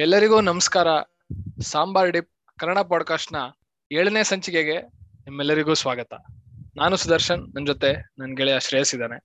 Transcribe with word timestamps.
ಎಲ್ಲರಿಗೂ 0.00 0.40
ನಮಸ್ಕಾರ. 0.40 0.86
ಸಾಂಬಾರ್ 1.62 2.12
ಡಿಪ್ 2.12 2.30
ಕನ್ನಡ 2.58 2.78
ಪಾಡ್ಕಾಸ್ಟ್ನ 2.78 3.36
ಏಳನೇ 3.92 4.22
ಸಂಚಿಕೆಗೆ 4.22 4.80
ನಿಮ್ಮೆಲ್ಲರಿಗೂ 5.24 5.74
ಸ್ವಾಗತ. 5.74 6.12
ನಾನು 6.76 6.96
ಸುದರ್ಶನ್ 6.96 7.54
ನನ್ನ 7.54 7.66
ಜೊತೆ 7.66 7.92
ನನ್ನ 8.18 8.34
ಗೆಳೆಯ 8.34 8.60
ಶ್ರೇಯಸ್ 8.60 8.94
ಇದ್ದಾನೆ. 8.94 9.18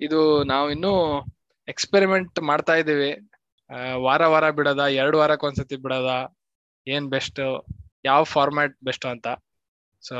ಇದು 0.00 0.44
ನಾವು 0.44 0.70
ಇನ್ನೂ 0.70 1.24
ಎಕ್ಸ್ಪೆರಿಮೆಂಟ್ 1.68 2.40
ಮಾಡ್ತಾ 2.40 2.74
ಇದ್ದೀವಿ. 2.74 3.30
ವಾರ 3.94 4.26
ವಾರ 4.26 4.50
ಬಿಡದ, 4.50 4.78
ಎರಡು 4.78 5.18
ವಾರಕ್ಕೆ 5.18 5.46
ಒಂದ್ಸತಿ 5.46 5.76
ಬಿಡೋದ, 5.76 6.36
ಏನ್ 6.88 7.10
ಬೆಸ್ಟ್ 7.10 7.64
ಯಾವ 8.04 8.22
ಫಾರ್ಮ್ಯಾಟ್ 8.22 8.78
ಬೆಸ್ಟ್ 8.84 9.06
ಅಂತ. 9.06 9.26
ಸೊ 10.00 10.14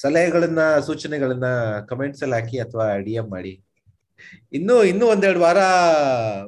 ಸಲಹೆಗಳನ್ನ, 0.00 0.78
ಸೂಚನೆಗಳನ್ನ 0.78 1.44
ಕಮೆಂಟ್ಸ್ 1.88 2.22
ಅಲ್ಲಿ 2.22 2.40
ಹಾಕಿ 2.40 2.58
ಅಥವಾ 2.58 2.96
ಡಿ 2.96 3.12
ಎಂ 3.12 3.30
ಮಾಡಿ. 3.30 3.64
ಇನ್ನು 4.52 4.84
ಇನ್ನು 4.84 5.06
ಒಂದೆರಡು 5.06 5.40
ವಾರ 5.40 5.58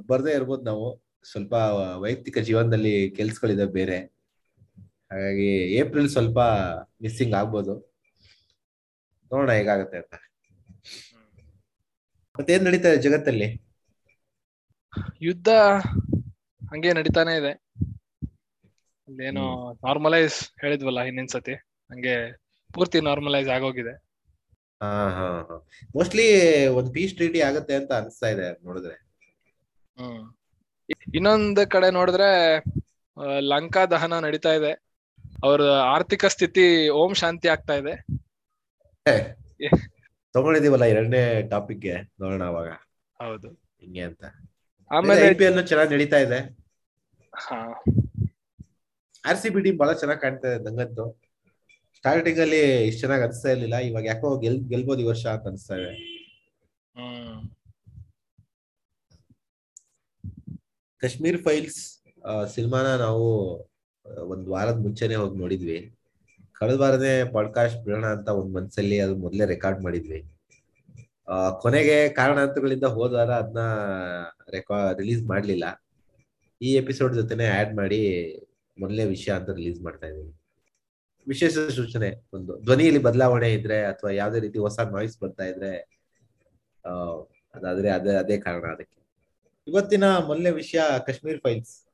ಬರ್ದೇ 0.07 0.31
ಇರ್ಬೋದು 0.31 0.63
ನಾವು. 0.63 1.12
ಸ್ವಲ್ಪ 1.25 1.53
ವೈಯಕ್ತಿಕ 1.99 2.39
ಜೀವನದಲ್ಲಿ 2.39 3.11
ಕೆಲ್ಸಗಳಿದೆ 3.11 3.67
ಬೇರೆ. 3.67 3.99
ಹಾಗಾಗಿ 5.13 5.75
ಏಪ್ರಿಲ್ 5.75 6.09
ಸ್ವಲ್ಪ 6.09 6.39
ಮಿಸ್ಸಿಂಗ್ 7.03 7.35
ಆಗ್ಬೋದು. 7.35 7.95
ನೋಡೋಣ 9.33 9.53
ಹೇಗಾಗತ್ತೆ 9.53 9.97
ಅಂತ. 9.97 10.15
ಮತ್ತೇನ್ 12.39 12.65
ನಡೀತಾ 12.65 12.89
ಇದೆ 12.89 13.03
ಜಗತ್ತಲ್ಲಿ? 13.03 13.63
ಯುದ್ಧ 15.23 15.49
ಹಂಗೆ 16.73 16.93
ನಡೀತಾನೆ 16.93 17.39
ಇದೆ. 17.39 17.53
ಅಲ್ಲೇನೋ 19.09 19.73
ನಾರ್ಮಲೈಸ್ 19.73 20.61
ಹೇಳಿದ್ವಲ್ಲ 20.61 21.03
ಹಿಂದಿನ 21.03 21.27
ಸತಿ. 21.27 21.55
ಹಂಗೆ 21.91 22.33
ಪೂರ್ತಿ 22.75 23.01
ನಾರ್ಮಲೈಸ್ 23.01 23.49
ಆಗೋಗಿದೆ. 23.49 24.13
ಹಾ 24.83 25.09
ಹಾ 25.09 25.41
ಹಾ. 25.41 25.69
ಮೋಸ್ಟ್ಲಿ 25.97 26.67
ಒಂದ್ 26.67 26.95
ಪೀಸ್ 26.95 27.15
ಟ್ರೀಟಿ 27.15 27.41
ಆಗತ್ತೆ 27.41 27.75
ಅಂತ 27.75 27.93
ಅನಿಸ್ತಾ 27.93 28.29
ಇದೆ 28.29 28.65
ನೋಡಿದ್ರೆ. 28.65 28.95
ಹ್ಮ್. 29.97 30.42
ಇನ್ನೊಂದ್ 31.17 31.61
ಕಡೆ 31.73 31.89
ನೋಡಿದ್ರೆ 31.91 32.29
ಲಂಕಾ 33.51 33.83
ದಹನ 33.93 34.21
ನಡೀತಾ 34.25 34.53
ಇದೆ. 34.59 34.73
ಅವ್ರ 35.45 35.63
ಆರ್ಥಿಕ 35.93 36.25
ಸ್ಥಿತಿ 36.35 36.67
ಓಂ 36.99 37.13
ಶಾಂತಿ 37.23 37.49
ಆಗ್ತಾ 37.55 37.77
ಇದೆ. 37.81 37.95
ತಗೊಂಡಿದೀವಲ್ಲ 40.35 40.85
ಎರಡನೇ 40.93 41.23
ಟಾಪಿಕ್ಗೆ 41.51 41.95
ನೋಡೋಣ 42.21 42.43
ಅವಾಗ. 42.53 42.69
ಹೌದು. 43.21 43.51
ಹಿಂಗೆ 43.81 44.03
ಅಂತ. 44.09 44.23
ಆಮೇಲೆ 44.91 45.25
ಐ 45.25 45.33
ಪಿ 45.35 45.45
ಎಲ್ 45.47 45.61
ಚೆನ್ನಾಗಿ 45.71 45.93
ನಡೀತಾ 45.95 46.19
ಇದೆ. 46.25 46.39
ಆರ್ 49.25 49.39
ಸಿ 49.41 49.49
ಬಿ 49.55 49.61
ಟೀಮ್ 49.65 49.79
ಬಹಳ 49.79 49.93
ಚೆನ್ನಾಗಿ 50.01 50.23
ಕಾಣ್ತಾ 50.23 50.49
ಇದೆ 50.51 50.65
ನಂಗಂತೂ. 50.67 51.05
ಸ್ಟಾರ್ಟಿಂಗ್ 51.97 52.41
ಅಲ್ಲಿ 52.41 52.59
ಇಷ್ಟು 52.89 53.01
ಚೆನ್ನಾಗಿ 53.01 53.25
ಅನಿಸ್ತಾ 53.25 53.51
ಇರ್ಲಿಲ್ಲ 53.53 53.77
ಇವಾಗ 53.89 54.05
ಯಾಕೋ 54.07 54.31
ಗೆಲ್ 54.45 54.61
ಗೆಲ್ಬೋದು 54.71 55.03
ಈ 55.05 55.09
ವರ್ಷ 55.11 55.25
ಅಂತ 55.35 55.47
ಅನಿಸ್ತಾ 55.47 55.77
ಇದೆ 55.79 55.93
ಹ್ಮ್ 56.95 57.39
ಕಾಶ್ಮೀರ್ 61.03 61.43
ಫೈಲ್ಸ್ 61.43 62.03
ಸಿನಿಮಾನ 62.55 62.97
ನಾವು 62.97 63.25
ಒಂದ್ 64.19 64.49
ವಾರದ 64.49 64.79
ಮುಂಚೆನೆ 64.79 65.15
ಹೋಗಿ 65.15 65.39
ನೋಡಿದ್ವಿ. 65.39 65.97
ಕಳೆದ 66.53 66.81
ವಾರನೇ 66.81 67.25
ಪಾಡ್ಕಾಸ್ಟ್ 67.33 67.85
ಬಿಡೋಣ 67.85 68.07
ಅಂತ 68.07 68.29
ಒಂದ್ 68.29 68.55
ಮನ್ಸಲ್ಲಿ 68.55 69.01
ಅದು 69.01 69.17
ಮೊದಲೇ 69.17 69.47
ರೆಕಾರ್ಡ್ 69.47 69.83
ಮಾಡಿದ್ವಿ. 69.83 70.25
ಕೊನೆಗೆ 71.61 72.09
ಕಾರಣಾಂತರಗಳಿಂದ 72.09 72.85
ಹೋದ 72.85 73.13
ವಾರ 73.13 73.31
ಅದನ್ನ 73.31 73.59
ರೆಕಾ, 74.51 74.93
ರಿಲೀಸ್ 74.93 75.23
ಮಾಡ್ಲಿಲ್ಲ. 75.23 75.85
ಈ 76.63 76.75
ಎಪಿಸೋಡ್ 76.75 77.15
ಜೊತೆನೆ 77.15 77.47
ಆಡ್ 77.47 77.77
ಮಾಡಿ 77.77 78.01
ಮೊದಲನೇ 78.79 79.05
ವಿಷಯ 79.05 79.33
ಅಂತ 79.33 79.51
ರಿಲೀಸ್ 79.51 79.81
ಮಾಡ್ತಾ 79.81 80.07
ಇದ್ದೀನಿ 80.07 80.33
ವಿಶೇಷ 81.29 81.59
ಸೂಚನೆ, 81.59 82.29
ಒಂದು 82.33 82.61
ಧ್ವನಿಯಲ್ಲಿ 82.61 83.03
ಬದಲಾವಣೆ 83.03 83.53
ಇದ್ರೆ 83.53 83.85
ಅಥವಾ 83.85 84.11
ಯಾವುದೇ 84.11 84.41
ರೀತಿ 84.41 84.59
ಹೊಸ 84.59 84.81
ನಾಯ್ಸ್ 84.81 85.21
ಬರ್ತಾ 85.21 85.45
ಇದ್ರೆ 85.45 85.77
ಅದಾದ್ರೆ 87.55 87.91
ಅದೇ 87.91 88.11
ಅದೇ 88.11 88.39
ಕಾರಣ 88.39 88.73
ಅದಕ್ಕೆ. 88.73 89.02
ಇವತ್ತಿನ 89.69 90.05
ಮೊನ್ನೆ 90.05 90.51
ವಿಷಯ 90.51 90.81
ಕಾಶ್ಮೀರ್ 91.07 91.41
ಫೈಲ್ಸ್ 91.41 91.85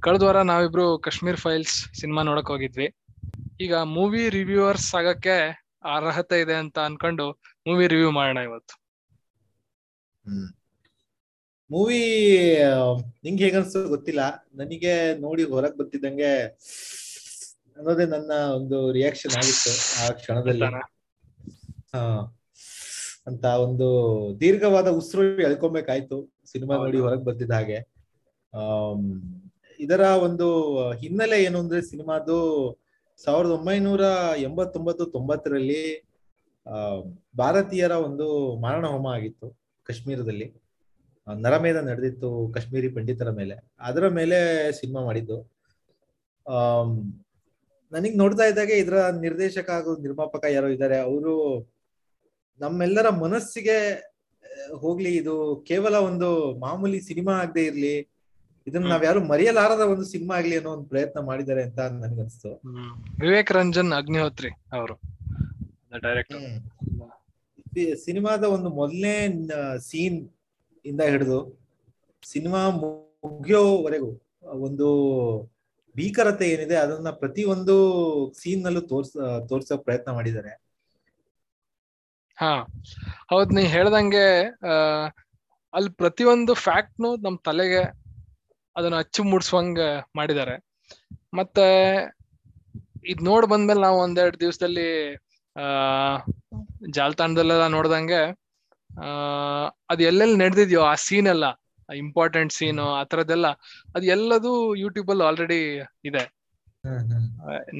ಕಳೆದ 0.00 0.22
ವಾರ 0.22 0.42
ನಾವಿಬ್ರು 0.42 0.98
ಕಾಶ್ಮೀರ್ 0.98 1.36
ಫೈಲ್ಸ್ 1.36 2.00
ಸಿನಿಮಾ 2.00 2.22
ನೋಡಕ್ 2.22 2.46
ಹೋಗಿದ್ವಿ. 2.46 2.94
ಈಗ 3.60 3.74
ಮೂವಿ 3.74 4.28
ರಿವ್ಯೂವರ್ಸ್ 4.28 4.94
ಆಗಕ್ಕೆ 4.94 5.64
ಅರ್ಹತೆ 5.96 6.40
ಇದೆ 6.40 6.54
ಅಂತ 6.54 6.78
ಅನ್ಕೊಂಡು 6.78 7.32
ಮೂವಿ 7.66 7.86
ರಿವ್ಯೂ 7.86 8.10
ಮಾಡೋಣ 8.10 8.36
ಇವತ್ತು. 8.36 8.82
ಮೂವಿ 11.70 11.98
ನಿಂಗೆ 13.24 13.44
ಹೇಗನ್ಸು 13.44 13.88
ಗೊತ್ತಿಲ್ಲ. 13.88 14.48
ನನಗೆ 14.54 15.18
ನೋಡಿ 15.18 15.42
ಹೊರಗ್ 15.42 15.78
ಬರ್ತಿದ್ದಂಗೆ 15.78 16.44
ಅನ್ನೋದೇ 17.76 18.04
ನನ್ನ 18.04 18.32
ಒಂದು 18.32 18.92
ರಿಯಾಕ್ಷನ್ 18.92 19.36
ಆಗಿತ್ತು 19.36 20.04
ಆ 20.04 20.08
ಕ್ಷಣದಲ್ಲಿ. 20.08 20.64
ಹಾ. 21.92 22.38
ಅಂತ 23.26 23.44
ಒಂದು 23.44 23.86
ದೀರ್ಘವಾದ 24.40 24.88
ಉಸಿರು 24.88 25.40
ಎಳ್ಕೊಬೇಕಾಯ್ತು. 25.40 26.35
ಸಿನಿಮಾ 26.56 26.76
ನೋಡಿ 26.84 26.98
ಹೊರಗೆ 27.06 27.24
ಬಂದಿದ್ದ 27.30 27.54
ಹಾಗೆ. 27.58 27.78
ಇದರ 29.80 30.02
ಒಂದು 30.26 30.46
ಹಿನ್ನೆಲೆ 31.00 31.38
ಏನು 31.46 31.58
ಅಂದ್ರೆ 31.62 31.80
ಸಿನಿಮಾದು 31.90 32.36
ಸಾವಿರದ 33.24 33.52
ಒಂಬೈನೂರ 33.58 34.04
ಎಂಬತ್ತೊಂಬತ್ತು, 34.46 35.04
ತೊಂಬತ್ತರಲ್ಲಿ 35.16 35.82
ಭಾರತೀಯರ 37.38 37.94
ಒಂದು 38.06 38.26
ಮಾರಣ 38.64 38.84
ಹೋಮ 38.94 39.06
ಆಗಿತ್ತು 39.16 39.48
ಕಾಶ್ಮೀರದಲ್ಲಿ. 39.86 40.46
ನರಮೇಧ 41.26 41.78
ನಡೆದಿತ್ತು 41.88 42.30
ಕಾಶ್ಮೀರಿ 42.54 42.88
ಪಂಡಿತರ 42.96 43.30
ಮೇಲೆ. 43.38 43.54
ಅದರ 43.88 44.08
ಮೇಲೆ 44.18 44.38
ಸಿನಿಮಾ 44.80 45.00
ಮಾಡಿದ್ದು. 45.08 45.38
ಆ 46.46 46.56
ನನಗ್ 47.92 48.16
ನೋಡ್ತಾ 48.22 48.44
ಇದ್ದಾಗೆ 48.50 48.74
ಇದರ 48.82 48.98
ನಿರ್ದೇಶಕ 49.24 49.68
ಹಾಗೂ 49.76 49.92
ನಿರ್ಮಾಪಕ 50.04 50.44
ಯಾರೋ 50.54 50.68
ಇದ್ದಾರೆ, 50.74 50.98
ಅವರು 51.08 51.34
ನಮ್ಮೆಲ್ಲರ 52.60 53.08
ಮನಸ್ಸಿಗೆ 53.24 53.78
ಹೋಗ್ಲಿ 54.74 55.16
ಇದು 55.16 55.64
ಕೇವಲ 55.64 55.94
ಒಂದು 55.94 56.54
ಮಾಮೂಲಿ 56.58 57.00
ಸಿನಿಮಾ 57.00 57.32
ಆಗದೆ 57.32 57.66
ಇರ್ಲಿ 57.66 58.08
ಇದನ್ನ 58.66 58.88
ನಾವ್ಯಾರು 58.88 59.24
ಮರೆಯಲಾರದ 59.24 59.80
ಒಂದು 59.80 60.04
ಸಿನಿಮಾ 60.04 60.36
ಆಗ್ಲಿ 60.36 60.56
ಅನ್ನೋ 60.56 60.70
ಒಂದು 60.70 60.88
ಪ್ರಯತ್ನ 60.88 61.20
ಮಾಡಿದ್ದಾರೆ 61.20 61.62
ಅಂತ 61.62 61.78
ನನ್ಗನ್ಸ್ತು. 61.78 62.48
ವಿವೇಕ್ 63.20 63.52
ರಂಜನ್ 63.52 63.92
ಅಗ್ನಿಹೋತ್ರಿ 63.92 64.50
ಅವರು 64.72 64.94
ಸಿನಿಮಾದ 67.94 68.44
ಒಂದು 68.44 68.68
ಮೊದಲನೇ 68.68 69.14
ಸೀನ್ 69.78 70.28
ಇಂದ 70.84 71.00
ಹಿಡಿದು 71.00 71.66
ಸಿನಿಮಾ 72.22 72.70
ಮುಗಿಯೋವರೆಗೂ 72.70 74.10
ಒಂದು 74.44 74.86
ಭೀಕರತೆ 75.96 76.48
ಏನಿದೆ 76.48 76.76
ಅದನ್ನ 76.76 77.10
ಪ್ರತಿ 77.10 77.44
ಒಂದು 77.44 77.74
ಸೀನ್ 78.38 78.62
ನಲ್ಲೂ 78.62 78.80
ತೋರ್ಸ 78.80 79.16
ತೋರ್ಸೋ 79.48 79.76
ಪ್ರಯತ್ನ 79.76 80.10
ಮಾಡಿದ್ದಾರೆ. 80.12 80.65
ಹಾ. 82.36 82.66
ಹೌದ್, 83.30 83.52
ನೀ 83.52 83.62
ಹೇಳ್ದಂಗೆ 83.62 84.44
ಅಲ್ಲಿ 85.74 85.90
ಪ್ರತಿಯೊಂದು 85.90 86.54
ಫ್ಯಾಕ್ಟ್ನು 86.54 87.16
ನಮ್ 87.16 87.38
ತಲೆಗೆ 87.44 88.06
ಅದನ್ನ 88.76 88.96
ಅಚ್ಚು 88.96 89.24
ಮೂಡ್ಸುವಂಗ 89.24 89.78
ಮಾಡಿದ್ದಾರೆ 90.16 90.66
ಮತ್ತೆ, 91.34 91.66
ಇದ್ 93.06 93.22
ನೋಡ್ 93.22 93.46
ಬಂದ್ಮೇಲೆ 93.46 93.80
ನಾವು 93.80 93.98
ಒಂದೆರಡು 94.00 94.40
ದಿವಸದಲ್ಲಿ, 94.40 95.14
ಆ, 95.56 95.62
ಜಾಲತಾಣದಲ್ಲೆಲ್ಲ 96.90 97.66
ನೋಡ್ದಂಗೆ, 97.66 98.30
ಆ, 99.02 99.06
ಅದ್ 99.90 100.02
ಎಲ್ಲೆಲ್ಲಿ 100.02 100.36
ನಡೆದಿದ್ಯೋ 100.36 100.82
ಆ 100.82 100.94
ಸೀನ್ 100.94 101.26
ಎಲ್ಲ 101.26 101.44
ಇಂಪಾರ್ಟೆಂಟ್ 101.94 102.52
ಸೀನು 102.52 102.94
ಆ 102.94 103.04
ತರದ್ದೆಲ್ಲ 103.04 103.46
ಅದ್ 103.96 104.04
ಎಲ್ಲದೂ 104.04 104.74
ಯೂಟ್ಯೂಬ್ 104.74 105.10
ಅಲ್ಲಿ 105.10 105.24
ಆಲ್ರೆಡಿ 105.24 105.78
ಇದೆ. 106.04 106.36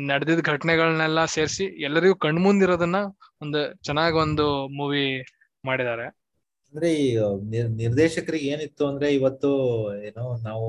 ನಡೆದಿದ್ದ 0.07 0.41
ಘಟನೆಗಳನ್ನೆಲ್ಲ 0.45 1.25
ಸೇರಿಸಿ 1.25 1.65
ಎಲ್ಲರಿಗೂ 1.65 2.15
ಕಣ್ಮುಂದಿರೋದನ್ನ 2.15 2.97
ಒಂದು 3.43 3.75
ಚೆನ್ನಾಗಿ 3.83 4.17
ಒಂದು 4.17 4.69
ಮೂವಿ 4.69 5.23
ಮಾಡಿದ್ದಾರೆ. 5.65 6.07
ಅಂದ್ರೆ 6.75 6.95
ಈ 6.95 7.17
ನಿರ್- 7.45 7.77
ನಿರ್ದೇಶಕರಿಗೆ 7.77 8.47
ಏನಿತ್ತು 8.47 8.87
ಅಂದ್ರೆ 8.87 9.15
ಇವತ್ತು 9.15 9.51
ಏನೋ 10.03 10.37
ನಾವು 10.43 10.69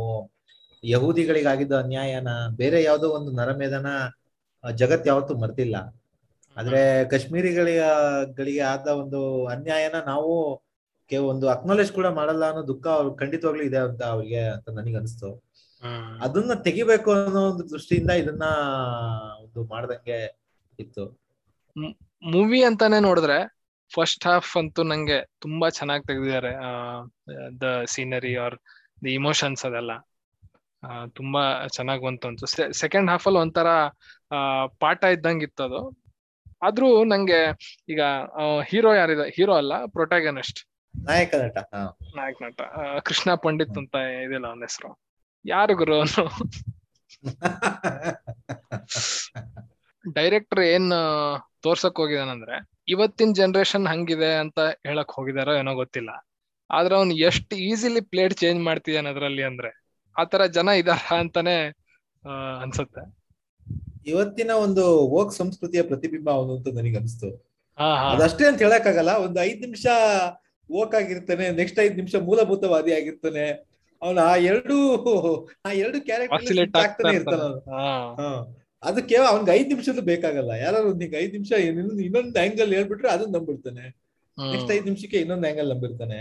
ಯಹೂದಿಗಳಿಗಾಗಿದ್ದ 0.83 1.71
ಅನ್ಯಾಯನ 1.71 2.27
ಬೇರೆ 2.55 2.83
ಯಾವ್ದೋ 2.83 3.09
ಒಂದು 3.09 3.31
ನರಮೇಧನ 3.31 3.87
ಜಗತ್ 4.75 5.07
ಯಾವತ್ತು 5.07 5.37
ಮರ್ತಿಲ್ಲ 5.37 5.75
ಆದ್ರೆ 6.57 7.05
ಕಾಶ್ಮೀರಿಗಳಿಗೆ 7.05 7.87
ಗಳಿಗೆ 8.33 8.59
ಆದ 8.59 8.87
ಒಂದು 8.87 9.45
ಅನ್ಯಾಯನ 9.45 9.95
ನಾವು 10.05 10.31
ಕೆ- 11.11 11.17
ಒಂದು 11.17 11.49
ಅಕ್ನಾಲೇಜ್ 11.49 11.91
ಕೂಡ 11.91 12.07
ಮಾಡಲ್ಲ 12.07 12.45
ಅನ್ನೋ 12.45 12.67
ದುಃಖ 12.67 12.87
ಅವ್ರು 12.87 13.15
ಖಂಡಿತವಾಗ್ಲೂ 13.15 13.63
ಇದೆ 13.63 13.77
ಅಂತ 13.77 14.03
ಅವ್ರಿಗೆ 14.03 14.49
ಅಂತ 14.49 14.69
ನನಗೆ 14.69 14.97
ಅನಿಸ್ತು. 14.97 15.46
ಅದನ್ನ 16.21 16.53
ತೆಗಿಬೇಕು 16.63 17.11
ಅನ್ನೋ 17.11 17.41
ಒಂದು 17.49 17.69
ದೃಷ್ಟಿಯಿಂದ 17.69 18.11
ಇದನ್ನ 18.11 18.45
ಒಂದು 19.39 19.63
ಮಾಡ್ದಂಗೆ 19.67 20.19
ಇತ್ತು. 20.79 21.03
ಮೂವಿ 22.23 22.63
ಅಂತಾನೆ 22.63 22.99
ನೋಡಿದ್ರೆ 22.99 23.37
ಫಸ್ಟ್ 23.91 24.27
ಹಾಫ್ 24.27 24.57
ಅಂತೂ 24.57 24.83
ನಂಗೆ 24.83 25.17
ತುಂಬಾ 25.39 25.69
ಚೆನ್ನಾಗಿ 25.69 26.03
ತೆಗೆದಿದ್ದಾರೆ 26.03 26.51
the 27.61 27.85
scenery 27.85 28.35
or 28.37 28.57
the 29.05 29.13
emotions 29.13 29.65
ಅದೆಲ್ಲ. 29.65 29.91
ತುಂಬಾ 31.13 31.43
ಚೆನ್ನಾಗಿ 31.67 32.03
ಬಂತು 32.03 32.27
ಅಂತ. 32.27 32.43
ಸೆಕೆಂಡ್ 32.81 33.11
ಹಾಫ್ 33.11 33.27
ಅಲ್ಲಿ 33.27 33.39
ಒಂಥರ 33.39 33.67
ಪಾಠ 34.79 35.03
ಇದ್ದಂಗೆ 35.03 35.45
ಇತ್ತು 35.45 35.63
ಅದು. 35.63 35.81
ಆದ್ರೂ 36.63 37.03
ನಂಗೆ 37.03 37.39
ಈಗ 37.89 38.01
ಹೀರೋ 38.67 38.95
ಯಾರಿದೆ 38.95 39.29
ಹೀರೋ 39.29 39.53
ಅಲ್ಲ 39.53 39.73
ಪ್ರೊಟಾಗನಿಸ್ಟ್ 39.85 40.59
ನಾಯಕ 40.95 41.35
ನಟ 41.35 41.57
ನಾಯಕ 42.17 42.37
ನಟ 42.41 42.61
ಕೃಷ್ಣ 43.05 43.33
ಪಂಡಿತ್ 43.35 43.77
ಅಂತ 43.77 43.95
ಇದಿಲ್ಲ 44.25 44.47
ಅವನ 44.47 44.63
ಹೆಸರು. 44.63 44.89
ಯಾರು 45.47 45.73
ಗುರು 45.75 45.95
ಅವನು 45.97 46.23
ಡೈರೆಕ್ಟರ್ 50.05 50.61
ಏನ್ 50.65 50.89
ತೋರ್ಸಕ್ 51.61 51.99
ಹೋಗಿದಾನಂದ್ರೆ 51.99 52.55
ಇವತ್ತಿನ 52.87 53.31
ಜನರೇಷನ್ 53.33 53.87
ಹಂಗಿದೆ 53.87 54.31
ಅಂತ 54.35 54.59
ಹೇಳಕ್ 54.85 55.11
ಹೋಗಿದಾರೋ 55.11 55.53
ಏನೋ 55.53 55.73
ಗೊತ್ತಿಲ್ಲ. 55.73 56.11
ಆದ್ರೆ 56.69 56.95
ಅವ್ನು 56.95 57.15
ಎಷ್ಟು 57.27 57.55
ಈಸಿಲಿ 57.65 58.01
ಪ್ಲೇಟ್ 58.11 58.33
ಚೇಂಜ್ 58.33 58.61
ಮಾಡ್ತಿದ್ದಾನೆ 58.63 59.09
ಅದ್ರಲ್ಲಿ 59.09 59.43
ಅಂದ್ರೆ 59.43 59.69
ಆತರ 60.15 60.45
ಜನ 60.47 60.69
ಇದಾರ 60.77 61.13
ಅಂತಾನೆ 61.19 61.55
ಆ, 62.23 62.31
ಅನ್ಸುತ್ತೆ. 62.61 63.01
ಇವತ್ತಿನ 64.05 64.51
ಒಂದು 64.65 64.83
ವೋಕ್ 65.09 65.33
ಸಂಸ್ಕೃತಿಯ 65.33 65.81
ಪ್ರತಿಬಿಂಬ 65.81 66.29
ಅವನು 66.29 66.51
ಅಂತ 66.57 66.67
ನನಗೆ 66.75 66.97
ಅನಿಸ್ತು. 66.97 67.29
ಅದಷ್ಟೇ 68.13 68.45
ಅಂತ 68.47 68.59
ಹೇಳಕ್ 68.61 68.87
ಆಗಲ್ಲ 68.87 69.11
ಒಂದು 69.17 69.39
ಐದ್ 69.41 69.61
ನಿಮಿಷ 69.61 69.85
ವೋಕ್ 70.69 70.95
ಆಗಿರ್ತಾನೆ 70.95 71.49
ನೆಕ್ಸ್ಟ್ 71.51 71.79
ಐದ್ 71.79 71.95
ನಿಮಿಷ 71.95 72.15
ಮೂಲಭೂತವಾದಿ 72.21 72.93
ಆಗಿರ್ತಾನೆ. 72.93 73.45
ಅವನ 74.01 74.19
ಆ 74.31 74.33
ಎರಡು 74.51 74.77
ಆ 75.67 75.71
ಎರಡು 75.83 75.97
ಕ್ಯಾರೆಕ್ಟರ್ 76.07 77.13
ಇರ್ತಾನ. 77.17 77.43
ಅದು 78.83 78.99
ಕೇವಲ 79.11 79.25
ಅವ್ನಿಗೆ 79.33 79.51
ಐದ್ 79.57 79.69
ನಿಮಿಷದ್ದು 79.73 80.03
ಬೇಕಾಗಲ್ಲ. 80.09 80.51
ಯಾರು 80.63 80.79
ಒಂದ್ 80.89 81.15
ಐದ್ 81.21 81.33
ನಿಮಿಷ 81.37 81.51
ಇನ್ನೊಂದು 81.67 82.03
ಇನ್ನೊಂದು 82.07 82.39
ಆಂಗಲ್ 82.43 82.73
ಹೇಳ್ಬಿಟ್ರೆ 82.77 83.09
ಅದನ್ನ 83.15 83.31
ನಂಬಿಡ್ತಾನೆ. 83.37 83.85
ನೆಕ್ಸ್ಟ್ 84.37 84.71
ಐದ್ 84.75 84.87
ನಿಮಿಷಕ್ಕೆ 84.89 85.19
ಇನ್ನೊಂದು 85.23 85.47
ಆಂಗಲ್ 85.49 85.69
ನಂಬಿರ್ತಾನೆ 85.73 86.19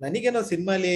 ನನಗೇನೋ 0.00 0.40
ಸಿನಿಮಾಲಿ 0.50 0.94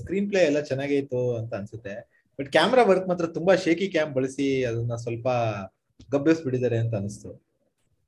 ಸ್ಕ್ರೀನ್ 0.00 0.28
ಪ್ಲೇ 0.30 0.40
ಎಲ್ಲ 0.48 0.60
ಚೆನ್ನಾಗೈತು 0.68 1.20
ಅಂತ 1.38 1.52
ಅನ್ಸುತ್ತೆ. 1.58 1.94
ಬಟ್ 2.38 2.48
ಕ್ಯಾಮ್ರಾ 2.56 2.82
ವರ್ಕ್ 2.90 3.06
ಮಾತ್ರ 3.10 3.26
ತುಂಬಾ 3.36 3.54
ಶೇಕಿ 3.64 3.86
ಕ್ಯಾಮ್ 3.94 4.12
ಬಳಸಿ 4.16 4.46
ಅದನ್ನ 4.68 4.96
ಸ್ವಲ್ಪ 5.04 5.28
ಗಬ್ಬೆಸ್ಬಿಟ್ಟಿದ್ದಾರೆ 6.12 6.78
ಅಂತ 6.82 6.94
ಅನಿಸ್ತು. 7.00 7.30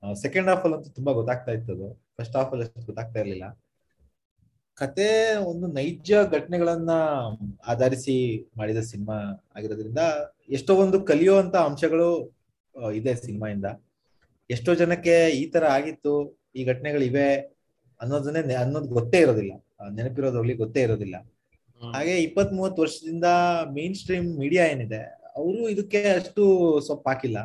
ಸೆಕೆಂಡ್ 0.03 0.49
ಹಾಫ್ 0.49 0.65
ಅಲ್ಲಿ 0.65 0.77
ಅಂತೂ 0.77 0.91
ತುಂಬಾ 0.91 1.13
ಗೊತ್ತಾಗ್ತಾ 1.13 1.53
ಇತ್ತು 1.53 1.73
ಅದು 1.73 1.89
ಫಸ್ಟ್ 2.17 2.37
ಹಾಫ್ 2.37 2.53
ಅಲ್ಲಿ 2.53 2.67
ಅಷ್ಟು 2.67 2.87
ಗೊತ್ತಾಗ್ತಾ 2.87 3.21
ಇರ್ಲಿಲ್ಲ. 3.21 3.47
ಕತೆ 4.79 5.09
ಒಂದು 5.45 5.67
ನೈಜ 5.73 6.13
ಘಟನೆಗಳನ್ನ 6.31 6.93
ಆಧರಿಸಿ 7.67 8.17
ಮಾಡಿದ 8.57 8.81
ಸಿನಿಮಾ 8.83 9.17
ಆಗಿರೋದ್ರಿಂದ 9.57 10.03
ಎಷ್ಟೋ 10.49 10.75
ಒಂದು 10.77 11.05
ಕಲಿಯುವಂತ 11.05 11.57
ಅಂಶಗಳು 11.67 12.11
ಇದೆ 12.95 13.11
ಇದೆ 13.15 13.49
ಇಂದ 13.49 13.65
ಎಷ್ಟೋ 14.51 14.75
ಜನಕ್ಕೆ 14.75 15.29
ಈ 15.31 15.47
ತರ 15.51 15.65
ಆಗಿತ್ತು 15.69 16.13
ಈ 16.55 16.65
ಘಟನೆಗಳಿವೆ 16.65 17.29
ಅನ್ನೋದನ್ನೇ 18.01 18.43
ನೆ- 18.43 18.57
ಅನ್ನೋದು 18.57 18.89
ಗೊತ್ತೇ 18.89 19.19
ಇರೋದಿಲ್ಲ. 19.19 19.53
ನೆನಪಿರೋದ್ರಲ್ಲಿ 19.91 20.55
ಗೊತ್ತೇ 20.55 20.83
ಇರೋದಿಲ್ಲ. 20.83 21.17
ಹಾಗೆ 21.83 22.23
ಇಪ್ಪತ್ 22.23 22.53
ಮೂವತ್ 22.53 22.79
ವರ್ಷದಿಂದ 22.79 23.25
ಮೇನ್ 23.73 23.95
ಸ್ಟ್ರೀಮ್ 23.95 24.39
ಮೀಡಿಯಾ 24.39 24.67
ಏನಿದೆ 24.67 25.03
ಅವರು 25.37 25.69
ಇದಕ್ಕೆ 25.69 26.03
ಅಷ್ಟು 26.11 26.43
ಸೊಪ್ಪು 26.87 27.09
ಹಾಕಿಲ್ಲ 27.11 27.39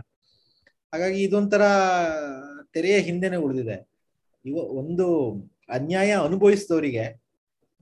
ಹಾಗಾಗಿ 0.94 1.24
ಇದೊಂಥರ 1.24 1.64
ತೆರೆಯ 2.76 2.98
ಹಿಂದೆನೆ 3.00 3.38
ಉಳಿದಿದೆ. 3.38 3.78
ಇವ 4.46 4.58
ಒಂದು 4.82 5.06
ಅನ್ಯಾಯ 5.70 6.12
ಅನುಭವಿಸಿದವರಿಗೆ. 6.26 7.06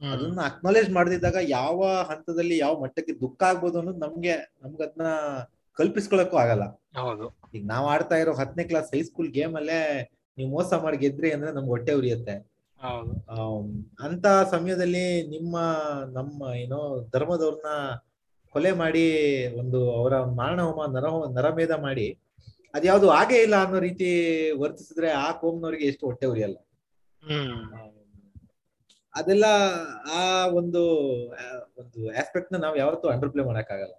ಅದನ್ನ 0.01 0.42
ಅಕ್ನಾಲೇಜ್ 0.45 0.90
ಮಾಡದಿದ್ದಾಗ 0.90 1.38
ಯಾವ 1.50 1.80
ಹಂತದಲ್ಲಿ 2.10 2.56
ಯಾವ 2.57 2.74
ಮಟ್ಟಕ್ಕೆ 2.81 3.13
ದುಃಖ 3.22 3.44
ಆಗ್ಬೋದು 3.44 3.78
ಅನ್ನೋದು 3.80 3.98
ನಮ್ಗೆ 3.98 4.34
ನಮ್ಗೆ 4.63 4.84
ಅದನ್ನ 4.84 5.07
ಕಲ್ಪಿಸ್ಕೊಳಕ್ಕೂ 5.78 6.38
ಆಗಲ್ಲ. 6.38 6.66
ಹೌದು. 6.98 7.25
ಈಗ 7.54 7.63
ನಾವ್ 7.66 7.86
ಆಡ್ತಾ 7.88 8.16
ಇರೋ 8.16 8.34
ಹತ್ತನೇ 8.34 8.63
ಕ್ಲಾಸ್ 8.63 8.90
ಹೈಸ್ಕೂಲ್ 8.94 9.31
ಗೇಮ್ 9.31 9.56
ಅಲ್ಲೇ 9.56 9.80
ನೀವು 10.38 10.50
ಮೋಸ 10.50 10.74
ಮಾಡಿ 10.84 10.98
ಗೆದ್ರಿ 10.98 11.30
ಅಂದ್ರೆ 11.31 11.51
ನಮ್ಗೆ 11.51 11.69
ಹೊಟ್ಟೆ 11.69 11.94
ಉರಿಯುತ್ತೆ. 11.94 12.36
ಅಂತ 14.06 14.25
ಸಮಯದಲ್ಲಿ 14.51 15.04
ನಿಮ್ಮ 15.28 15.56
ನಮ್ಮ 16.13 16.56
ಏನೋ 16.56 16.80
ಧರ್ಮದವ್ರನ್ನ 17.13 17.69
ಕೊಲೆ 18.56 18.72
ಮಾಡಿ 18.74 19.04
ಒಂದು 19.60 19.80
ಅವರ 19.92 20.16
ಮಾರಣ 20.34 20.62
ಹೋಮ 20.62 20.81
ನರ 20.96 21.06
ನರಮೇಧ 21.36 21.72
ಮಾಡಿ 21.81 22.07
ಅದ್ಯಾವ್ದು 22.74 23.10
ಆಗೇ 23.10 23.36
ಇಲ್ಲ 23.36 23.64
ಅನ್ನೋ 23.64 23.80
ರೀತಿ 23.80 24.08
ವರ್ತಿಸಿದ್ರೆ 24.52 25.10
ಆ 25.12 25.31
ಕೋಮ್ನವ್ರಿಗೆ 25.31 25.86
ಎಷ್ಟು 25.86 26.06
ಹೊಟ್ಟೆ 26.06 26.25
ಉರಿಯಲ್ಲ. 26.25 26.58
ಅದೆಲ್ಲ 29.16 29.46
ಆ 30.12 30.48
ಒಂದು 30.48 30.84
ಒಂದು 31.78 32.10
ಆಸ್ಪೆಕ್ಟ್ನ 32.10 32.58
ನಾವ್ 32.58 32.78
ಯಾವತ್ತೂ 32.78 33.08
ಅಂಡರ್ 33.08 33.30
ಪ್ಲೇ 33.30 33.44
ಮಾಡಕ್ಕಾಗಲ್ಲ. 33.44 33.94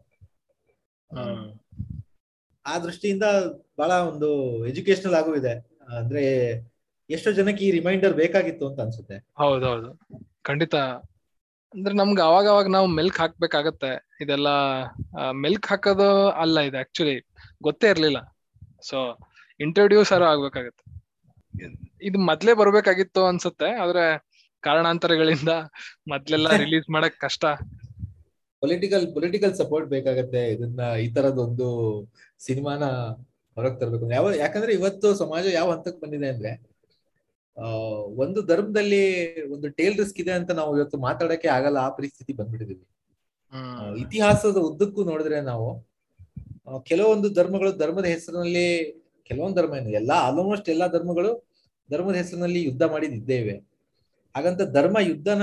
ಹ್ಮ್. 1.12 1.58
ಆ 2.66 2.78
ದೃಷ್ಟಿಯಿಂದ 2.78 3.22
ಬಹಳ 3.78 3.92
ಒಂದು 3.92 4.66
ಎಜುಕೇಶನಲ್ 4.66 5.14
ಆಗೂ 5.14 5.36
ಇದೆ. 5.36 5.76
ಅಂದ್ರೆ 5.98 6.50
ಎಷ್ಟೋ 7.10 7.32
ಜನಕ್ಕೆ 7.32 7.64
ಈ 7.64 7.70
ರಿಮೈಂಡರ್ 7.70 8.14
ಬೇಕಾಗಿತ್ತು 8.14 8.68
ಅಂತ 8.68 8.80
ಅನ್ಸುತ್ತೆ. 8.80 9.18
ಹೌದೌದು. 9.18 9.98
ಖಂಡಿತ. 10.42 10.74
ಅಂದ್ರೆ 11.74 11.94
ನಮ್ಗೆ 11.94 12.22
ಅವಾಗ 12.22 12.48
ಅವಾಗ 12.48 12.68
ನಾವು 12.68 12.86
ಮೆಲ್ಕ್ 12.86 13.18
ಹಾಕ್ಬೇಕಾಗತ್ತೆ. 13.18 14.08
ಇದೆಲ್ಲ 14.20 14.46
ಮೆಲ್ಕ್ 15.32 15.66
ಹಾಕೋದು 15.66 16.28
ಅಲ್ಲ 16.30 16.60
ಇದೆ 16.60 16.78
ಆಕ್ಚುಲಿ 16.78 17.20
ಗೊತ್ತೇ 17.62 17.88
ಇರ್ಲಿಲ್ಲ. 17.88 18.33
ಸೊ 18.84 18.98
ಇಂಟ್ರೊಡ್ಯೂಸ್ 19.60 20.12
ಆರು 20.16 20.26
ಆಗ್ಬೇಕಾಗತ್ತೆ. 20.30 20.84
ಇದು 22.02 22.18
ಮೊದ್ಲೇ 22.30 22.52
ಬರ್ಬೇಕಾಗಿತ್ತು 22.60 23.20
ಅನ್ಸುತ್ತೆ 23.30 23.68
ಆದ್ರೆ 23.82 24.04
ಕಾರಣಾಂತರಗಳಿಂದ 24.62 25.52
ಮೊದ್ಲೆಲ್ಲ 26.12 26.48
ರಿಲೀಸ್ 26.64 26.88
ಮಾಡಕ್ 26.94 27.16
ಕಷ್ಟ. 27.24 27.44
ಪೊಲಿಟಿಕಲ್ 28.62 29.04
ಪೊಲಿಟಿಕಲ್ 29.14 29.54
ಸಪೋರ್ಟ್ 29.54 29.88
ಬೇಕಾಗತ್ತೆ 29.88 30.42
ಇದನ್ನ 30.54 30.82
ಈ 31.04 31.08
ತರದೊಂದು 31.16 31.66
ಸಿನಿಮಾನ 32.40 32.82
ಹೊರಗ್ 33.56 33.76
ತರಬೇಕು. 33.80 34.06
ಯಾವ 34.10 34.28
ಯಾಕಂದ್ರೆ 34.44 34.72
ಇವತ್ತು 34.78 35.08
ಸಮಾಜ 35.22 35.44
ಯಾವ 35.58 35.68
ಹಂತಕ್ಕೆ 35.74 36.00
ಬಂದಿದೆ 36.04 36.28
ಅಂದ್ರೆ 36.34 36.52
ಒಂದು 38.24 38.40
ಧರ್ಮದಲ್ಲಿ 38.50 39.02
ಒಂದು 39.54 39.66
ಟೇಲ್ 39.78 39.96
ರಿಸ್ಕ್ 40.00 40.20
ಇದೆ 40.20 40.32
ಅಂತ 40.38 40.50
ನಾವು 40.60 40.70
ಇವತ್ತು 40.78 40.98
ಮಾತಾಡಕ್ಕೆ 40.98 41.48
ಆಗಲ್ಲ 41.56 41.78
ಆ 41.86 41.90
ಪರಿಸ್ಥಿತಿ 41.98 42.32
ಬಂದ್ಬಿಟ್ಟಿದೀವಿ. 42.40 42.84
ಇತಿಹಾಸದ 44.02 44.58
ಉದ್ದಕ್ಕೂ 44.68 45.00
ನೋಡಿದ್ರೆ 45.10 45.38
ನಾವು 45.50 45.68
ಕೆಲವೊಂದು 46.86 47.28
ಧರ್ಮಗಳು 47.34 47.72
ಧರ್ಮದ 47.72 48.04
ಹೆಸರಿನಲ್ಲಿ 48.04 48.66
ಕೆಲವೊಂದು 49.24 49.56
ಧರ್ಮ 49.56 49.74
ಏನು 49.74 49.90
ಎಲ್ಲಾ 49.90 50.14
ಆಲ್ಮೋಸ್ಟ್ 50.20 50.68
ಎಲ್ಲಾ 50.68 50.86
ಧರ್ಮಗಳು 50.86 51.30
ಧರ್ಮದ 51.90 52.14
ಹೆಸರಿನಲ್ಲಿ 52.14 52.64
ಯುದ್ಧ 52.64 52.82
ಮಾಡಿ 52.82 53.06
ಇದ್ದೇ 53.06 53.36
ಇವೆ 53.36 53.56
ಹಾಗಂತ 54.34 54.62
ಧರ್ಮ 54.72 54.98
ಯುದ್ಧನ 55.00 55.42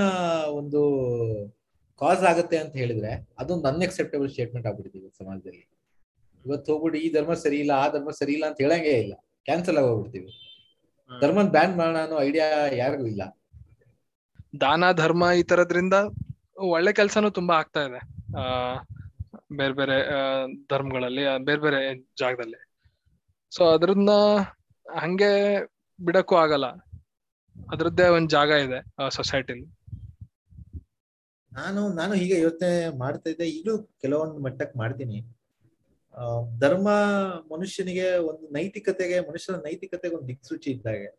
ಒಂದು 0.50 0.80
ಕಾಸ್ 2.00 2.24
ಆಗತ್ತೆ 2.24 2.56
ಅಂತ 2.56 2.74
ಹೇಳಿದ್ರೆ 2.76 3.10
ಅದೊಂದು 3.38 3.68
ಅನ್ಎಕ್ಸೆಪ್ಟೇಬಲ್ 3.68 4.30
ಸ್ಟೇಟ್ಮೆಂಟ್ 4.30 4.66
ಆಗ್ಬಿಟ್ಟಿದೆ 4.66 5.08
ಸಮಾಜದಲ್ಲಿ. 5.18 5.64
ಇವತ್ತು 6.44 6.72
ಹೋಗ್ಬಿಟ್ಟು 6.72 6.98
ಈ 6.98 7.12
ಧರ್ಮ 7.12 7.34
ಸರಿ 7.34 7.58
ಇಲ್ಲ 7.60 7.70
ಆ 7.70 7.88
ಧರ್ಮ 7.88 8.10
ಸರಿ 8.10 8.32
ಇಲ್ಲ 8.32 8.46
ಅಂತ 8.46 8.58
ಹೇಳಂಗೇ 8.60 8.94
ಇಲ್ಲ. 9.00 9.14
ಕ್ಯಾನ್ಸಲ್ 9.46 9.78
ಆಗೋಗ್ಬಿಡ್ತೀವಿ. 9.78 10.30
ಧರ್ಮನ್ 11.10 11.50
ಬ್ಯಾನ್ 11.50 11.76
ಮಾಡೋಣ 11.76 11.98
ಅನ್ನೋ 11.98 12.20
ಐಡಿಯಾ 12.20 12.46
ಯಾರಿಗೂ 12.76 13.06
ಇಲ್ಲ. 13.06 13.22
ದಾನ 14.60 14.92
ಧರ್ಮ 14.92 15.24
ಈ 15.38 15.42
ತರದ್ರಿಂದ 15.42 15.94
ಒಳ್ಳೆ 16.56 16.92
ಕೆಲಸನೂ 16.92 17.30
ತುಂಬಾ 17.30 17.54
ಆಗ್ತಾ 17.54 17.80
ಇದೆ. 17.80 18.00
ಆ 18.36 18.42
ಬೇರೆ 19.56 19.74
ಬೇರೆ 19.74 19.96
ಧರ್ಮಗಳಲ್ಲಿ 20.70 21.24
ಬೇರೆ 21.44 21.60
ಬೇರೆ 21.60 21.80
ಜಾಗದಲ್ಲಿ. 22.20 22.60
ಸೊ 23.52 23.62
ಅದ್ರನ್ನ 23.64 24.12
ಹಂಗೆ 24.86 25.32
ಬಿಡಕ್ಕೂ 25.98 26.34
ಆಗಲ್ಲ. 26.36 26.66
ಅದ್ರದ್ದೇ 27.72 28.06
ಒಂದ್ 28.16 28.30
ಜಾಗ 28.30 28.50
ಇದೆ 28.66 28.80
ಸೊಸೈಟಿಲಿ 29.10 29.66
ನಾನು 31.52 31.80
ನಾನು 31.92 32.12
ಹೀಗೆ 32.14 32.36
ಯೋಚನೆ 32.40 32.98
ಮಾಡ್ತಾ 32.98 33.28
ಇದ್ದೆ. 33.30 33.46
ಈಗಲೂ 33.48 33.74
ಕೆಲವೊಂದು 34.02 34.38
ಮಟ್ಟಕ್ಕೆ 34.44 34.76
ಮಾಡ್ತೀನಿ. 34.78 35.18
ಧರ್ಮ 36.60 36.88
ಮನುಷ್ಯನಿಗೆ 37.52 38.06
ಒಂದು 38.28 38.44
ನೈತಿಕತೆಗೆ 38.48 39.18
ಮನುಷ್ಯನ 39.20 39.56
ನೈತಿಕತೆಗೆ 39.56 40.14
ಒಂದು 40.16 40.28
ದಿಕ್ಸೂಚಿ 40.28 40.70
ಇದ್ದಾಗೆ. 40.70 41.10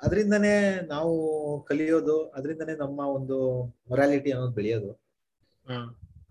ಅದರಿಂದನೇ 0.00 0.54
ನಾವು 0.88 1.14
ಕಲಿಯೋದು 1.68 2.16
ಅದರಿಂದನೇ 2.28 2.74
ನಮ್ಮ 2.76 3.00
ಒಂದು 3.16 3.38
ಮೊರಾಲಿಟಿ 3.88 4.30
ಅನ್ನೋದು 4.30 4.54
ಬೆಳೆಯೋದು. 4.54 4.92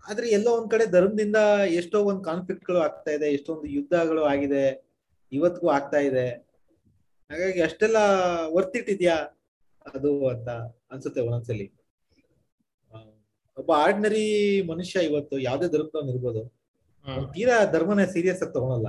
ಆದ್ರೆ 0.08 0.26
ಎಲ್ಲೋ 0.36 0.50
ಒಂದ್ 0.58 0.70
ಕಡೆ 0.70 0.84
ಧರ್ಮದಿಂದ 0.86 1.38
ಎಷ್ಟೋ 1.80 1.98
ಒಂದ್ 2.10 2.22
ಕಾನ್ಫ್ಲಿಕ್ಟ್ಗಳು 2.24 2.78
ಆಗ್ತಾ 2.86 3.10
ಇದೆ 3.16 3.26
ಎಷ್ಟೊಂದು 3.32 3.66
ಯುದ್ಧಗಳು 3.76 4.22
ಆಗಿದೆ 4.32 4.62
ಇವತ್ತಿಗೂ 5.32 5.68
ಆಗ್ತಾ 5.78 5.98
ಇದೆ. 6.08 6.26
ಹಾಗಾಗಿ 7.30 7.60
ಅಷ್ಟೆಲ್ಲ 7.60 7.98
ವರ್ತಿಟ್ಟಿದ್ಯಾ 8.56 9.16
ಅದು 9.86 10.10
ಅಂತ 10.32 10.48
ಅನ್ಸುತ್ತೆ 10.92 11.20
ಒಂದೊಂದ್ಸಲಿ 11.20 11.66
ಒಬ್ಬ 13.56 13.70
ಆರ್ಡಿನರಿ 13.84 14.24
ಮನುಷ್ಯ 14.72 15.00
ಇವತ್ತು 15.08 15.36
ಯಾವ್ದೇ 15.38 15.66
ಧರ್ಮದವನ್ 15.68 16.10
ಇರ್ಬೋದು. 16.12 16.42
ತೀರಾ 17.34 17.56
ಧರ್ಮನ 17.74 18.04
ಸೀರಿಯಸ್ 18.14 18.42
ಆಗಿ 18.44 18.52
ತಗೊಳಲ್ಲ. 18.56 18.88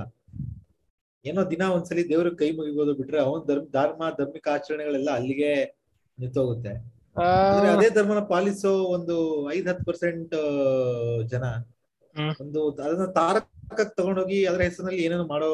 ಏನೋ 1.24 1.40
ದಿನ 1.50 1.62
ಒಂದ್ಸಲಿ 1.76 2.02
ದೇವ್ರ 2.10 2.28
ಕೈ 2.40 2.48
ಮುಗಿಬೋದು 2.58 2.92
ಬಿಟ್ರೆ 3.00 3.18
ಅವನ್ 3.18 3.42
ಧರ್ಮ 3.50 3.64
ಧಾರ್ಮ 3.76 4.02
ಧಾರ್ಮಿಕ 4.18 4.48
ಆಚರಣೆಗಳೆಲ್ಲ 4.54 5.10
ಅಲ್ಲಿಗೆ 5.18 5.50
ನಿಂತೋಗುತ್ತೆ. 6.18 6.72
ಅದೇ 7.16 7.90
ಧರ್ಮನ 7.90 8.18
ಪಾಲಿಸೋ 8.18 8.84
ಒಂದು 8.84 9.16
ಐದ್ 9.54 9.68
ಹತ್ತು 9.68 9.84
ಪರ್ಸೆಂಟ್ 9.84 10.34
ಜನ 11.28 11.44
ಒಂದು 12.40 12.70
ಅದನ್ನ 12.70 13.04
ತಾರಕ 13.12 13.48
ತಗೊಂಡೋಗಿ 13.96 14.46
ಅದರ 14.46 14.60
ಹೆಸರಿನಲ್ಲಿ 14.60 15.02
ಏನೇನೋ 15.04 15.26
ಮಾಡೋ 15.26 15.50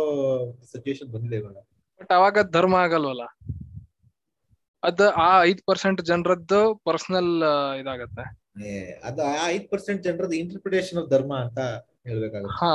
ಸಿಚುಯೇಷನ್ 0.64 1.12
ಬಂದಿದೆ 1.12 1.36
ಇವಾಗ. 1.36 1.56
ಬಟ್ 2.00 2.12
ಅವಾಗ 2.12 2.38
ಧರ್ಮ 2.50 2.74
ಆಗಲ್ವಲ್ಲ? 2.76 3.24
ಅದ 4.82 5.00
ಆ 5.16 5.42
ಐದ್ 5.42 5.62
ಪರ್ಸೆಂಟ್ 5.66 6.02
ಜನರದ್ದು 6.02 6.74
ಪರ್ಸನಲ್ 6.84 7.32
ಇದಾಗತ್ತೆ. 7.80 8.24
ಅದು 9.02 9.22
ಆ 9.22 9.46
ಐದ್ 9.48 9.70
ಪರ್ಸೆಂಟ್ 9.70 10.02
ಜನರದ್ದು 10.02 10.36
ಇಂಟರ್ಪ್ರಿಟೇಷನ್ 10.36 11.02
ಆಫ್ 11.02 11.10
ಧರ್ಮ 11.10 11.34
ಅಂತ 11.34 11.58
ಹೇಳ್ಬೇಕಾಗುತ್ತೆ. 12.06 12.56
ಹಾ. 12.58 12.74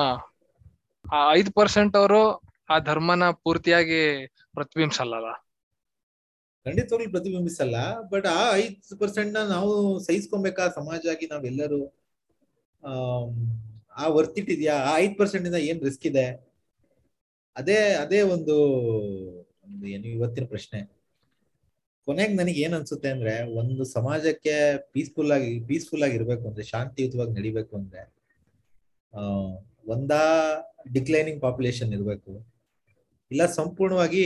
ಆ 1.06 1.34
ಐದ್ 1.34 1.54
ಪರ್ಸೆಂಟ್ 1.54 1.96
ಅವರು 1.96 2.22
ಆ 2.70 2.80
ಧರ್ಮನ 2.80 3.30
ಪೂರ್ತಿಯಾಗಿ 3.44 4.02
ಪ್ರತಿಬಿಂಬಿಸಲ್ಲ 4.54 5.16
ಖಂಡಿತವಾಗ್ಲೂ 6.66 7.10
ಪ್ರತಿಬಿಂಬಿಸಲ್ಲ 7.10 8.02
ಬಟ್ 8.02 8.26
ಆ 8.26 8.56
ಐದು 8.56 8.98
ಪರ್ಸೆಂಟ್ನ 8.98 9.38
ನಾವು 9.38 10.00
ಸಹಿಸ್ಕೊಬೇಕಾ 10.00 10.68
ಸಮಾಜ 10.76 11.08
ಆಗಿ 11.10 11.26
ನಾವೆಲ್ಲರೂ 11.26 11.94
ಆ 13.96 14.08
ವರ್ತಿಟ್ಟಿದ್ಯಾ 14.08 14.76
ಆ 14.76 14.98
ಐದು 14.98 15.16
ಪರ್ಸೆಂಟ್ 15.16 15.48
ಇಂದ 15.48 15.56
ಏನ್ 15.56 15.82
ರಿಸ್ಕ್ 15.82 16.08
ಇದೆ? 16.08 16.54
ಅದೇ 17.56 17.76
ಅದೇ 17.76 18.22
ಒಂದು 18.22 18.56
ಒಂದು 19.66 19.88
ಏನು 19.88 20.08
ಇವತ್ತಿನ 20.08 20.46
ಪ್ರಶ್ನೆ. 20.46 20.82
ಕೊನೆಗೆ 22.06 22.34
ನನಗೆ 22.34 22.62
ಏನ್ 22.62 22.74
ಅನ್ಸುತ್ತೆ 22.74 23.10
ಅಂದ್ರೆ, 23.10 23.56
ಒಂದು 23.56 23.86
ಸಮಾಜಕ್ಕೆ 23.86 24.78
ಪೀಸ್ಫುಲ್ 24.92 25.32
ಆಗಿ 25.32 25.60
ಪೀಸ್ಫುಲ್ 25.60 26.04
ಆಗಿ 26.04 26.16
ಇರ್ಬೇಕು 26.16 26.48
ಅಂದ್ರೆ, 26.48 26.64
ಶಾಂತಿಯುತವಾಗಿ 26.64 27.32
ನಡಿಬೇಕು 27.32 27.78
ಅಂದ್ರೆ, 27.78 28.14
ಆ, 29.14 29.20
ಒಂದಾ 29.88 30.22
ಡಿಕ್ಲೈನಿಂಗ್ 30.94 31.42
ಪಾಪ್ಯುಲೇಷನ್ 31.42 31.94
ಇರಬೇಕು, 31.94 32.48
ಇಲ್ಲ 33.32 33.46
ಸಂಪೂರ್ಣವಾಗಿ 33.46 34.26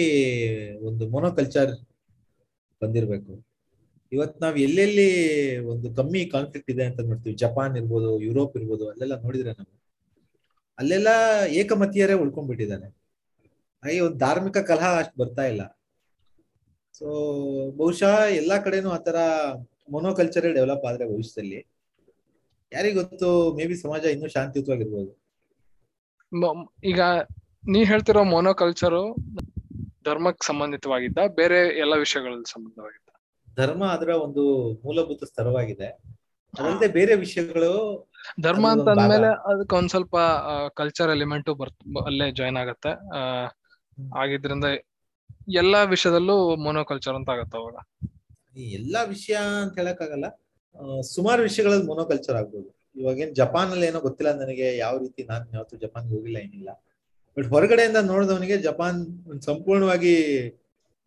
ಒಂದು 0.74 1.10
ಮೊನೋಕಲ್ಚರ್ 1.10 1.87
ಬಂದಿರ್ಬೇಕು. 2.82 3.34
ಇವತ್ 4.12 4.42
ನಾವ್ 4.42 4.58
ಎಲ್ಲೆಲ್ಲಿ 4.60 5.10
ಒಂದು 5.72 5.88
ಕಮ್ಮಿ 5.96 6.26
ಕಾನ್ಫ್ಲಿಕ್ಟ್ 6.26 6.72
ಇದೆ 6.72 6.84
ಅಂತ 6.84 7.00
ನೋಡ್ತೀವಿ. 7.00 7.36
ಜಪಾನ್ 7.36 7.78
ಇರ್ಬೋದು 7.78 8.22
ಯುರೋಪ್ 8.22 8.58
ಇರ್ಬೋದು, 8.58 8.90
ಅಲ್ಲೆಲ್ಲ 8.90 9.16
ನೋಡಿದ್ರೆ 9.24 9.52
ನಾವು. 9.52 9.74
ಅಲ್ಲೆಲ್ಲ 10.78 11.08
ಏಕಮತೀಯರೇ 11.62 12.14
ಉಳ್ಕೊಂಡ್ಬಿಟ್ಟಿದ್ದಾರೆ. 12.14 12.88
ಹಾಗೆ 13.84 14.00
ಒಂದು 14.00 14.18
ಧಾರ್ಮಿಕ 14.18 14.58
ಕಲಹ 14.58 14.88
ಅಷ್ಟು 15.00 15.16
ಬರ್ತಾ 15.24 15.44
ಇಲ್ಲ. 15.44 15.64
ಸೊ 16.94 17.08
ಬಹುಶಃ 17.78 18.14
ಎಲ್ಲಾ 18.42 18.58
ಕಡೆನೂ 18.58 18.90
ಆತರ 18.90 19.16
ಮೊನೋಕಲ್ಚರೇ 19.90 20.54
ಡೆವಲಪ್ 20.54 20.86
ಆದ್ರೆ 20.86 21.06
ಭವಿಷ್ಯದಲ್ಲಿ. 21.10 21.60
ಯಾರಿಗ್ 22.74 22.96
ಗೊತ್ತು 22.96 23.56
ಮೇ 23.56 23.66
ಬಿ 23.66 23.76
ಸಮಾಜ 23.76 24.04
ಇನ್ನೂ 24.06 24.28
ಶಾಂತಿಯುತವಾಗಿರ್ಬೋದು. 24.28 25.12
ಈಗ 26.84 27.02
ನೀ 27.68 27.84
ಹೇಳ್ತಿರೋ 27.84 28.24
ಮೊನೋಕಲ್ಚರು 28.24 29.04
ಧರ್ಮಕ್ಕೆ 30.08 30.46
ಸಂಬಂಧಿತವಾಗಿದ್ದ 30.48 31.20
ಬೇರೆ 31.40 31.60
ಎಲ್ಲ 31.84 31.94
ವಿಷಯಗಳಲ್ಲಿ 32.04 32.50
ಸಂಬಂಧವಾಗಿದ್ದ. 32.54 33.04
ಧರ್ಮ 33.58 33.84
ಅದರ 33.96 34.12
ಒಂದು 34.26 34.44
ಮೂಲಭೂತ 34.84 35.24
ಸ್ತರವಾಗಿದೆ 35.24 35.90
ಅದಲ್ಲದೆ 36.54 36.88
ಬೇರೆ 36.98 37.14
ವಿಷಯಗಳು 37.24 37.72
ಧರ್ಮ 38.46 38.66
ಅಂತ. 38.76 38.88
ಅಂದ್ಮೇಲೆ 38.94 39.30
ಅದಕ್ಕೆ 39.52 39.74
ಒಂದ್ 39.76 39.92
ಸ್ವಲ್ಪ 39.94 40.16
ಕಲ್ಚರ್ 40.80 41.12
ಎಲಿಮೆಂಟ್ 41.16 41.50
ಬರ್ತ 41.62 41.78
ಅಲ್ಲೇ 42.06 42.28
ಜಾಯ್ನ್ 42.40 42.60
ಆಗತ್ತೆ. 42.64 42.92
ಆಗಿದ್ರಿಂದ 44.18 44.68
ಎಲ್ಲಾ 45.60 45.82
ವಿಷಯದಲ್ಲೂ 45.94 46.36
ಮೊನೋಕಲ್ಚರ್ 46.66 47.18
ಅಂತ 47.20 47.30
ಆಗತ್ತ 47.30 47.56
ಅವಾಗ. 47.56 47.78
ಎಲ್ಲಾ 48.78 49.02
ವಿಷಯ 49.12 49.36
ಅಂತ 49.64 49.76
ಹೇಳಕ್ಕಾಗಲ್ಲ. 49.80 50.28
ಸುಮಾರು 51.10 51.42
ವಿಷಯಗಳಲ್ಲಿ 51.42 51.86
ಮೊನೋಕಲ್ಚರ್ 51.86 52.38
ಆಗ್ಬೋದು. 52.40 52.70
ಇವಾಗ 52.96 53.18
ಏನ್ 53.20 53.34
ಜಪಾನ್ 53.40 53.72
ಅಲ್ಲಿ 53.72 53.86
ಏನೋ 53.88 54.00
ಗೊತ್ತಿಲ್ಲ 54.06 54.32
ನನಗೆ 54.40 54.68
ಯಾವ 54.78 54.96
ರೀತಿ 54.98 55.22
ನಾನು 55.32 55.46
ಯಾವತ್ತು 55.54 55.76
ಜಪಾನ್ಗೆ 55.84 56.14
ಹೋಗಿಲ್ಲ 56.16 56.38
ಏನಿಲ್ಲ. 56.46 56.70
ಬಟ್ 57.38 57.48
ಹೊರಗಡೆಯಿಂದ 57.54 58.00
ನೋಡಿದವನಿಗೆ 58.12 58.56
ಜಪಾನ್ 58.68 59.00
ಒಂದು 59.32 59.44
ಸಂಪೂರ್ಣವಾಗಿ 59.50 60.14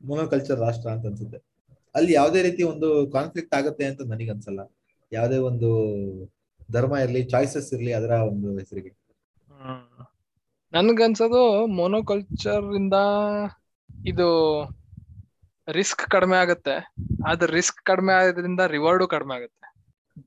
ಮೊನೋಕಲ್ಚರ್ 0.01 0.59
ರಾಷ್ಟ್ರ 0.67 0.89
ಅಂತ 0.91 1.07
ಅನ್ಸುತ್ತೆ. 1.07 1.39
ಅಲ್ಲಿ 1.95 2.13
ಯಾವುದೇ 2.13 2.41
ರೀತಿ 2.43 2.63
ಒಂದು 2.73 2.89
ಕಾನ್ಫ್ಲಿಕ್ಟ್ 3.13 3.55
ಆಗುತ್ತೆ 3.59 3.85
ಅಂತ 3.91 4.03
ನನಗೆ 4.13 4.31
ಅನ್ಸಲ್ಲ 4.35 4.63
ಯಾವುದೇ 5.13 5.39
ಒಂದು 5.51 5.69
ಧರ್ಮ 6.73 6.95
ಇರ್ಲಿ 7.05 7.23
ಚಾಯ್ಸಸ್ 7.33 7.71
ಇರಲಿ 7.75 7.93
ಅದರ 7.99 8.13
ಒಂದು 8.33 8.49
ಹೆಸರಿಗೆ. 8.59 8.93
ನನ್ಗನ್ಸೋದು 10.73 11.41
ಮೊನೋಕಲ್ಚರ್ 11.79 12.67
ಇಂದ 12.81 12.97
ಇದು 14.13 14.29
ರಿಸ್ಕ್ 15.69 16.05
ಕಡಿಮೆ 16.15 16.37
ಆಗುತ್ತೆ. 16.37 16.75
ಆದ್ರೆ 17.29 17.49
ರಿಸ್ಕ್ 17.59 17.81
ಕಡಿಮೆ 17.91 18.13
ಆಗೋದ್ರಿಂದ 18.19 18.63
ರಿವಾರ್ಡು 18.77 19.07
ಕಡಿಮೆ 19.15 19.35
ಆಗುತ್ತೆ. 19.39 19.67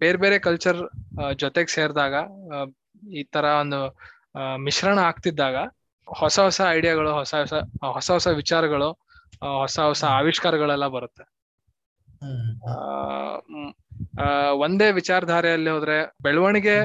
ಬೇರೆ 0.01 0.17
ಬೇರೆ 0.17 0.37
ಕಲ್ಚರ್ 0.39 0.79
ಜೊತೆಗೆ 1.43 1.71
ಸೇರಿದಾಗ 1.77 2.13
ಈ 3.19 3.23
ತರ 3.33 3.45
ಒಂದು 3.63 3.79
ಮಿಶ್ರಣ 4.65 4.97
ಆಗ್ತಿದ್ದಾಗ 5.09 5.55
ಹೊಸ 6.07 6.39
ಹೊಸ 6.39 6.61
ಐಡಿಯಾಗಳು 6.69 7.13
ಹೊಸ 7.13 7.35
ಹೊಸ 7.35 7.53
ಹೊಸ 7.85 8.11
ಹೊಸ 8.11 8.27
ವಿಚಾರಗಳು 8.27 8.89
ಹೊಸ 9.57 9.79
ಹೊಸ 9.79 10.03
ಆವಿಷ್ಕಾರಗಳೆಲ್ಲ 10.03 10.87
ಬರುತ್ತೆ. 10.87 11.23
ಒಂದೇ 14.49 14.91
ವಿಚಾರಧಾರೆಯಲ್ಲಿ 14.91 15.69
ಹೋದ್ರೆ 15.69 16.15
ಬೆಳವಣಿಗೆ 16.21 16.75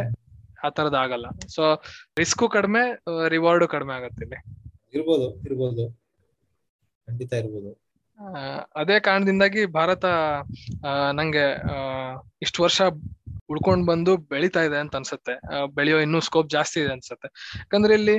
ಆ 0.64 0.68
ತರದ್ 0.68 0.94
ಆಗಲ್ಲ. 0.94 1.26
ಸೊ 1.48 1.82
ರಿಸ್ಕು 2.18 2.48
ಕಡಿಮೆ 2.48 3.02
ರಿವಾರ್ಡ್ 3.28 3.68
ಕಡಿಮೆ 3.68 3.94
ಆಗತ್ತೆ 3.94 4.24
ಇಲ್ಲಿ. 4.24 4.40
ಇರ್ಬೋದು 4.94 5.40
ಇರ್ಬೋದು. 5.40 5.84
ಖಂಡಿತ 7.06 7.32
ಇರ್ಬೋದು. 7.32 7.70
ಅದೇ 8.76 9.00
ಕಾರಣದಿಂದಾಗಿ 9.00 9.66
ಭಾರತ 9.66 10.04
ನಂಗೆ 11.12 11.46
ಇಷ್ಟು 12.42 12.62
ವರ್ಷ 12.62 12.82
ಉಳ್ಕೊಂಡ್ 13.48 13.84
ಬಂದು 13.86 14.12
ಬೆಳಿತಾ 14.32 14.62
ಇದೆ 14.68 14.78
ಅಂತ 14.84 14.96
ಅನ್ಸುತ್ತೆ. 14.96 15.34
ಬೆಳೆಯೋ 15.74 15.98
ಇನ್ನೂ 15.98 16.18
ಸ್ಕೋಪ್ 16.20 16.48
ಜಾಸ್ತಿ 16.56 16.78
ಇದೆ 16.80 16.92
ಅನ್ಸುತ್ತೆ. 16.92 17.28
ಯಾಕಂದ್ರೆ 17.58 17.94
ಇಲ್ಲಿ 17.94 18.16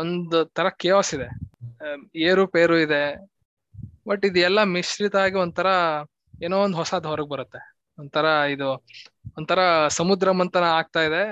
ಒಂದು 0.00 0.38
ತರ 0.56 0.66
ಕೇವಸ್ 0.82 1.12
ಇದೆ. 1.14 1.28
ಏರು 2.28 2.44
ಪೇರು 2.48 2.76
ಇದೆ. 2.78 3.02
ಬಟ್ 4.08 4.24
ಇದೆಲ್ಲ 4.26 4.60
ಮಿಶ್ರಿತ 4.76 5.16
ಆಗಿ 5.24 5.38
ಒಂಥರ 5.44 5.68
ಏನೋ 6.44 6.56
ಒಂದ್ 6.64 6.76
ಹೊಸದ್ 6.76 7.06
ಹೊರಗ್ 7.12 7.30
ಬರುತ್ತೆ. 7.30 7.60
ಒಂಥರ 7.98 8.26
ಇದು, 8.54 8.70
ಒಂಥರ 9.38 9.60
ಸಮುದ್ರ 9.98 10.32
ಮಂಥನ 10.40 10.66
ಆಗ್ತಾ 10.78 11.02
ಇದೆ. 11.08 11.22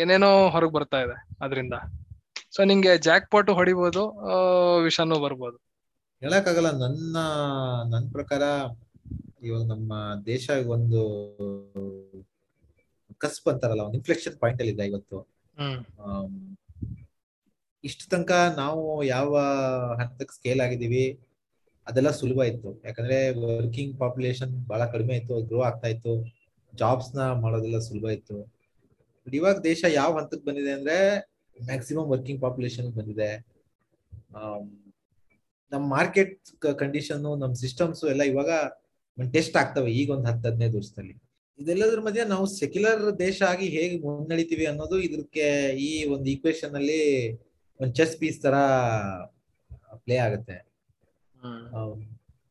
ಏನೇನೋ 0.00 0.30
ಹೊರಗ್ 0.54 0.72
ಬರ್ತಾ 0.72 0.98
ಇದೆ 1.04 1.16
ಅದರಿಂದ. 1.44 1.74
ಸೊ 2.54 2.60
ನಿಂಗೆ 2.70 2.92
ಜಾಕ್ 3.06 3.26
ಪಾಟ್ 3.32 3.50
ಹೊಡಿಬಹುದು 3.58 4.02
ವಿಷನೂ 4.84 5.16
ಬರ್ಬೋದು. 5.18 5.56
ಹೇಳಕ್ಕಾಗಲ್ಲ, 6.22 6.70
ನನ್ನ 6.82 7.16
ನನ್ನ 7.92 8.04
ಪ್ರಕಾರ 8.12 8.42
ಇವಾಗ 9.42 9.64
ನಮ್ಮ 9.66 9.92
ದೇಶ 10.26 10.50
ಒಂದು 10.66 11.00
ಕಸ್ಬ್ 13.18 13.48
ಅಂತಾರಲ್ಲ 13.48 13.80
ಒಂದು 13.80 13.94
ಇನ್ಫ್ಲೆಕ್ಷನ್ 13.94 14.36
ಪಾಯಿಂಟ್ 14.38 14.60
ಅಲ್ಲಿ 14.62 14.74
ಇದೆ 14.74 14.84
ಇವತ್ತು. 14.86 15.18
ಇಷ್ಟು 17.84 18.04
ತನಕ 18.10 18.32
ನಾವು 18.56 18.82
ಯಾವ 19.04 19.30
ಹಂತಕ್ಕೆ 20.00 20.34
ಸ್ಕೇಲ್ 20.34 20.60
ಆಗಿದೀವಿ 20.60 21.04
ಅದೆಲ್ಲ 21.86 22.10
ಸುಲಭ 22.10 22.42
ಇತ್ತು. 22.42 22.70
ಯಾಕಂದ್ರೆ 22.84 23.18
ವರ್ಕಿಂಗ್ 23.38 23.94
ಪಾಪ್ಯುಲೇಷನ್ 23.98 24.52
ಬಹಳ 24.66 24.82
ಕಡಿಮೆ 24.84 25.14
ಇತ್ತು 25.16 25.36
ಗ್ರೋ 25.42 25.60
ಆಗ್ತಾ 25.60 25.88
ಇತ್ತು 25.88 26.12
ಜಾಬ್ಸ್ನ 26.74 27.20
ಮಾಡೋದೆಲ್ಲ 27.32 27.78
ಸುಲಭ 27.78 28.10
ಇತ್ತು. 28.10 28.36
ಬಟ್ 29.26 29.34
ಇವಾಗ 29.34 29.56
ದೇಶ 29.60 29.84
ಯಾವ 29.94 30.12
ಹಂತಕ್ಕೆ 30.18 30.46
ಬಂದಿದೆ 30.46 30.72
ಅಂದ್ರೆ 30.72 30.98
ಮ್ಯಾಕ್ಸಿಮಮ್ 31.56 32.08
ವರ್ಕಿಂಗ್ 32.10 32.40
ಪಾಪ್ಯುಲೇಷನ್ 32.42 32.88
ಬಂದಿದೆ. 32.92 33.30
ನಮ್ಮ 35.72 35.84
ಮಾರ್ಕೆಟ್ 35.88 36.38
ಕಂಡೀಷನ್ 36.78 37.22
ನಮ್ಮ 37.42 37.54
ಸಿಸ್ಟಮ್ಸ್ 37.54 38.04
ಎಲ್ಲ 38.04 38.22
ಇವಾಗ 38.22 38.50
ಟೆಸ್ಟ್ 39.18 39.56
ಆಗ್ತವೆ 39.62 39.90
ಈಗ 40.00 40.08
ಒಂದು 40.16 40.26
ಹತ್ತು 40.30 40.46
ಹದಿನೈದು 40.48 40.76
ವರ್ಷದಲ್ಲಿ. 40.80 41.14
ಇದೆಲ್ಲದ್ರ 41.58 42.00
ಮಧ್ಯೆ 42.06 42.22
ನಾವು 42.32 42.44
ಸೆಕ್ಯುಲರ್ 42.60 43.02
ದೇಶ 43.24 43.38
ಆಗಿ 43.52 43.66
ಹೇಗೆ 43.76 43.96
ಮುನ್ನಡಿತೀವಿ 44.04 44.64
ಅನ್ನೋದು 44.70 44.96
ಇದಕ್ಕೆ 45.06 45.46
ಈ 45.86 45.90
ಒಂದು 46.14 46.28
ಈಕ್ವೇಶನ್ 46.34 46.74
ಅಲ್ಲಿ 46.80 47.00
ಒಂದು 47.80 47.92
ಚೆಸ್ 47.98 48.14
ಪೀಸ್ 48.20 48.38
ತರ 48.44 48.54
ಪ್ಲೇ 50.04 50.16
ಆಗುತ್ತೆ. 50.26 50.56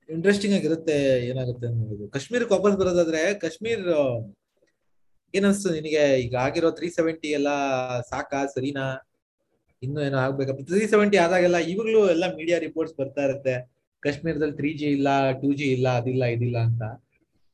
ಇಂಟ್ರೆಸ್ಟಿಂಗ್ 0.09 0.55
ಆಗಿರುತ್ತೆ 0.59 0.95
ಏನಾಗುತ್ತೆ 1.29 1.65
ಅನ್ನೋದು. 1.71 2.05
ಕಾಶ್ಮೀರಕ್ಕೆ 2.15 2.53
ವಾಪಸ್ 2.57 2.75
ಬರೋದಾದ್ರೆ 2.81 3.21
ಕಾಶ್ಮೀರ್ 3.43 3.85
ಏನನ್ಸ್ತು 5.33 5.69
ನಿನಗೆ? 5.77 6.03
ಈಗ 6.23 6.33
ಆಗಿರೋ 6.45 6.69
ತ್ರೀ 6.77 6.87
ಸೆವೆಂಟಿ 6.97 7.29
ಎಲ್ಲ 7.37 7.49
ಸಾಕಾ? 8.11 8.39
ಸರಿನಾ? 8.55 8.85
ಇನ್ನು 9.81 9.99
ಏನೋ 10.07 10.17
ಆಗ್ಬೇಕಪ್ಪ 10.23 10.63
ತ್ರೀ 10.71 10.81
ಸೆವೆಂಟಿ 10.93 11.17
ಆದಾಗೆಲ್ಲ 11.25 11.59
ಇವಾಗ್ಲೂ 11.73 12.01
ಎಲ್ಲ 12.15 12.25
ಮೀಡಿಯಾ 12.39 12.57
ರಿಪೋರ್ಟ್ಸ್ 12.65 12.95
ಬರ್ತಾ 12.99 13.21
ಇರುತ್ತೆ. 13.27 13.55
ಕಾಶ್ಮೀರದಲ್ಲಿ 14.03 14.55
ತ್ರೀ 14.55 14.73
ಜಿ 14.73 14.87
ಇಲ್ಲ 14.97 15.09
ಟೂ 15.41 15.49
ಜಿ 15.53 15.67
ಇಲ್ಲ 15.75 15.87
ಅದಿಲ್ಲ 15.99 16.23
ಇದಿಲ್ಲ 16.25 16.57
ಅಂತ. 16.59 16.83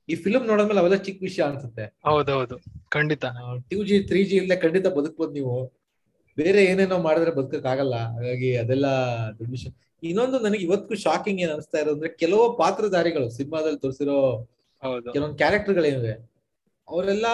ಈ 0.09 0.15
ಫಿಲ್ಮ್ 0.15 0.45
ನೋಡಿದ್ಮೇಲೆ 0.47 0.79
ಅವೆಲ್ಲ 0.79 0.95
ಚಿಕ್ಕ 1.07 1.19
ವಿಷಯ 1.21 1.43
ಅನ್ಸುತ್ತೆ. 1.43 1.85
ಹೌದೌದು. 2.05 2.57
ಖಂಡಿತ. 2.89 3.25
ಟೂ 3.71 3.79
ಜಿ 3.83 3.97
ತ್ರೀ 4.03 4.21
ಜಿ 4.23 4.35
ಇಲ್ಲದೆ 4.35 4.57
ಖಂಡಿತ 4.61 4.87
ಬದುಕ್ಬೋದು 4.97 5.33
ನೀವು. 5.33 5.55
ಬೇರೆ 6.37 6.61
ಏನೇನೋ 6.63 6.97
ಮಾಡಿದ್ರೆ 6.99 7.31
ಬದುಕಕ್ 7.31 7.65
ಆಗಲ್ಲ 7.65 7.95
ಹಾಗಾಗಿ 8.15 8.49
ಅದೆಲ್ಲ 8.57 8.87
ದೊಡ್ಡ 9.37 9.49
ವಿಷಯ. 9.51 9.69
ಇನ್ನೊಂದು 10.03 10.39
ನನಗೆ 10.39 10.63
ಇವತ್ತಿಗೂ 10.63 10.95
ಶಾಕಿಂಗ್ 11.01 11.39
ಏನ್ 11.41 11.51
ಅನಿಸ್ತಾ 11.51 11.77
ಇರೋದು 11.79 11.95
ಅಂದ್ರೆ 11.95 12.09
ಕೆಲವು 12.15 12.57
ಪಾತ್ರಧಾರಿಗಳು 12.57 13.29
ಸಿನಿಮಾದಲ್ಲಿ 13.29 13.79
ತೋರಿಸಿರೋ 13.79 14.17
ಕೆಲವೊಂದು 15.13 15.37
ಕ್ಯಾರೆಕ್ಟರ್ಗಳೇನಿವೆ 15.37 16.13
ಅವರೆಲ್ಲ 16.87 17.27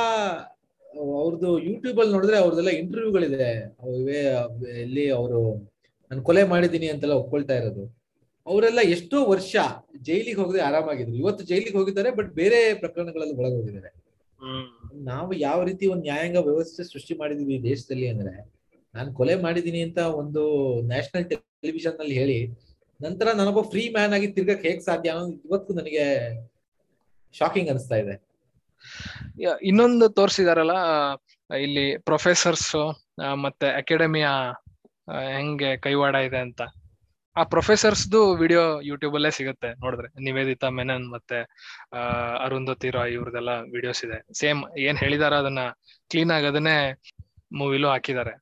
ಅವ್ರದ್ದು 1.18 1.50
ಯೂಟ್ಯೂಬ್ 1.68 2.00
ಅಲ್ಲಿ 2.00 2.14
ನೋಡಿದ್ರೆ 2.14 2.38
ಅವ್ರದೆಲ್ಲ 2.38 2.72
ಇಂಟರ್ವ್ಯೂಗಳಿದೆ 2.80 3.50
ಅವೇ 3.84 4.22
ಎಲ್ಲಿ 4.84 5.06
ಅವರು 5.10 5.40
ನಾನು 6.12 6.24
ಕೊಲೆ 6.24 6.44
ಮಾಡಿದ್ದೀನಿ 6.44 6.88
ಅಂತೆಲ್ಲ 6.88 7.14
ಒಪ್ಕೊಳ್ತಾ 7.14 7.54
ಇರೋದು. 7.54 7.84
ಅವರೆಲ್ಲ 8.48 8.80
ಎಷ್ಟೋ 8.96 9.18
ವರ್ಷ 9.34 9.56
ಜೈಲಿಗೆ 10.08 10.40
ಹೋಗದೆ 10.42 10.62
ಆರಾಮಾಗಿದ್ರು. 10.70 11.16
ಇವತ್ತು 11.22 11.44
ಜೈಲಿಗೆ 11.52 11.78
ಹೋಗಿದ್ದಾರೆ 11.80 12.10
ಬಟ್ 12.20 12.32
ಬೇರೆ 12.42 12.60
ಪ್ರಕರಣಗಳಲ್ಲಿ 12.82 13.36
ಒಳಗೋಗಿದ್ದಾರೆ. 13.42 13.92
ನಾವು 15.10 15.32
ಯಾವ 15.48 15.60
ರೀತಿ 15.70 15.86
ಒಂದು 15.94 16.06
ನ್ಯಾಯಾಂಗ 16.08 16.40
ವ್ಯವಸ್ಥೆ 16.48 16.84
ಸೃಷ್ಟಿ 16.92 17.14
ಮಾಡಿದೀವಿ 17.22 17.56
ದೇಶದಲ್ಲಿ 17.70 18.08
ಅಂದ್ರೆ 18.14 18.34
ನಾನು 18.94 19.10
ಕೊಲೆ 19.20 19.36
ಮಾಡಿದೀನಿ 19.46 19.82
ಅಂತ 19.88 20.00
ಒಂದು 20.22 20.42
ನ್ಯಾಷನಲ್ 20.92 21.28
ಟೆಲಿವಿಷನ್ನಲ್ಲಿ 21.30 22.16
ಹೇಳಿ 22.22 22.38
ನಂತರ 23.00 23.28
ನಾನೊಬ್ಬ 23.40 23.62
ಫ್ರೀ 23.72 23.84
ಮ್ಯಾನ್ 23.96 24.14
ಆಗಿ 24.18 24.28
ತಿರ್ಗಕ್ 24.36 24.66
ಹೇಗ್ 24.68 24.84
ಸಾಧ್ಯ 24.90 25.14
ಅನ್ನೋದು 25.14 25.34
ಇವತ್ತು 25.48 25.72
ನನಗೆ 25.80 26.04
ಶಾಕಿಂಗ್ 27.34 27.70
ಅನಿಸ್ತಾ 27.72 27.98
ಇದೆ. 28.04 28.16
ಇನ್ನೊಂದು 29.70 30.06
ತೋರಿಸಿದಾರಲ್ಲ 30.20 30.76
ಇಲ್ಲಿ 31.50 31.86
ಪ್ರೊಫೆಸರ್ಸ್ 32.10 32.72
ಮತ್ತೆ 33.46 33.68
ಅಕಾಡೆಮಿಯ 33.80 34.28
ಹೆಂಗೆ 35.36 35.72
ಕೈವಾಡ 35.86 36.16
ಇದೆ 36.28 36.40
ಅಂತ. 36.48 36.62
ಆ 37.36 37.44
ಪ್ರೊಫೆಸರ್ಸ್ದು 37.54 38.20
ವಿಡಿಯೋ 38.42 38.64
ಯೂಟ್ಯೂಬ್ 38.90 39.16
ಅಲ್ಲೇ 39.18 39.32
ಸಿಗುತ್ತೆ 39.38 39.70
ನೋಡಿದ್ರೆ. 39.84 40.10
ನಿವೇದಿತಾ 40.26 40.68
ಮೆನನ್ 40.80 41.06
ಮತ್ತೆ 41.14 41.38
ಅರುಂಧತಿ 42.46 42.90
ರಾಯ್ 42.96 43.14
ಇವ್ರದೆಲ್ಲ 43.18 43.54
ವಿಡಿಯೋಸ್ 43.76 44.02
ಇದೆ. 44.08 44.18
ಸೇಮ್ 44.40 44.62
ಏನ್ 44.88 45.00
ಹೇಳಿದಾರ 45.04 45.34
ಅದನ್ನ 45.44 45.64
ಕ್ಲೀನ್ 46.12 46.34
ಆಗಿ 46.36 46.48
ಅದನ್ನೇ 46.52 46.78
ಮೂವಿಲು 47.60 47.90
ಹಾಕಿದ್ದಾರೆ. 47.94 48.34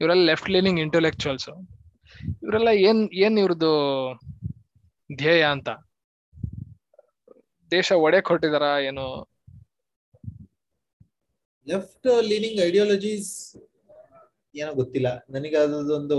ಇವರೆಲ್ಲ 0.00 0.24
ಲೆಫ್ಟ್ 0.30 0.50
ಲೀನಿಂಗ್ 0.54 0.80
ಇಂಟೆಲೆಕ್ಚುಯಲ್ಸ್ 0.86 1.48
ಇವರೆಲ್ಲ 2.44 2.70
ಏನ್ 2.88 3.02
ಏನ್ 3.24 3.36
ಇವ್ರದ್ದು 3.42 3.72
ಧ್ಯೇಯ 5.10 5.44
ಅಂತ? 5.54 5.70
ದೇಶ 7.72 7.92
ಒಡೆ 8.06 8.18
ಕೊಟ್ಟಿದಾರ 8.28 8.66
ಏನು? 8.88 9.06
ಲೆಫ್ಟ್ 11.66 12.08
ಲೀನಿಂಗ್ 12.30 12.58
ಐಡಿಯಾಲಜೀಸ್ 12.68 13.30
ಏನೋ 14.54 14.70
ಗೊತ್ತಿಲ್ಲ. 14.80 15.08
ನನಗೆ 15.34 15.56
ಅದೊಂದು 15.64 16.18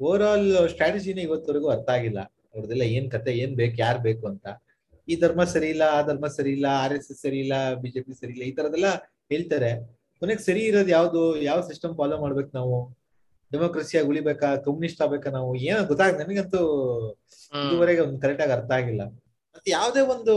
ಓವರ್ 0.00 0.22
ಆಲ್ 0.22 0.46
ಸ್ಟ್ರಾಟಜಿನೇ 0.72 1.22
ಇವತ್ತವರೆಗೂ 1.22 1.68
ಅರ್ಥ 1.74 1.88
ಆಗಿಲ್ಲ. 1.96 2.20
ಅವ್ರದೆಲ್ಲ 2.54 2.84
ಏನ್ 2.96 3.10
ಕತೆ 3.10 3.32
ಏನ್ 3.42 3.52
ಬೇಕು 3.60 3.76
ಯಾರು 3.78 4.00
ಬೇಕು 4.08 4.24
ಅಂತ. 4.32 4.46
ಈ 5.08 5.14
ಧರ್ಮ 5.16 5.44
ಸರಿ 5.44 5.68
ಇಲ್ಲ 5.74 5.84
ಆ 5.96 6.02
ಧರ್ಮ 6.02 6.26
ಸರಿ 6.26 6.52
ಇಲ್ಲ 6.52 6.66
ಆರ್ 6.82 6.92
ಎಸ್ 6.92 7.08
ಎಸ್ 7.12 7.22
ಸರಿ 7.22 7.38
ಇಲ್ಲ 7.44 7.54
ಬಿಜೆಪಿ 7.82 8.14
ಸರಿ 8.20 8.32
ಇಲ್ಲ 8.32 8.44
ಈ 8.50 8.52
ತರದೆಲ್ಲ 8.58 8.88
ಹೇಳ್ತಾರೆ. 9.32 9.70
ಕೊನೆಗೆ 10.22 10.42
ಸರಿ 10.48 10.62
ಇರೋದು 10.70 10.88
ಯಾವ್ದು 10.88 11.20
ಯಾವ 11.48 11.60
ಸಿಸ್ಟಮ್ 11.70 11.94
ಫಾಲೋ 11.96 12.18
ಮಾಡ್ಬೇಕು 12.18 12.50
ನಾವು? 12.54 12.76
ಡೆಮೋಕ್ರಸಿಯಾಗಿ 13.52 14.08
ಉಳಿಬೇಕಾ 14.08 14.48
ಕಮ್ಯುನಿಸ್ಟ್ 14.66 15.02
ಆಗ್ಬೇಕಾ 15.02 15.30
ನಾವು? 15.30 15.50
ಏನೋ 15.68 15.80
ಗೊತ್ತಾಗ 15.90 16.12
ನನಗಂತೂ. 16.22 16.62
ಇದುವರೆಗೆ 17.64 18.00
ಒಂದು 18.00 18.18
ಕರೆಕ್ಟ್ 18.20 18.42
ಆಗಿ 18.42 18.52
ಅರ್ಥ 18.52 18.70
ಆಗಿಲ್ಲ. 18.72 19.02
ಮತ್ತೆ 19.54 19.70
ಯಾವುದೇ 19.70 20.00
ಒಂದು 20.14 20.34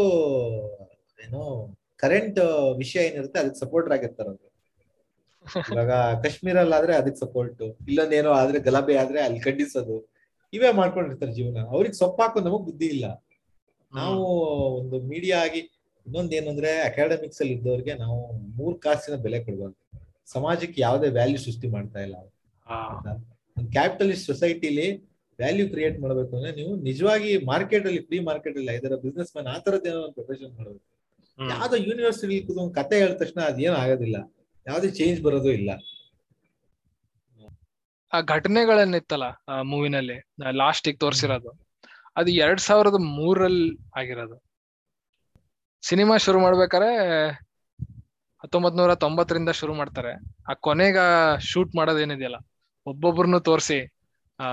ಏನು 1.20 1.42
ಕರೆಂಟ್ 2.04 2.40
ವಿಷಯ 2.78 3.00
ಏನಿರುತ್ತೆ 3.10 3.40
ಅದಕ್ಕೆ 3.40 3.60
ಸಪೋರ್ಟರ್ 3.60 3.94
ಆಗಿರ್ತಾರ 3.94 4.28
ಅವ್ರು. 4.28 4.47
ಇವಾಗ 5.56 5.92
ಕಾಶ್ಮೀರಲ್ಲಿ 6.24 6.75
ಆದ್ರೆ 6.75 6.96
ಅದಕ್ಕೆ 6.96 7.20
ಸಪೋರ್ಟ್ 7.20 7.62
ಇಲ್ಲೊಂದೇನೋ 7.62 8.32
ಆದ್ರೆ 8.32 8.60
ಗಲಭೆ 8.60 8.96
ಆದ್ರೆ 8.96 9.22
ಅಲ್ಲಿ 9.22 9.39
ಖಂಡಿಸೋದು. 9.39 10.12
ಇವೇ 10.54 10.72
ಮಾಡ್ಕೊಂಡಿರ್ತಾರೆ 10.72 11.32
ಜೀವನ. 11.32 11.58
ಅವ್ರಿಗೆ 11.66 11.96
ಸೊಪ್ಪಾಕು 11.96 12.39
ನಮಗ್ 12.39 12.66
ಬುದ್ಧಿ 12.66 12.86
ಇಲ್ಲ. 12.86 13.06
ನಾವು 13.94 14.24
ಒಂದು 14.80 15.01
ಮೀಡಿಯಾ 15.01 15.42
ಆಗಿ 15.42 15.60
ಇನ್ನೊಂದ್ 16.06 16.34
ಏನಂದ್ರೆ 16.34 16.72
ಅಕಾಡೆಮಿಕ್ಸ್ 16.80 17.42
ಅಲ್ಲಿ 17.42 17.54
ಇದ್ದವ್ರಿಗೆ 17.54 17.94
ನಾವು 17.94 18.38
ಮೂರ್ 18.58 18.82
ಕಾಸಿನ 18.82 19.16
ಬೆಲೆ 19.16 19.44
ಕೊಡ್ಬಾರ್ದು 19.44 19.77
ಸಮಾಜಕ್ಕೆ 20.25 20.82
ಯಾವುದೇ 20.82 21.08
ವ್ಯಾಲ್ಯೂ 21.08 21.38
ಸೃಷ್ಟಿ 21.38 21.68
ಮಾಡ್ತಾ 21.68 22.00
ಇಲ್ಲ. 22.00 22.16
ಒಂದು 23.58 23.72
ಕ್ಯಾಪಿಟಲಿಸ್ಟ್ 23.72 24.25
ಸೊಸೈಟಿಲಿ 24.25 24.88
ವ್ಯಾಲ್ಯೂ 25.39 25.70
ಕ್ರಿಯೇಟ್ 25.70 26.00
ಮಾಡ್ಬೇಕು 26.00 26.36
ಅಂದ್ರೆ 26.38 26.51
ನೀವು 26.56 26.75
ನಿಜವಾಗಿ 26.75 27.38
ಮಾರ್ಕೆಟ್ 27.46 27.86
ಅಲ್ಲಿ 27.86 28.00
ಫ್ರೀ 28.00 28.20
ಮಾರ್ಕೆಟ್ 28.20 28.58
ಅಲ್ಲಿ 28.58 28.75
ಇದರ 28.75 28.96
ಬಿಸ್ನೆಸ್ 28.96 29.32
ಮ್ಯಾನ್ 29.36 29.56
ಆ 29.56 29.58
ತರದ್ದು 29.58 29.89
ಏನೋ 29.89 30.00
ಒಂದು 30.00 30.13
ಪ್ರೊಫೆಷನ್ 30.13 30.58
ಮಾಡಬೇಕು. 30.58 30.86
ಯಾವ್ದೋ 31.39 31.75
ಯೂನಿವರ್ಸಿಟಿ 31.75 32.54
ಒಂದು 32.54 32.74
ಕತೆ 32.74 33.00
ಹೇಳಿದ 33.00 33.16
ತಕ್ಷಣ 33.16 33.42
ಅದೇನು 33.42 33.74
ಆಗೋದಿಲ್ಲ. 33.74 34.18
ಯಾವ್ದೇ 34.68 34.90
ಚೇಂಜ್ 34.90 35.22
ಬರೋದು 35.22 35.52
ಇಲ್ಲ. 35.52 35.70
ಆ 38.14 38.22
ಘಟನೆಗಳನ್ನಿತ್ತಲ್ಲ 38.22 39.24
ಮೂವಿನಲ್ಲಿ 39.64 40.32
ಲಾಸ್ಟ್ 40.52 41.00
ತೋರಿಸಿರೋದು. 41.00 41.68
ಅದು 42.16 42.32
ಎರಡ್ 42.32 42.62
ಸಾವಿರದ 42.62 42.96
ಮೂರಲ್ಲಿ 43.00 44.00
ಆಗಿರೋದು. 44.00 44.44
ಸಿನಿಮಾ 45.82 46.18
ಶುರು 46.18 46.40
ಮಾಡ್ಬೇಕಾರೆ 46.40 46.98
ಹತ್ತೊಂಬತ್ 48.44 48.76
ನೂರ 48.76 48.96
ತೊಂಬತ್ತರಿಂದ 48.96 49.50
ಶುರು 49.50 49.74
ಮಾಡ್ತಾರೆ. 49.74 50.14
ಆ 50.50 50.54
ಕೊನೆಗ 50.54 50.98
ಶೂಟ್ 51.40 51.76
ಮಾಡೋದೇನಿದೆಯಲ್ಲ 51.76 52.36
ಒಬ್ಬೊಬ್ರನ್ನು 52.86 53.40
ತೋರಿಸಿ, 53.40 53.94
ಆ, 54.40 54.46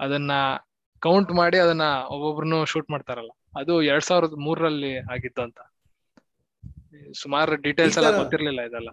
ಅದನ್ನ 0.00 0.30
ಕೌಂಟ್ 1.00 1.32
ಮಾಡಿ 1.32 1.58
ಅದನ್ನ 1.58 1.82
ಒಬ್ಬೊಬ್ರನ್ನು 2.08 2.64
ಶೂಟ್ 2.64 2.90
ಮಾಡ್ತಾರಲ್ಲ. 2.90 3.30
ಅದು 3.58 3.82
ಎರಡ್ 3.82 4.04
ಸಾವಿರದ 4.04 4.32
ಮೂರರಲ್ಲಿ 4.38 4.98
ಆಗಿತ್ತು 4.98 5.42
ಅಂತ. 5.42 5.60
ಸುಮಾರು 7.14 7.56
ಡೀಟೇಲ್ಸ್ 7.56 7.98
ಎಲ್ಲ 7.98 8.10
ಗೊತ್ತಿರ್ಲಿಲ್ಲ 8.18 8.60
ಇದೆಲ್ಲ. 8.60 8.90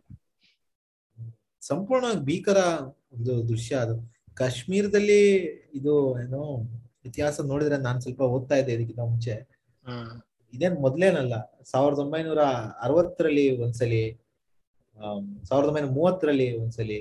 ಸಂಪೂರ್ಣವಾಗಿ 1.61 2.19
ಭೀಕರ 2.19 2.57
ಒಂದು 3.13 3.49
ದೃಶ್ಯ 3.49 3.75
ಅದು. 3.75 3.95
ಕಾಶ್ಮೀರದಲ್ಲಿ 4.33 5.21
ಇದು 5.73 6.21
ಏನು 6.21 6.41
ಇತಿಹಾಸ 7.05 7.41
ನೋಡಿದ್ರೆ 7.41 7.77
ನಾನು 7.77 8.01
ಸ್ವಲ್ಪ 8.01 8.21
ಓದ್ತಾ 8.21 8.55
ಇದ್ದೆ 8.55 8.73
ಇದಕ್ಕಿಂತ 8.73 8.99
ಮುಂಚೆ. 8.99 9.35
ಇದೇನ್ 10.53 10.75
ಮೊದ್ಲೇನಲ್ಲ 10.75 11.35
ಸಾವಿರದ 11.71 11.99
ಒಂಬೈನೂರ 11.99 12.41
ಅರವತ್ತರಲ್ಲಿ 12.81 13.45
ಒಂದ್ಸಲಿ 13.61 14.03
ಸಾವಿರದ 15.43 15.69
ಒಂಬೈನೂರ 15.69 15.91
ಮೂವತ್ತರಲ್ಲಿ 15.91 16.57
ಒಂದ್ಸಲಿ 16.57 16.99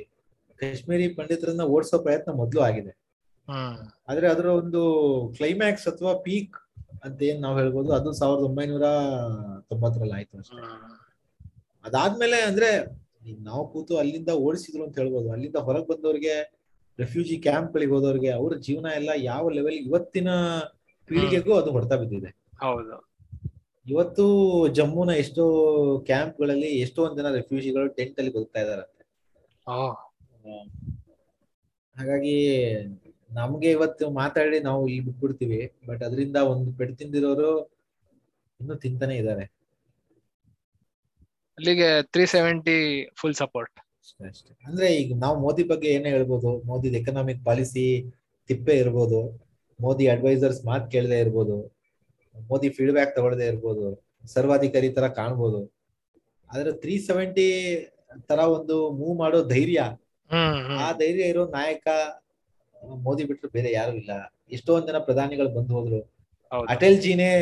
ಕಾಶ್ಮೀರಿ 0.60 1.08
ಪಂಡಿತರನ್ನ 1.08 1.64
ಓಡಿಸೋ 1.74 1.98
ಪ್ರಯತ್ನ 1.98 2.32
ಮೊದ್ಲು 2.32 2.60
ಆಗಿದೆ. 2.60 2.92
ಆದ್ರೆ 4.08 4.26
ಅದರ 4.28 4.46
ಒಂದು 4.62 4.82
ಕ್ಲೈಮ್ಯಾಕ್ಸ್ 5.36 5.88
ಅಥವಾ 5.88 6.12
ಪೀಕ್ 6.18 6.56
ಅಂತ 7.02 7.22
ಏನ್ 7.22 7.42
ನಾವ್ 7.42 7.58
ಹೇಳ್ಬೋದು 7.58 7.92
ಅದು 7.92 8.12
ಸಾವಿರದ 8.12 8.44
ಒಂಬೈನೂರ 8.44 8.86
ತೊಂಬತ್ತರಲ್ಲಿ 9.68 10.14
ಆಯ್ತು 10.14 10.38
ಅಷ್ಟೇ. 10.38 10.62
ಅದಾದ್ಮೇಲೆ 11.84 12.40
ಅಂದ್ರೆ 12.42 12.70
ನಾವು 13.40 13.68
ಕೂತು 13.68 13.96
ಅಲ್ಲಿಂದ 13.96 14.28
ಓಡಿಸಿದ್ರು 14.28 14.84
ಅಂತ 14.84 14.98
ಹೇಳ್ಬೋದು. 14.98 15.32
ಅಲ್ಲಿಂದ 15.32 15.56
ಹೊರಗೆ 15.56 15.86
ಬಂದವ್ರಿಗೆ 15.86 16.34
ರೆಫ್ಯೂಜಿ 16.98 17.36
ಕ್ಯಾಂಪ್ 17.38 17.72
ಗಳಿಗೆ 17.72 17.92
ಹೋದವ್ರಿಗೆ 17.92 18.30
ಅವ್ರ 18.30 18.54
ಜೀವನ 18.56 18.86
ಎಲ್ಲ 18.94 19.10
ಯಾವ 19.22 19.50
ಲೆವೆಲ್ 19.50 19.78
ಇವತ್ತಿನ 19.86 20.28
ಪೀಳಿಗೆಗೂ 21.08 21.52
ಅದು 21.54 21.70
ಹೊಡ್ತಾ 21.70 21.96
ಬಿದ್ದಿದೆ. 21.96 22.30
ಹೌದು. 22.62 22.96
ಇವತ್ತು 23.86 24.24
ಜಮ್ಮುನ 24.68 25.10
ಎಷ್ಟೋ 25.10 25.44
ಕ್ಯಾಂಪ್ಗಳಲ್ಲಿ 26.06 26.68
ಎಷ್ಟೊಂದ್ 26.80 27.16
ಜನ 27.16 27.30
ರೆಫ್ಯೂಜಿಗಳು 27.34 27.88
ಟೆಂಟ್ 27.88 28.18
ಅಲ್ಲಿ 28.18 28.32
ಬದುಕ್ತಾ 28.32 28.60
ಇದಾರಂತೆ 28.60 29.04
ಹಾಗಾಗಿ 31.96 32.34
ನಮ್ಗೆ 33.32 33.68
ಇವತ್ತು 33.76 34.04
ಮಾತಾಡಿ 34.20 34.58
ನಾವು 34.68 34.82
ಇಲ್ಲಿ 34.88 35.04
ಬಿಟ್ಬಿಡ್ತೀವಿ 35.08 35.58
ಬಟ್ 35.88 36.02
ಅದರಿಂದ 36.08 36.38
ಒಂದು 36.52 36.70
ಪೆಟ್ 36.78 36.94
ತಿಂದಿರೋರು 37.00 37.50
ಇನ್ನು 38.60 38.74
ತಿಂತಾನೆ 38.84 39.14
ಇದ್ದಾರೆ. 39.20 39.44
ಅಲ್ಲಿಗೆ 41.58 41.88
ತ್ರೀ 42.12 42.24
ಸೆವೆಂಟಿ 42.34 42.76
ಫುಲ್ 43.20 43.36
ಸಪೋರ್ಟ್ 43.40 43.76
ಅಷ್ಟೇ 44.02 44.24
ಅಷ್ಟೇ. 44.30 44.52
ಅಂದ್ರೆ 44.64 44.86
ಈಗ 45.00 45.16
ನಾವು 45.24 45.36
ಮೋದಿ 45.44 45.64
ಬಗ್ಗೆ 45.70 45.88
ಏನೇ 45.96 46.10
ಹೇಳ್ಬೋದು 46.14 46.50
ಮೋದಿ 46.70 46.88
ಎಕನಾಮಿಕ್ 47.00 47.42
ಪಾಲಿಸಿ 47.48 47.84
ತಿಪ್ಪೆ 48.50 48.74
ಇರ್ಬೋದು 48.82 49.20
ಮೋದಿ 49.80 50.04
ಅಡ್ವೈಸರ್ಸ್ 50.14 50.60
ಮಾತ್ 50.68 50.86
ಕೇಳದೆ 50.94 51.18
ಇರ್ಬೋದು 51.24 51.56
ಮೋದಿ 52.36 52.68
ಫೀಡ್ಬ್ಯಾಕ್ 52.76 53.12
ತಗೊಳ್ಳದೆ 53.16 53.46
ಇರ್ಬೋದು 53.52 53.84
ಸರ್ವಾಧಿಕಾರಿ 54.34 54.88
ತರ 54.96 55.06
ಕಾಣ್ಬೋದು. 55.18 55.60
ಆದ್ರೆ 56.50 56.72
ತ್ರೀ 56.82 56.94
ಸೆವೆಂಟಿ 57.06 57.46
ತರ 58.28 58.40
ಒಂದು 58.56 58.76
ಮೂವ್ 58.98 59.14
ಮಾಡೋ 59.20 59.38
ಧೈರ್ಯ 59.52 59.80
ಆ 60.78 60.88
ಧೈರ್ಯ 61.00 61.32
ಇರೋ 61.32 61.44
ನಾಯಕ 61.56 61.86
ಮೋದಿ 62.82 63.24
ಬಿಟ್ರೆ 63.24 63.50
ಬೇರೆ 63.52 63.72
ಯಾರು 63.72 63.92
ಇಲ್ಲ. 63.92 64.10
ಎಷ್ಟೊಂದ್ 64.50 64.86
ಜನ 64.86 64.98
ಪ್ರಧಾನಿಗಳು 64.98 65.48
ಬಂದು 65.48 65.74
ಹೋದ್ರು. 65.74 66.00
ಹೌದು. 66.52 66.66
ಅಟಲ್ 66.68 66.98
ಜಿನೇ 67.00 67.32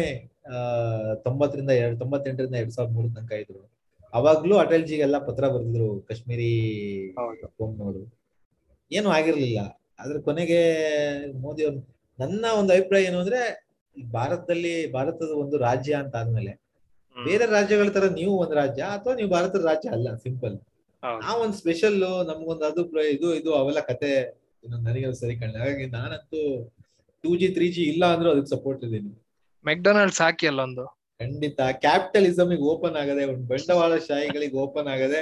ಆ 0.49 1.15
ತೊಂಬತ್ತರಿಂದ 1.15 1.71
ಎರಡ್ 1.71 1.99
ತೊಂಬತ್ತೆಂಟರಿಂದ 1.99 2.55
ಎರಡ್ 2.55 2.71
ಸಾವಿರದ 2.71 2.95
ಮೂರ 2.95 3.07
ತನಕ 3.17 3.33
ಇದ್ರು. 3.33 3.71
ಅವಾಗ್ಲೂ 4.13 4.57
ಅಟಲ್ 4.57 4.87
ಜಿಗೆಲ್ಲ 4.87 5.19
ಪತ್ರ 5.19 5.49
ಬರೆದಿದ್ರು 5.49 6.01
ಕಾಶ್ಮೀರಿ 6.01 6.53
ಹೌದು. 7.19 8.11
ಏನು 8.93 9.11
ಆಗಿರ್ಲಿಲ್ಲ. 9.11 9.59
ಆದ್ರೆ 10.01 10.21
ಕೊನೆಗೆ 10.21 10.61
ಮೋದಿ 11.41 11.65
ಅವ್ರು 11.65 11.81
ನನ್ನ 12.19 12.45
ಒಂದು 12.59 12.73
ಅಭಿಪ್ರಾಯ 12.73 13.03
ಏನು 13.03 13.19
ಅಂದ್ರೆ 13.19 13.71
ಭಾರತದಲ್ಲಿ 14.13 14.93
ಭಾರತದ 14.93 15.31
ಒಂದು 15.31 15.59
ರಾಜ್ಯ 15.59 15.95
ಅಂತ 15.95 16.17
ಆದ್ಮೇಲೆ 16.17 16.61
ಬೇರೆ 17.25 17.47
ರಾಜ್ಯಗಳ 17.47 17.89
ತರ 17.89 18.09
ನೀವು 18.09 18.39
ಒಂದು 18.39 18.55
ರಾಜ್ಯ 18.55 18.83
ಅಥವಾ 18.83 19.15
ನೀವು 19.15 19.31
ಭಾರತದ 19.31 19.65
ರಾಜ್ಯ 19.65 19.89
ಅಲ್ಲ 19.89 20.15
ಸಿಂಪಲ್. 20.15 20.57
ಆ 21.03 21.37
ಒಂದು 21.37 21.57
ಸ್ಪೆಷಲ್ 21.57 22.01
ನಮ್ಗೊಂದು 22.01 22.65
ಅದು 22.65 23.01
ಇದು 23.11 23.35
ಇದು 23.35 23.55
ಅವೆಲ್ಲ 23.55 23.81
ಕತೆ 23.81 24.40
ನನಗೆ 24.65 25.09
ಸರಿ 25.21 25.35
ಕಾಣಲ್ಲ 25.41 25.59
ಹಾಗಾಗಿ 25.63 25.87
ನಾನಂತೂ 25.97 26.41
ಟೂ 27.25 27.31
ಜಿ 27.41 27.49
ತ್ರೀ 27.57 27.67
ಜಿ 27.75 27.83
ಇಲ್ಲ 27.93 28.05
ಅಂದ್ರೂ 28.15 28.29
ಅದಕ್ಕೆ 28.33 28.51
ಸಪೋರ್ಟ್ 28.57 28.83
ಇದ್ದೀನಿ. 28.87 29.11
ಮೆಕ್ಡೊನಾಲ್ಡ್ಸ್ 29.65 30.21
ಹಾಕಿ 30.25 30.47
ಅಲ್ಲೊಂದು. 30.51 30.85
ಖಂಡಿತ. 31.21 31.61
ಕ್ಯಾಪಿಟಲಿಸಮ್ 31.85 32.53
ಓಪನ್ 32.73 32.97
ಆಗದೆ 33.03 33.23
ಒಂದು 33.33 33.45
ಬಂಡವಾಳಶಾಹಿಗಳಿಗೆ 33.53 34.57
ಓಪನ್ 34.65 34.89
ಆಗದೆ 34.95 35.21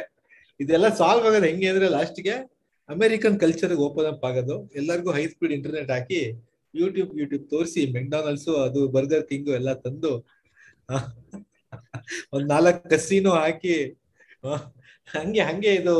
ಇದೆಲ್ಲ 0.61 0.89
ಸಾಲ್ವ್ 1.01 1.27
ಆಗೋದು 1.29 1.47
ಹೆಂಗೆ 1.51 1.69
ಅಂದ್ರೆ 1.73 1.89
ಲಾಸ್ಟ್ಗೆ 1.97 2.35
ಅಮೆರಿಕನ್ 2.89 3.37
ಕಲ್ಚರ್ 3.43 3.75
ಓಪನ್ 3.87 4.09
ಅಪ್ 4.13 4.25
ಆಗೋದು. 4.29 4.57
ಎಲ್ಲರಿಗೂ 4.81 5.11
ಹೈ 5.17 5.25
ಸ್ಪೀಡ್ 5.33 5.55
ಇಂಟರ್ನೆಟ್ 5.57 5.91
ಹಾಕಿ 5.97 6.21
ಯೂಟ್ಯೂಬ್ 6.75 7.13
ಯೂಟ್ಯೂಬ್ 7.21 7.45
ತೋರಿಸಿ 7.53 7.83
ಮೆಕ್ಡೊನಾಲ್ಡ್ಸ್ 7.97 8.49
ಅದು 8.67 8.81
ಬರ್ಗರ್ 8.97 9.25
ಕಿಂಗು 9.31 9.53
ಎಲ್ಲ 9.61 9.73
ತಂದು 9.85 10.13
ಒಂದ್ 12.35 12.49
ನಾಲ್ಕು 12.55 12.83
ಕಸಿನೂ 12.93 13.33
ಹಾಕಿ 13.43 13.77
ಹಂಗೆ 15.15 15.43
ಹಂಗೆ 15.49 15.73
ಇದು 15.81 15.97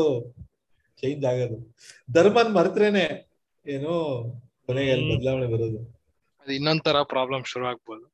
ಚೇಂಜ್ 0.99 1.23
ಆಗೋದು. 1.31 1.57
ಧರ್ಮನ್ 2.09 2.51
ಮರೆತ್ರೇನೆ 2.57 3.05
ಏನೋ 3.69 3.93
ಕೊನೆಗೆ 4.65 4.91
ಅಲ್ಲಿ 4.91 5.17
ಬದಲಾವಣೆ 5.17 5.45
ಬರೋದು. 5.45 5.79
ಅದು 6.41 6.53
ಇನ್ನೊಂದ್ 6.53 6.83
ತರ 6.83 7.01
ಪ್ರಾಬ್ಲಮ್ 7.03 7.43
ಶುರು 7.45 7.65
ಆಗ್ಬೋದು. 7.65 8.05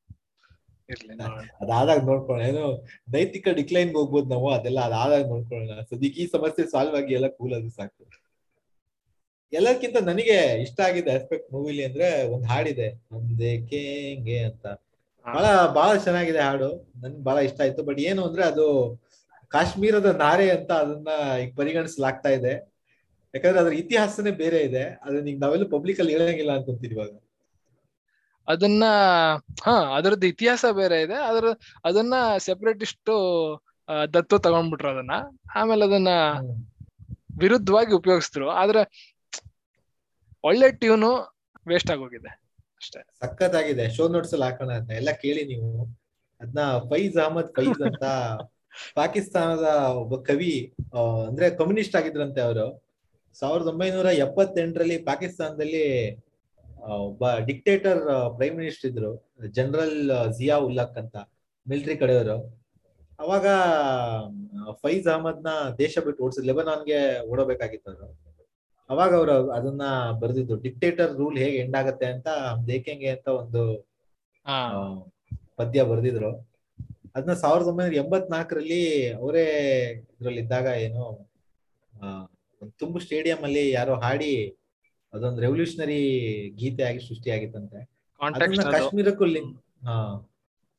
ಇರ್ಲಿ. 0.88 1.14
ಅದಾದಾಗ 1.60 2.04
ನೋಡ್ಕೊಳ್ಳೋಣ. 2.04 2.48
ಏನೋ 2.48 2.64
ನೈತಿಕ 3.12 3.48
ಡಿಕ್ಲೈನ್ 3.48 3.94
ಹೋಗ್ಬೋದು 3.94 4.28
ನಾವು 4.28 4.50
ಅದೆಲ್ಲ 4.50 4.80
ಅದಾದಾಗ 4.80 5.26
ನೋಡ್ಕೊಳ್ಳೋಣ. 5.26 5.80
ಸದ್ಯಕ್ಕೆ 5.82 6.22
ಈ 6.22 6.26
ಸಮಸ್ಯೆ 6.26 6.70
ಸಾಲ್ವ್ 6.70 6.96
ಆಗಿ 6.96 7.14
ಎಲ್ಲ 7.14 7.28
ಕೂಲ್ 7.28 7.54
ಅದು 7.54 7.70
ಸಾಕು. 7.70 8.04
ಎಲ್ಲಕ್ಕಿಂತ 9.52 9.96
ನನಗೆ 10.02 10.62
ಇಷ್ಟ 10.62 10.80
ಆಗಿದ್ದ 10.80 11.08
ಆಸ್ಪೆಕ್ಟ್ 11.14 11.52
ಮೂವಿಲಿ 11.52 11.84
ಅಂದ್ರೆ 11.84 12.24
ಒಂದ್ 12.24 12.46
ಹಾಡಿದೆ 12.46 13.02
ಒಂದೇ 13.12 13.66
ಕೇಂಗೆ 13.66 14.38
ಅಂತ. 14.38 14.66
ಬಹಳ 15.26 15.44
ಬಹಳ 15.66 15.96
ಚೆನ್ನಾಗಿದೆ 15.96 16.38
ಹಾಡು. 16.38 16.92
ನನ್ಗೆ 16.96 17.24
ಬಹಳ 17.24 17.38
ಇಷ್ಟ 17.38 17.60
ಆಯ್ತು. 17.60 17.82
ಬಟ್ 17.82 18.00
ಏನು 18.00 18.24
ಅಂದ್ರೆ 18.24 18.44
ಅದು 18.44 18.66
ಕಾಶ್ಮೀರದ 19.48 20.06
ನಾರೆ 20.16 20.50
ಅಂತ 20.50 20.72
ಅದನ್ನ 20.72 21.08
ಈಗ 21.42 21.52
ಪರಿಗಣಿಸಲಾಗ್ತಾ 21.56 22.28
ಇದೆ. 22.28 22.75
ಯಾಕಂದ್ರೆ 23.36 23.60
ಅದ್ರ 23.62 23.74
ಇತಿಹಾಸನೇ 23.82 24.32
ಬೇರೆ 24.42 24.58
ಇದೆ 24.68 24.84
ಅದನ್ನ 25.04 25.26
ಈಗ 25.32 25.38
ನಾವೆಲ್ಲ 25.44 25.66
ಪಬ್ಲಿಕ್ 25.74 26.00
ಅಲ್ಲಿ 26.02 26.14
ಹೇಳಂಗಿಲ್ಲ 26.16 26.52
ಅನ್ಕೊಂತೀವಿ 26.56 26.94
ಇವಾಗ 26.96 27.12
ಅದನ್ನ 28.48 28.84
ಹಾ 29.64 29.74
ಅದ್ರದ್ದು 29.96 30.26
ಇತಿಹಾಸ 30.32 30.64
ಬೇರೆ 30.76 30.98
ಇದೆ 31.02 31.16
ಅದ್ರ 31.28 31.46
ಅದನ್ನ 31.84 32.14
ಸೆಪರೇಟಿಸ್ಟ್ 32.46 33.10
ದತ್ತು 34.08 34.36
ತಗೊಂಡ್ಬಿಟ್ರು 34.38 34.88
ಅದನ್ನ. 34.92 35.14
ಆಮೇಲೆ 35.56 35.84
ಅದನ್ನ 35.88 36.12
ವಿರುದ್ಧವಾಗಿ 37.42 37.92
ಉಪಯೋಗಿಸಿದ್ರು. 37.92 38.48
ಆದ್ರೆ 38.60 38.82
ಒಳ್ಳೆ 40.44 40.68
ಟ್ಯೂನು 40.80 41.10
ವೇಸ್ಟ್ 41.66 41.90
ಆಗೋಗಿದೆ 41.90 42.30
ಅಷ್ಟೇ. 42.80 43.00
ಸಖತ್ 43.20 43.56
ಆಗಿದೆ 43.60 43.84
ಶೋ 43.96 44.04
ನೋಟ್ಸ್ 44.14 44.34
ಅಲ್ಲಿ 44.34 44.46
ಹಾಕೋಣ 44.48 44.72
ಅಂತ. 44.80 44.90
ಎಲ್ಲ 45.00 45.10
ಕೇಳಿ 45.22 45.42
ನೀವು. 45.52 45.70
ಅದನ್ನ 46.40 46.60
ಫೈಜ್ 46.90 47.16
ಅಹಮದ್ 47.18 47.52
ಫೈಜ್ 47.56 47.82
ಅಂತ 47.88 48.04
ಪಾಕಿಸ್ತಾನದ 48.96 49.66
ಒಬ್ಬ 50.00 50.14
ಕವಿ 50.22 50.54
ಅಂದ್ರೆ 51.28 51.46
ಕಮ್ಯುನಿಸ್ಟ್ 51.60 51.96
ಆಗಿದ್ರಂತೆ 51.96 52.40
ಅವರು. 52.40 52.66
ಸಾವಿರದ 53.40 53.68
ಒಂಬೈನೂರ 53.72 54.08
ಎಪ್ಪತ್ತೆಂಟರಲ್ಲಿ 54.26 54.96
ಪಾಕಿಸ್ತಾನದಲ್ಲಿ 55.08 55.84
ಒಬ್ಬ 57.06 57.30
ಡಿಕ್ಟೇಟರ್ 57.48 58.00
ಪ್ರೈಮ್ 58.36 58.56
ಮಿನಿಸ್ಟರ್ 58.60 58.88
ಇದ್ರು 58.90 59.10
ಜನರಲ್ 59.56 59.96
ಜಿಯಾ 60.38 60.56
ಉಲ್ಲಾಖ್ 60.68 60.96
ಅಂತ 61.02 61.16
ಮಿಲಿಟರಿ 61.66 61.96
ಕಡೆಯವರು. 62.02 62.36
ಅವಾಗ 63.24 63.46
ಫೈಜ್ 64.82 65.06
ಫೈಜ್ನ 65.08 65.50
ದೇಶ 65.82 65.98
ಬಿಟ್ಟು 66.06 66.22
ಓಡಿಸಿದ್ 66.24 66.48
ಲೆಬನಾನ್ಗೆ 66.50 66.98
ಓಡಬೇಕಾಗಿತ್ತು 67.32 67.90
ಅವರು. 67.92 68.08
ಅವಾಗ 68.90 69.12
ಅವರು 69.20 69.34
ಅದನ್ನ 69.58 69.84
ಬರೆದಿದ್ರು 70.22 70.56
ಡಿಕ್ಟೇಟರ್ 70.66 71.12
ರೂಲ್ 71.20 71.38
ಹೇಗೆ 71.44 71.56
ಎಂಡ್ 71.64 71.76
ಆಗತ್ತೆ 71.80 72.06
ಅಂತ 72.14 72.28
ದೇಕೆಂಗೆ 72.72 73.10
ಅಂತ 73.16 73.28
ಒಂದು 73.42 73.62
ಪದ್ಯ 75.60 75.82
ಬರೆದಿದ್ರು. 75.90 76.30
ಅದನ್ನ 77.16 77.34
ಸಾವಿರದ 77.44 77.68
ಒಂಬೈನೂರ 77.72 77.96
ಎಂಬತ್ನಾಲ್ಕರಲ್ಲಿ 78.04 78.82
ಅವರೇ 79.20 79.44
ಇದ್ರಲ್ಲಿ 80.18 80.42
ಇದ್ದಾಗ 80.44 80.66
ಏನು 80.86 81.04
ತುಂಬು 82.80 82.98
ಸ್ಟೇಡಿಯಂ 83.00 83.40
ಅಲ್ಲಿ 83.44 83.64
ಯಾರೋ 83.72 83.94
ಹಾಡಿ 84.00 84.32
ಅದೊಂದು 85.12 85.40
ರೆವಲ್ಯೂಷನರಿ 85.40 86.00
ಗೀತೆ 86.58 86.82
ಆಗಿ 86.84 87.00
ಸೃಷ್ಟಿ 87.06 87.30
ಆಗಿತ್ತಂತೆ 87.30 87.78
ಕಾಶ್ಮೀರಕ್ಕೂ 88.76 89.26
ಲಿಂಕ್ 89.32 89.54
ಹಾ. 89.86 89.96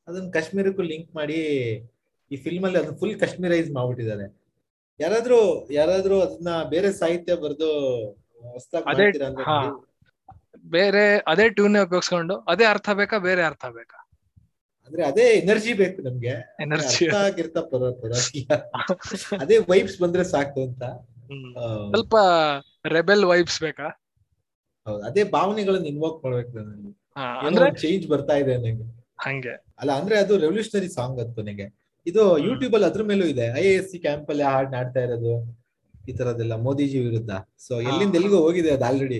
ಅದನ್ನ 0.08 0.28
ಕಾಶ್ಮೀರಕ್ಕೂ 0.32 0.84
ಲಿಂಕ್ 0.86 1.10
ಮಾಡಿ 1.16 1.38
ಈ 2.32 2.38
ಫಿಲ್ಮ್ 2.38 2.66
ಅಲ್ಲಿ 2.68 2.80
ಅದನ್ನ 2.80 2.96
ಫುಲ್ 3.00 3.16
ಕಾಶ್ಮೀರೈಸ್ 3.20 3.70
ಮಾಡ್ಬಿಟ್ಟಿದ್ದಾರೆ. 3.72 4.26
ಯಾರಾದ್ರೂ 5.00 5.40
ಯಾರಾದ್ರೂ 5.74 6.16
ಅದನ್ನ 6.22 6.52
ಬೇರೆ 6.72 6.90
ಸಾಹಿತ್ಯ 6.94 7.34
ಬರೆದು 7.42 7.70
ಬೇರೆ 10.68 11.04
ಅದೇ 11.28 11.46
ಟ್ಯೂನ್ 11.50 11.76
ಉಪಯೋಗಿಸ್ಕೊಂಡು 11.80 12.36
ಅದೇ 12.52 12.66
ಅರ್ಥ 12.72 12.90
ಬೇಕಾ 12.98 13.18
ಬೇರೆ 13.26 13.42
ಅರ್ಥ 13.44 13.66
ಬೇಕಾ? 13.76 13.98
ಅಂದ್ರೆ 14.88 15.04
ಅದೇ 15.04 15.26
ಎನರ್ಜಿ 15.40 15.74
ಬೇಕು 15.80 16.00
ನಮ್ಗೆ. 16.02 16.34
ಎನರ್ಜಿ 16.62 17.06
ಅದೇ 19.40 19.58
ವೈಬ್ಸ್ 19.70 19.98
ಬಂದ್ರೆ 20.04 20.24
ಸಾಕು 20.32 20.60
ಅಂತ. 20.68 20.84
ಸ್ವಲ್ಪ 21.92 22.16
ರೆಬೆಲ್ 22.96 23.24
ವೈಬ್ಸ್ 23.32 23.60
ಬೇಕಾ? 23.66 23.88
ಹೌದು 24.88 25.02
ಅದೇ 25.10 25.24
ಭಾವನೆಗಳನ್ನ 25.36 25.88
ಇನ್ವೋಕ್ 25.94 26.20
ಮಾಡ್ಬೇಕು 26.26 26.52
ಅಂದ್ರೆ? 27.50 27.68
ಚೇಂಜ್ 27.84 28.06
ಬರ್ತಾ 28.14 28.36
ಇದೆ 28.42 28.54
ನನಗೆ 28.58 28.86
ಹಂಗೆ. 29.26 29.54
ಅಲ್ಲ 29.82 29.92
ಅಂದ್ರೆ 30.00 30.16
ಅದು 30.24 30.34
ರೆವಲ್ಯೂಷನರಿ 30.44 30.90
ಸಾಂಗ್ 30.98 31.20
ಅದು 31.24 31.42
ನನಗೆ 31.42 31.68
ಇದು. 32.06 32.24
ಯೂಟ್ಯೂಬ್ 32.48 32.74
ಅಲ್ಲಿ 32.78 32.88
ಅದ್ರ 32.90 33.04
ಮೇಲೂ 33.12 33.26
ಇದೆ. 33.34 33.48
ಐ 33.62 33.64
ಎಸ್ 33.78 33.90
ಸಿ 33.92 33.98
ಕ್ಯಾಂಪ್ 34.06 34.30
ಅಲ್ಲಿ 34.34 34.46
ಹಾಡ್ 34.52 34.70
ನಾಡ್ತಾ 34.76 35.02
ಇರೋದು 35.08 35.34
ಈ 36.10 36.14
ತರದೆಲ್ಲ 36.20 36.56
ಮೋದಿಜಿ 36.68 37.00
ವಿರುದ್ಧ. 37.08 37.32
ಸೊ 37.66 37.74
ಎಲ್ಲಿಂದ. 37.90 38.16
ಎಲ್ಲಿಗೂ 38.20 38.38
ಹೋಗಿದೆ 38.46 38.72
ಅದು 38.76 38.86
ಆಲ್ರೆಡಿ 38.90 39.20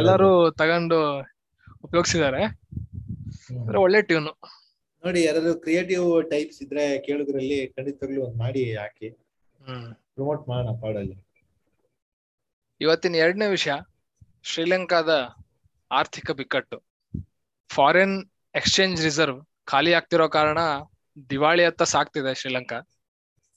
ಎಲ್ಲರೂ 0.00 0.30
ತಗೊಂಡು 0.60 0.98
ಉಪಯೋಗಿಸಿದ್ದಾರೆ. 1.86 2.42
ಅಂದ್ರೆ 3.60 3.78
ಒಳ್ಳೆ 3.84 4.00
ಟ್ಯೂನ್ 4.08 4.30
ನೋಡಿ 5.02 5.20
ಯಾರಾದ್ರು 5.26 5.52
ಕ್ರಿಯೇಟಿವ್ 5.64 6.06
ಟೈಪ್ಸ್ 6.30 6.60
ಇದ್ರೆ 6.64 6.84
ಕೇಳುದ್ರಲ್ಲಿ 7.06 7.58
ಖಂಡಿತವಾಗ್ಲೂ 7.76 8.20
ಒಂದ್ 8.26 8.38
ಮಾಡಿ 8.44 8.62
ಹಾಕಿ. 8.80 9.08
ಪ್ರಮೋಟ್ 10.18 10.48
ಮಾಡೋಣ 10.48 10.70
ಪಾಡಲ್ಲಿ 10.80 11.16
ಇವತ್ತಿನ 12.80 13.14
ಎರಡನೇ 13.14 13.46
ವಿಷಯ 13.46 13.72
ಶ್ರೀಲಂಕಾದ 14.42 15.10
ಆರ್ಥಿಕ 15.90 16.30
ಬಿಕ್ಕಟ್ಟು. 16.30 16.76
ಫಾರಿನ್ 17.70 18.16
ಎಕ್ಸ್ಚೇಂಜ್ 18.54 19.02
ರಿಸರ್ವ್ 19.02 19.38
ಖಾಲಿ 19.64 19.92
ಆಗ್ತಿರೋ 19.92 20.28
ಕಾರಣ 20.28 20.58
ದಿವಾಳಿ 21.30 21.64
ಅತ್ತ 21.64 21.82
ಸಾಕ್ತಿದೆ 21.82 22.34
ಶ್ರೀಲಂಕಾ. 22.34 22.78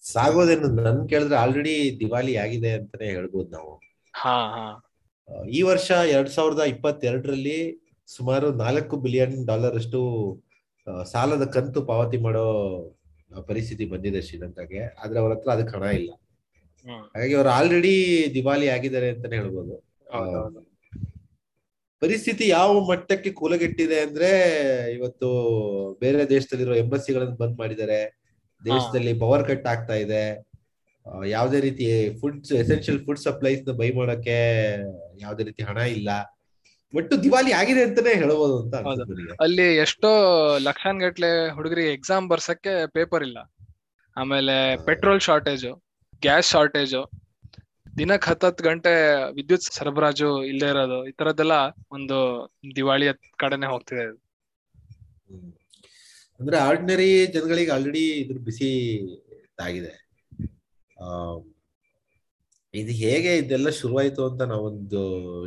ಸಾಗೋದೇನು 0.04 0.68
ನನ್ 0.68 1.10
ಕೇಳಿದ್ರೆ 1.10 1.36
ಆಲ್ರೆಡಿ 1.36 1.98
ದಿವಾಳಿ 2.00 2.38
ಆಗಿದೆ 2.38 2.72
ಅಂತಾನೆ 2.72 3.08
ಹೇಳ್ಬೋದು 3.10 3.50
ನಾವು. 3.50 3.72
ಹಾ 4.16 4.38
ಹಾ. 4.56 4.66
ಈ 5.50 5.62
ವರ್ಷ 5.62 5.92
ಎರಡ್ 5.92 6.30
ಸಾವಿರದ 6.30 6.60
ಇಪ್ಪತ್ತೆರಡರಲ್ಲಿ 6.60 7.60
ಸುಮಾರು 8.08 8.54
ನಾಲ್ಕು 8.54 8.98
ಬಿಲಿಯನ್ 8.98 9.48
ಡಾಲರ್ 9.48 9.76
ಅಷ್ಟು 9.76 10.00
ಸಾಲದ 11.12 11.46
ಕಂತು 11.50 11.82
ಪಾವತಿ 11.86 12.18
ಮಾಡೋ 12.18 12.46
ಪರಿಸ್ಥಿತಿ 13.48 13.86
ಬಂದಿದೆ 13.86 14.22
ಶ್ರೀಲಂಕಾಗೆ. 14.22 14.82
ಆದ್ರೆ 15.04 15.20
ಅವ್ರ 15.20 15.32
ಹತ್ರ 15.34 15.52
ಅದಕ್ಕೆ 15.52 15.76
ಹಣ 15.78 15.84
ಇಲ್ಲ. 15.84 16.12
ಹಾಗಾಗಿ 16.90 17.34
ಅವ್ರು 17.34 17.50
ಆಲ್ರೆಡಿ 17.50 17.94
ದಿವಾಲಿ 18.34 18.70
ಆಗಿದ್ದಾರೆ 18.70 19.10
ಅಂತಾನೆ 19.10 19.36
ಹೇಳ್ಬೋದು. 19.36 19.76
ಪರಿಸ್ಥಿತಿ 22.02 22.48
ಯಾವ 22.48 22.80
ಮಟ್ಟಕ್ಕೆ 22.80 23.32
ಕೂಲಗೆಟ್ಟಿದೆ 23.32 24.00
ಅಂದ್ರೆ 24.00 24.30
ಇವತ್ತು 24.94 25.28
ಬೇರೆ 26.00 26.30
ದೇಶದಲ್ಲಿರೋ 26.30 26.76
ಎಂಬಸಿಗಳನ್ನು 26.76 27.36
ಬಂದ್ 27.36 27.58
ಮಾಡಿದ್ದಾರೆ. 27.58 28.00
ದೇಶದಲ್ಲಿ 28.66 29.14
ಪವರ್ 29.20 29.48
ಕಟ್ 29.48 29.68
ಆಗ್ತಾ 29.68 29.94
ಇದೆ. 29.94 30.24
ಯಾವ್ದೇ 31.28 31.60
ರೀತಿ 31.60 31.86
ಫುಡ್ಸ್ 32.20 32.52
ಎಸೆನ್ಷಿಯಲ್ 32.54 33.06
ಫುಡ್ 33.06 33.20
ಸಪ್ಲೈಸ್ನ 33.20 33.72
ಬೈ 33.72 33.92
ಮಾಡಕ್ಕೆ 33.92 34.38
ಯಾವುದೇ 35.22 35.44
ರೀತಿ 35.44 35.64
ಹಣ 35.64 35.78
ಇಲ್ಲ. 35.78 36.10
ಒಟ್ಟು 36.94 37.24
ದಿವಾಲಿ 37.24 37.52
ಆಗಿದೆ 37.52 37.84
ಅಂತಾನೆ 37.84 38.14
ಹೇಳ್ಬೋದು 38.14 38.56
ಅಂತ. 38.64 38.76
ಅಲ್ಲಿ 39.42 39.76
ಎಷ್ಟೋ 39.76 40.10
ಲಕ್ಷಾನ್ಗಟ್ಲೆ 40.58 41.50
ಹುಡುಗರಿಗೆ 41.50 41.94
ಎಕ್ಸಾಮ್ 41.94 42.30
ಬರ್ಸಕ್ಕೆ 42.30 42.88
ಪೇಪರ್ 42.88 43.24
ಇಲ್ಲ. 43.24 43.38
ಆಮೇಲೆ 44.18 44.86
ಪೆಟ್ರೋಲ್ 44.86 45.22
ಶಾರ್ಟೇಜು 45.22 45.91
ಗ್ಯಾಸ್ 46.24 46.50
ಶಾರ್ಟೇಜು 46.54 47.02
ದಿನಕ್ಕೆ 48.00 48.28
ಹತ್ತತ್ತು 48.32 48.62
ಗಂಟೆ 48.68 48.92
ವಿದ್ಯುತ್ 49.38 49.66
ಸರಬರಾಜು 49.78 50.30
ಇಲ್ಲದೆ 50.50 50.70
ಇರೋದು, 50.74 51.00
ಈ 51.10 51.12
ತರದ್ದೆಲ್ಲ 51.20 51.56
ಒಂದು 51.96 52.18
ದಿವಾಳಿ 52.78 53.08
ಕಡೆನೆ 53.44 53.68
ಹೋಗ್ತಿದೆ 53.74 54.06
ಅಂದ್ರೆ 56.40 56.58
ಆರ್ಡಿನರಿ 56.68 57.10
ಜನಗಳಿಗೆ 57.36 57.72
ಆಲ್ರೆಡಿ 57.76 58.04
ಇದ್ರ 58.22 58.38
ಬಿಸಿ 58.48 58.70
ತಾಗಿದೆ 59.62 59.94
ಇದು 62.74 62.94
ಹೇಗೆ 63.04 63.32
ಇದೆಲ್ಲ 63.42 63.70
ಶುರುವಾಯ್ತು 63.80 64.22
ಅಂತ 64.30 64.42
ನಾವೊಂದು 64.54 65.02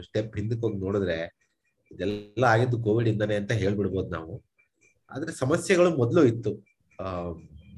ಸ್ಟೆಪ್ 0.06 0.36
ಹಿಂದಕ್ಕೆ 0.38 0.62
ಹೋಗಿ 0.66 0.78
ನೋಡಿದ್ರೆ, 0.84 1.18
ಇದೆಲ್ಲ 1.90 2.44
ಆಗಿದ್ದು 2.54 2.78
ಕೋವಿಡ್ 2.86 3.08
ಇಂದಾನೆ 3.12 3.34
ಅಂತ 3.40 3.52
ಹೇಳ್ಬಿಡ್ಬೋದು 3.62 4.10
ನಾವು. 4.16 4.34
ಆದ್ರೆ 5.10 5.32
ಸಮಸ್ಯೆಗಳು 5.42 5.90
ಮೊದಲು 6.02 6.22
ಇತ್ತು. 6.32 6.52
ಆ 6.98 7.06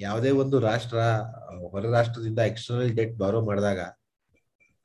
ಯಾವುದೇ 0.01 0.31
ಒಂದು 0.43 0.57
ರಾಷ್ಟ್ರ 0.61 0.99
ಹೊರ 1.73 1.85
ರಾಷ್ಟ್ರದಿಂದ 1.91 2.41
ಎಕ್ಸ್ಟರ್ನಲ್ 2.51 2.93
ಡೆಟ್ 2.99 3.15
ಬಾರೋ 3.19 3.41
ಮಾಡಿದಾಗ 3.41 3.81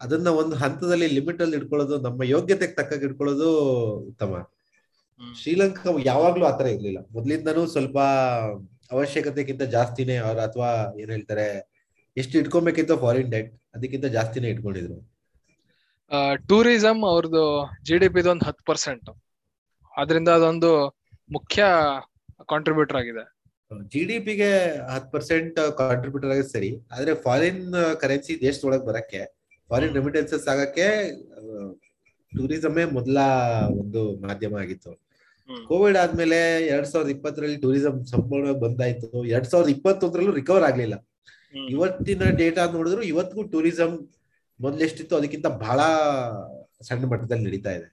ಅದನ್ನ 0.01 0.29
ಒಂದು 0.41 0.55
ಹಂತದಲ್ಲಿ 0.55 1.07
ಲಿಮಿಟ್ 1.07 1.41
ಅಲ್ಲಿ 1.41 1.55
ಇಟ್ಕೊಳ್ಳೋದು 1.57 1.95
ನಮ್ಮ 2.01 2.23
ಯೋಗ್ಯತೆಗೆ 2.35 2.73
ತಕ್ಕ 2.73 3.03
ಇಟ್ಕೊಳ್ಳೋದು 3.07 3.49
ಉತ್ತಮ. 4.11 4.31
ಶ್ರೀಲಂಕಾ 5.39 5.89
ಯಾವಾಗ್ಲೂ 6.05 6.45
ಆತರ 6.45 6.67
ಇರ್ಲಿಲ್ಲ. 6.67 6.99
ಮೊದ್ಲಿಂದನೂ 7.15 7.63
ಸ್ವಲ್ಪ 7.67 7.97
ಅವಶ್ಯಕತೆಗಿಂತ 8.91 9.63
ಜಾಸ್ತಿನೇ 9.75 10.15
ಅವ್ರ 10.17 10.39
ಅಥವಾ 10.39 10.69
ಏನ್ 11.01 11.11
ಹೇಳ್ತಾರೆ 11.11 11.45
ಎಷ್ಟು 12.17 12.35
ಇಟ್ಕೊಬೇಕಿತ್ತು 12.39 12.95
ಫಾರಿನ್ 12.97 13.29
ಡೆಟ್ 13.31 13.51
ಅದಕ್ಕಿಂತ 13.75 14.07
ಜಾಸ್ತಿನೇ 14.15 14.47
ಇಟ್ಕೊಂಡಿದ್ರು. 14.49 14.97
ಟೂರಿಸಂ 16.49 16.97
ಅವ್ರದ್ದು 17.11 17.43
ಜಿ 17.87 17.97
ಡಿ 17.97 18.09
ಪಿದು 18.15 18.29
ಒಂದು 18.31 18.45
ಹತ್ತು 18.47 18.63
ಪರ್ಸೆಂಟ್ 18.69 19.09
ಅದರಿಂದ 19.95 20.29
ಅದೊಂದು 20.39 20.71
ಮುಖ್ಯ 21.31 21.61
ಕಾಂಟ್ರಿಬ್ಯೂಟರ್ 22.49 22.97
ಆಗಿದೆ. 23.01 23.23
ಜಿ 23.93 24.01
ಡಿ 24.09 24.17
ಪಿಗೆ 24.25 24.49
ಹತ್ತು 24.93 25.09
ಪರ್ಸೆಂಟ್ 25.13 25.59
ಕಾಂಟ್ರಿಬ್ಯೂಟರ್ 25.81 26.31
ಆಗಿ 26.35 26.43
ಸರಿ 26.53 26.71
ಆದ್ರೆ 26.93 27.11
ಫಾರಿನ್ 27.25 27.61
ಕರೆನ್ಸಿ 28.01 28.33
ದೇಶದೊಳಗೆ 28.45 28.85
ಬರಕ್ಕೆ 28.89 29.21
ಫಾರಿನ್ 29.69 29.93
ರೆಮಿಟೆನ್ಸಸ್ 29.99 30.47
ಆಗಕ್ಕೆ 30.53 30.87
ಟೂರಿಸಮೇ 32.31 32.83
ಮೊದಲ 32.97 33.17
ಒಂದು 33.81 34.01
ಮಾಧ್ಯಮ 34.25 34.55
ಆಗಿತ್ತು. 34.63 34.91
ಕೋವಿಡ್ 35.69 35.97
ಆದ್ಮೇಲೆ 36.01 36.39
ಎರಡ್ 36.73 36.89
ಸಾವಿರದ 36.91 37.11
ಇಪ್ಪತ್ತರಲ್ಲಿ 37.15 37.57
ಟೂರಿಸಂ 37.63 37.95
ಸಂಪೂರ್ಣವಾಗಿ 38.11 38.59
ಬಂದಾಯ್ತು. 38.65 39.09
ಎರಡ್ 39.33 39.49
ಸಾವಿರದ 39.51 39.71
ಇಪ್ಪತ್ತೊಂದರಲ್ಲೂ 39.75 40.33
ರಿಕವರ್ 40.41 40.65
ಆಗ್ಲಿಲ್ಲ. 40.69 40.95
ಇವತ್ತಿನ 41.75 42.23
ಡೇಟಾ 42.41 42.63
ನೋಡಿದ್ರು 42.75 43.01
ಇವತ್ತಿಗೂ 43.11 43.43
ಟೂರಿಸಂ 43.53 43.93
ಮೊದ್ಲೆಷ್ಟಿತ್ತು 44.59 45.13
ಅದಕ್ಕಿಂತ 45.19 45.47
ಬಹಳ 45.65 45.79
ಸಣ್ಣ 46.89 47.03
ಮಟ್ಟದಲ್ಲಿ 47.11 47.45
ನಡೀತಾ 47.49 47.71
ಇದೆ. 47.77 47.87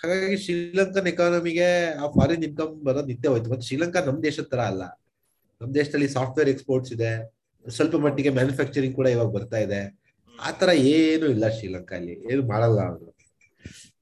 ಹಾಗಾಗಿ 0.00 0.36
ಶ್ರೀಲಂಕನ್ 0.44 1.08
ಎಕಾನಮಿಗೆ 1.10 1.66
ಆ 2.02 2.06
ಫಾರಿನ್ 2.14 2.44
ಇನ್ಕಮ್ 2.48 2.74
ಬರೋದು 2.86 3.08
ನಿತ್ಯ 3.10 3.32
ಹೋಯ್ತು 3.32 3.50
ಮತ್ತೆ 3.52 3.66
ಶ್ರೀಲಂಕಾ 3.68 4.00
ನಮ್ 4.06 4.18
ದೇಶದ 4.26 4.46
ತರ 4.52 4.60
ಅಲ್ಲ. 4.70 4.84
ನಮ್ 5.60 5.70
ದೇಶದಲ್ಲಿ 5.78 6.08
ಸಾಫ್ಟ್ವೇರ್ 6.08 6.50
ಎಕ್ಸ್ಪೋರ್ಟ್ಸ್ 6.52 6.92
ಇದೆ. 6.96 7.10
ಸ್ವಲ್ಪ 7.64 7.96
ಮಟ್ಟಿಗೆ 8.04 8.30
ಮ್ಯಾನುಫ್ಯಾಕ್ಚರಿಂಗ್ 8.38 8.96
ಕೂಡ 8.98 9.08
ಇವಾಗ 9.14 9.30
ಬರ್ತಾ 9.36 9.58
ಇದೆ. 9.66 9.80
ಆ 10.34 10.50
ತರ 10.60 10.70
ಏನು 10.92 11.26
ಇಲ್ಲ 11.34 11.44
ಶ್ರೀಲಂಕಾ 11.58 11.94
ಅಲ್ಲಿ 11.96 12.14
ಏನು 12.32 12.42
ಮಾಡಲ್ಲ 12.52 12.78
ಅವರು. 12.90 13.08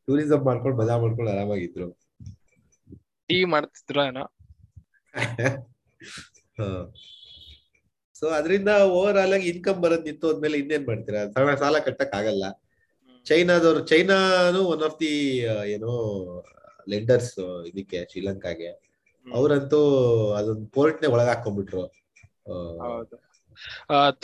ಟೂರಿಸಂ 0.07 0.43
ಮಾಡ್ಕೊಂಡು 0.49 0.77
ಮಜಾ 0.83 0.97
ಮಾಡ್ಕೊಂಡು 1.05 1.31
ಆರಾಮಾಗಿದ್ರು. 1.35 1.89
ಟೀ 3.29 3.39
ಮಾಡ್ತಿದ್ರು 3.55 4.03
ಏನೋ? 4.11 4.25
ಸೊ 8.15 8.27
ಅದರಿಂದ 8.39 8.71
ಓವರ್ 8.99 9.19
ಆಲ್ 9.23 9.35
ಆಗಿ 9.37 9.47
ಇನ್ಕಮ್ 9.49 9.83
ಬರೋದ್ 9.83 10.07
ನಿಂತು 10.09 10.27
ಹೋದ್ಮೇಲೆ 10.29 10.57
ಇನ್ನೇನ್ 10.59 10.87
ಮಾಡ್ತೀರಾ? 10.87 11.21
ಸಾಲ 11.63 11.77
ಕಟ್ಟಕ್ 11.89 12.15
ಆಗಲ್ಲ 12.21 12.45
ಚೈನಾದವ್ರು 13.29 13.81
ಚೈನಾನು 13.91 14.61
ಒನ್ 14.73 14.83
ಆಫ್ 14.89 14.99
ದಿ 15.03 15.15
ಏನು 15.75 15.93
ಲೆಂಡರ್ಸ್ 16.93 17.35
ಇದಕ್ಕೆ 17.71 17.99
ಶ್ರೀಲಂಕಾಗೆ. 18.11 18.71
ಅವರಂತೂ 19.27 19.81
ಅದೊಂದು 20.39 20.67
ಪೋರ್ಟ್ 20.77 21.01
ನೇ 21.03 21.09
ಒಳಗ್ 21.15 21.31
ಹಾಕೊಂಡ್ಬಿಟ್ರು 21.33 21.85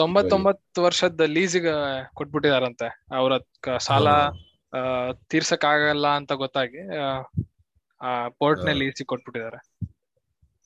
ತೊಂಬತ್ತೊಂಬತ್ತು 0.01 0.81
ವರ್ಷದ 0.85 1.25
ಲೀಸಿಗೆ 1.37 1.73
ಕೊಟ್ಬಿಟ್ಟಿದಾರಂತೆ. 2.19 2.89
ಅವ್ರ 3.19 3.33
ಸಾಲ 3.89 4.09
ತೀರ್ಸಕ್ 5.31 5.67
ಆಗಲ್ಲ 5.73 6.07
ಅಂತ 6.21 6.33
ಗೊತ್ತಾಗಿ 6.45 6.83
ಆ 8.01 8.11
ಪೋರ್ಟ್ 8.41 8.63
ನೇ. 8.67 8.73
ಲೀಸಿಗೆ 8.83 9.09
ಕೊಟ್ಬಿಟ್ಟಿದ್ದಾರೆ. 9.13 9.59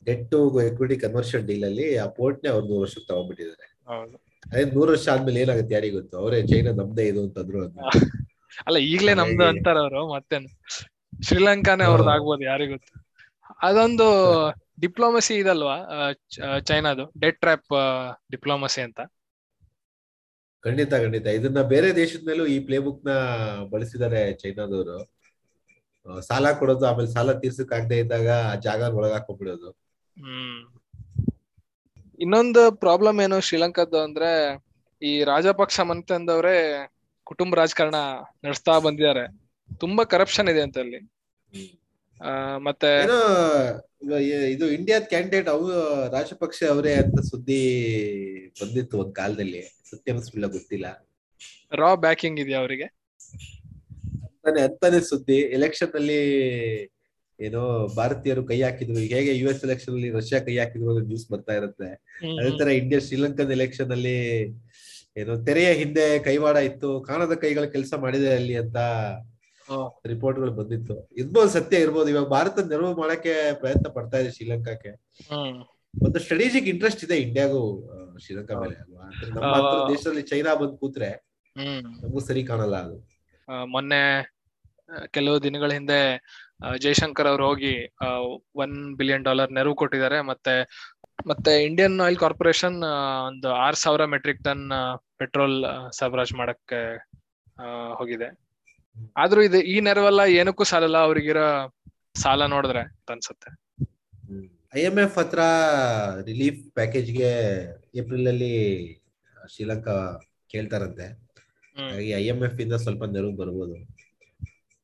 Debt 0.07 0.24
to 0.33 0.38
equity 0.68 0.96
conversion 1.05 1.44
deal 1.51 1.66
ಅಲ್ಲಿ 1.70 1.88
ಆ 2.05 2.07
ಪೋರ್ಟ್ 2.18 2.40
ನೇ 2.44 2.51
ಅವ್ರು 2.55 2.66
ನೂರು 2.70 2.83
ವರ್ಷಕ್ಕೆ 2.85 3.09
ತಗೊಂಡ್ಬಿಟ್ಟಿದ್ದಾರೆ. 3.11 3.66
ಅದೇ 4.46 4.64
ನೂರು 4.77 4.88
ವರ್ಷ 4.94 5.07
ಆದ್ಮೇಲೆ 5.14 5.40
ಏನಾಗುತ್ತೆ 5.44 5.74
ಯಾರಿಗ್ 5.77 5.96
ಗೊತ್ತು? 5.98 6.14
ಅವರೇ 6.22 6.38
ಚೈನಾ 6.53 6.72
ನಮ್ದೇ 6.81 7.05
ಇದು 7.12 7.20
ಅಂತಂದ್ರು 7.27 7.59
ಅದ್ನ. 7.66 7.81
ಅಲ್ಲ 8.66 8.78
ಈಗ್ಲೇ 8.88 9.12
ನಮ್ದು 9.14 9.44
ಅಂತಾರ 9.44 9.78
ಅವರು 9.84 10.02
ಮತ್ತೇನು? 10.12 10.48
ಶ್ರೀಲಂಕಾನೇ 11.22 11.84
ಅವ್ರದ್ದು 11.84 12.11
ಆಗ್ಬೋದು 12.11 12.42
ಯಾರಿಗ್ 12.44 12.72
ಗೊತ್ತು. 12.72 12.92
ಅದೊಂದು 13.61 14.06
ಡಿಪ್ಲೊಮಸಿ 14.80 15.34
ಇದಲ್ವಾ? 15.38 15.76
ಚೈನಾದು 16.68 17.04
ಡೆಟ್ 17.20 17.38
ಟ್ರ್ಯಾಪ್ 17.40 17.72
ಡಿಪ್ಲೊಮಸಿ 18.32 18.80
ಅಂತ. 18.82 19.00
ಖಂಡಿತ 20.64 20.92
ಖಂಡಿತ. 21.02 21.26
ಇದನ್ನ 21.38 21.61
ಬೇರೆ 21.72 21.88
ದೇಶದ 21.96 22.22
ಮೇಲೂ 22.26 22.44
ಈ 22.46 22.58
ಪ್ಲೇ 22.66 22.78
ಬುಕ್ನ 22.87 23.11
ಬಳಸಿದ್ದಾರೆ 23.72 24.20
ಚೈನಾದವರು. 24.34 24.98
ಸಾಲ 26.22 26.46
ಕೊಡೋದು 26.61 26.84
ಆಮೇಲೆ 26.87 27.11
ಸಾಲ 27.11 27.32
ತೀರ್ಸಕ್ 27.40 27.72
ಆಗದೆ 27.72 27.96
ಇದ್ದಾಗ 27.98 28.28
ಆ 28.44 28.54
ಜಾಗ 28.66 28.82
ಒಳಗಾಕೊಂಡ್ಬಿಡೋದು 28.98 29.70
ಹ್ಮ್. 30.16 30.61
ಇನ್ನೊಂದು 32.20 32.62
ಪ್ರಾಬ್ಲಮ್ 32.80 33.18
ಏನು 33.20 33.37
ಶ್ರೀಲಂಕಾದ್ದು 33.40 33.98
ಅಂದ್ರೆ 34.04 34.30
ಈ 35.02 35.12
ರಾಜಪಕ್ಷ 35.24 35.80
ಮಂತಂದವ್ರೆ 35.90 36.54
ಕುಟುಂಬ 37.30 37.52
ರಾಜಕಾರಣ 37.54 37.98
ನಡೆಸ್ತಾ 38.44 38.74
ಬಂದಿದ್ದಾರೆ. 38.86 39.24
ತುಂಬಾ 39.80 40.02
ಕರಪ್ಷನ್ 40.12 40.48
ಇದೆ 40.52 40.62
ಅಂತ 40.66 40.78
ಅಲ್ಲಿ. 40.78 41.00
ಮತ್ತೆ 42.66 42.90
ಏನೋ 43.02 43.18
ಇದು 44.54 44.66
ಇಂಡಿಯಾದ 44.76 45.04
ಕ್ಯಾಂಡಿಡೇಟ್ 45.12 45.48
ಅವರು 45.48 45.74
ರಾಜಪಕ್ಷೆ 46.12 46.66
ಅವರೇ 46.66 46.92
ಅಂತ 47.02 47.20
ಸುದ್ದಿ 47.30 47.60
ಬಂದಿತ್ತು 48.60 48.98
ಒಂದ್ 49.02 49.14
ಕಾಲದಲ್ಲಿ. 49.14 49.62
ಸತ್ಯ 49.90 50.12
ಅನಿಸ್ಬಿಲ್ಲ 50.12 50.46
ಗೊತ್ತಿಲ್ಲ. 50.56 50.86
ರಾ 51.72 51.90
ಬ್ಯಾಕಿಂಗ್ 52.04 52.40
ಇದೆಯಾ 52.40 52.58
ಅವರಿಗೆ? 52.58 52.86
ಅಂತಾನೆ 54.26 54.60
ಅಂತಾನೆ 54.68 55.00
ಸುದ್ದಿ. 55.10 55.38
ಎಲೆಕ್ಷನ್ 55.58 55.94
ಅಲ್ಲಿ 56.00 56.20
ಏನೋ 57.38 57.62
ಭಾರತೀಯರು 57.96 58.42
ಕೈ 58.46 58.58
ಹಾಕಿದ್ರು. 58.62 58.98
ಈಗ 59.06 59.14
ಹೇಗೆ 59.18 59.32
ಯು 59.38 59.48
ಎಸ್ 59.50 59.62
ಎಲೆಕ್ಷನ್ 59.64 59.94
ಅಲ್ಲಿ 59.94 60.10
ರಷ್ಯಾ 60.10 60.38
ಕೈ 60.46 60.54
ಹಾಕಿದ್ರು 60.58 60.94
ನ್ಯೂಸ್ 61.08 61.26
ಬರ್ತಾ 61.32 61.54
ಇರುತ್ತೆ. 61.60 61.90
ಅದೇ 62.38 62.50
ತರ 62.60 62.68
ಇಂಡಿಯಾ 62.80 63.00
ಶ್ರೀಲಂಕನ್ 63.06 63.52
ಎಲೆಕ್ಷನ್ 63.58 63.92
ಅಲ್ಲಿ 63.96 64.16
ಏನೋ 65.20 65.35
ತೆರೆಯ 65.48 65.68
ಹಿಂದೆ 65.81 66.04
ಕೈವಾಡ 66.26 66.57
ಇತ್ತು 66.68 66.90
ಕಾಣದ 67.09 67.35
ಕೈಗಳ 67.44 67.64
ಕೆಲಸ 67.74 67.92
ಮಾಡಿದೆ 68.04 68.31
ಅಲ್ಲಿ 68.38 68.54
ಅಂತ 68.62 68.78
ರಿಪೋರ್ಟ್ 69.68 70.07
ರಿಪೋರ್ಟ್ಗಳು 70.12 70.52
ಬಂದಿತ್ತು. 70.59 70.94
ಇರ್ಬೋದು 71.20 71.50
ಸತ್ಯ 71.57 71.83
ಇರ್ಬೋದು. 71.85 72.09
ಇವಾಗ 72.12 72.26
ಭಾರತ 72.37 72.64
ನೆರವು 72.70 72.92
ಮಾಡಕ್ಕೆ 73.00 73.33
ಪ್ರಯತ್ನ 73.62 73.88
ಪಡ್ತಾ 73.96 74.18
ಇದೆ 74.22 74.31
ಶ್ರೀಲಂಕಾಕ್ಕೆ. 74.37 74.92
ಒಂದು 75.94 76.18
ಸ್ಟ್ರಾಟಜಿಕ್ 76.24 76.68
ಇಂಟ್ರೆಸ್ಟ್ 76.72 77.02
ಇದೆ 77.07 77.16
ಇಂಡಿಯಾಗೂ 77.26 77.61
ಶ್ರೀಲಂಕಾ 78.24 78.54
ಮೇಲೆ 78.62 78.76
ಅಲ್ವಾ 78.85 79.04
ನಮ್ಮ 79.37 79.54
ದೇಶದಲ್ಲಿ 79.92 80.24
ಚೈನಾ 80.31 80.52
ಬಂದ್ 80.61 80.76
ಕೂತ್ರೆ 80.83 81.11
ನಮಗೂ 81.57 82.20
ಸರಿ 82.28 82.42
ಕಾಣಲ್ಲ 82.50 82.76
ಅದು. 82.87 82.96
ಮೊನ್ನೆ 83.74 84.02
ಕೆಲವು 85.16 85.37
ದಿನಗಳ 85.46 85.70
ಹಿಂದೆ 85.78 86.00
ಜೈಶಂಕರ್ 86.85 87.28
ಅವರು 87.31 87.44
ಹೋಗಿ 87.50 87.74
ಒನ್ 88.62 88.76
ಬಿಲಿಯನ್ 89.00 89.26
ಡಾಲರ್ 89.28 89.52
ನೆರವು 89.59 89.74
ಕೊಟ್ಟಿದ್ದಾರೆ. 89.83 90.18
ಮತ್ತೆ 90.31 90.54
ಮತ್ತೆ 91.31 91.52
ಇಂಡಿಯನ್ 91.68 91.96
ಆಯಿಲ್ 92.04 92.18
ಕಾರ್ಪೊರೇಷನ್ 92.22 92.78
ಒಂದು 93.28 93.48
ಆರ್ 93.66 93.78
ಸಾವಿರ 93.83 94.02
ಮೆಟ್ರಿಕ್ 94.14 94.42
ಟನ್ 94.46 94.64
ಪೆಟ್ರೋಲ್ 95.20 95.57
ಸರಬರಾಜ್ 95.98 96.35
ಮಾಡಕ್ಕೆ 96.40 96.81
ಹೋಗಿದೆ. 98.00 98.28
ಆದ್ರೂ 99.22 99.40
ಇದು 99.48 99.59
ಈ 99.72 99.76
ನೆರವೆಲ್ಲ 99.88 100.22
ಏನಕ್ಕೂ 100.40 100.64
ಸಾಲಲ್ಲ 100.72 100.98
ಅವ್ರಿಗಿರೋ 101.07 101.46
ಸಾಲ 102.22 102.46
ನೋಡಿದ್ರೆ 102.54 102.83
ಅಂತ 102.88 103.14
ಅನ್ಸುತ್ತೆ. 103.16 103.50
ಐ 104.78 104.81
ಎಂ 104.88 104.96
ಎಫ್ 105.04 105.16
ಹತ್ರ 105.20 105.42
ರಿಲೀಫ್ 106.28 106.59
ಪ್ಯಾಕೇಜ್ಗೆ 106.78 107.31
ಏಪ್ರಿಲ್ 108.00 108.28
ಅಲ್ಲಿ 108.33 108.54
ಶ್ರೀಲಂಕಾ 109.52 109.94
ಕೇಳ್ತಾರಂತೆ. 110.52 111.07
ಹಾಗಾಗಿ 111.76 112.11
ಐ 112.20 112.24
ಎಂ 112.33 112.40
ಎಫ್ 112.48 112.61
ಇಂದ 112.64 112.76
ಸ್ವಲ್ಪ 112.85 113.04
ನೆರವು 113.14 113.35
ಬರ್ಬೋದು. 113.40 113.76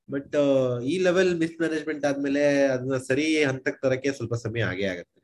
ಬಟ್ 0.08 0.36
ಈ 0.92 0.94
ಲೆವೆಲ್ 1.06 1.32
ಮಿಸ್ 1.42 1.56
ಮ್ಯಾನೇಜ್ಮೆಂಟ್ 1.62 2.04
ಆದ್ಮೇಲೆ 2.08 2.42
ಅದನ್ನ 2.74 2.96
ಸರಿ 3.10 3.26
ಹಂತಕ್ಕೆ 3.50 3.80
ತರಕ್ಕೆ 3.84 4.10
ಸ್ವಲ್ಪ 4.18 4.34
ಸಮಯ 4.44 4.64
ಆಗೇ 4.72 4.86
ಆಗತ್ತೆ. 4.94 5.20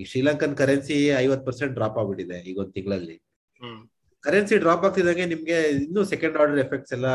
ಈ 0.00 0.04
ಶ್ರೀಲಂಕನ್ 0.10 0.54
ಕರೆನ್ಸಿ 0.60 0.98
ಐವತ್ 1.24 1.44
ಪರ್ಸೆಂಟ್ 1.48 1.74
ಡ್ರಾಪ್ 1.78 1.98
ಆಗ್ಬಿಟ್ಟಿದೆ 2.00 2.38
ಈಗ 2.50 2.58
ಒಂದ್ 2.64 2.74
ತಿಂಗಳಲ್ಲಿ. 2.76 3.16
ಕರೆನ್ಸಿ 4.24 4.56
ಡ್ರಾಪ್ 4.58 4.84
ಆಗ್ತಿದಂಗೆ 4.84 5.26
ನಿಮ್ಗೆ 5.26 5.58
ಇನ್ನೂ 5.78 6.00
ಸೆಕೆಂಡ್ 6.04 6.36
ಆರ್ಡರ್ 6.36 6.58
ಎಫೆಕ್ಟ್ಸ್ 6.58 6.92
ಎಲ್ಲ 6.92 7.08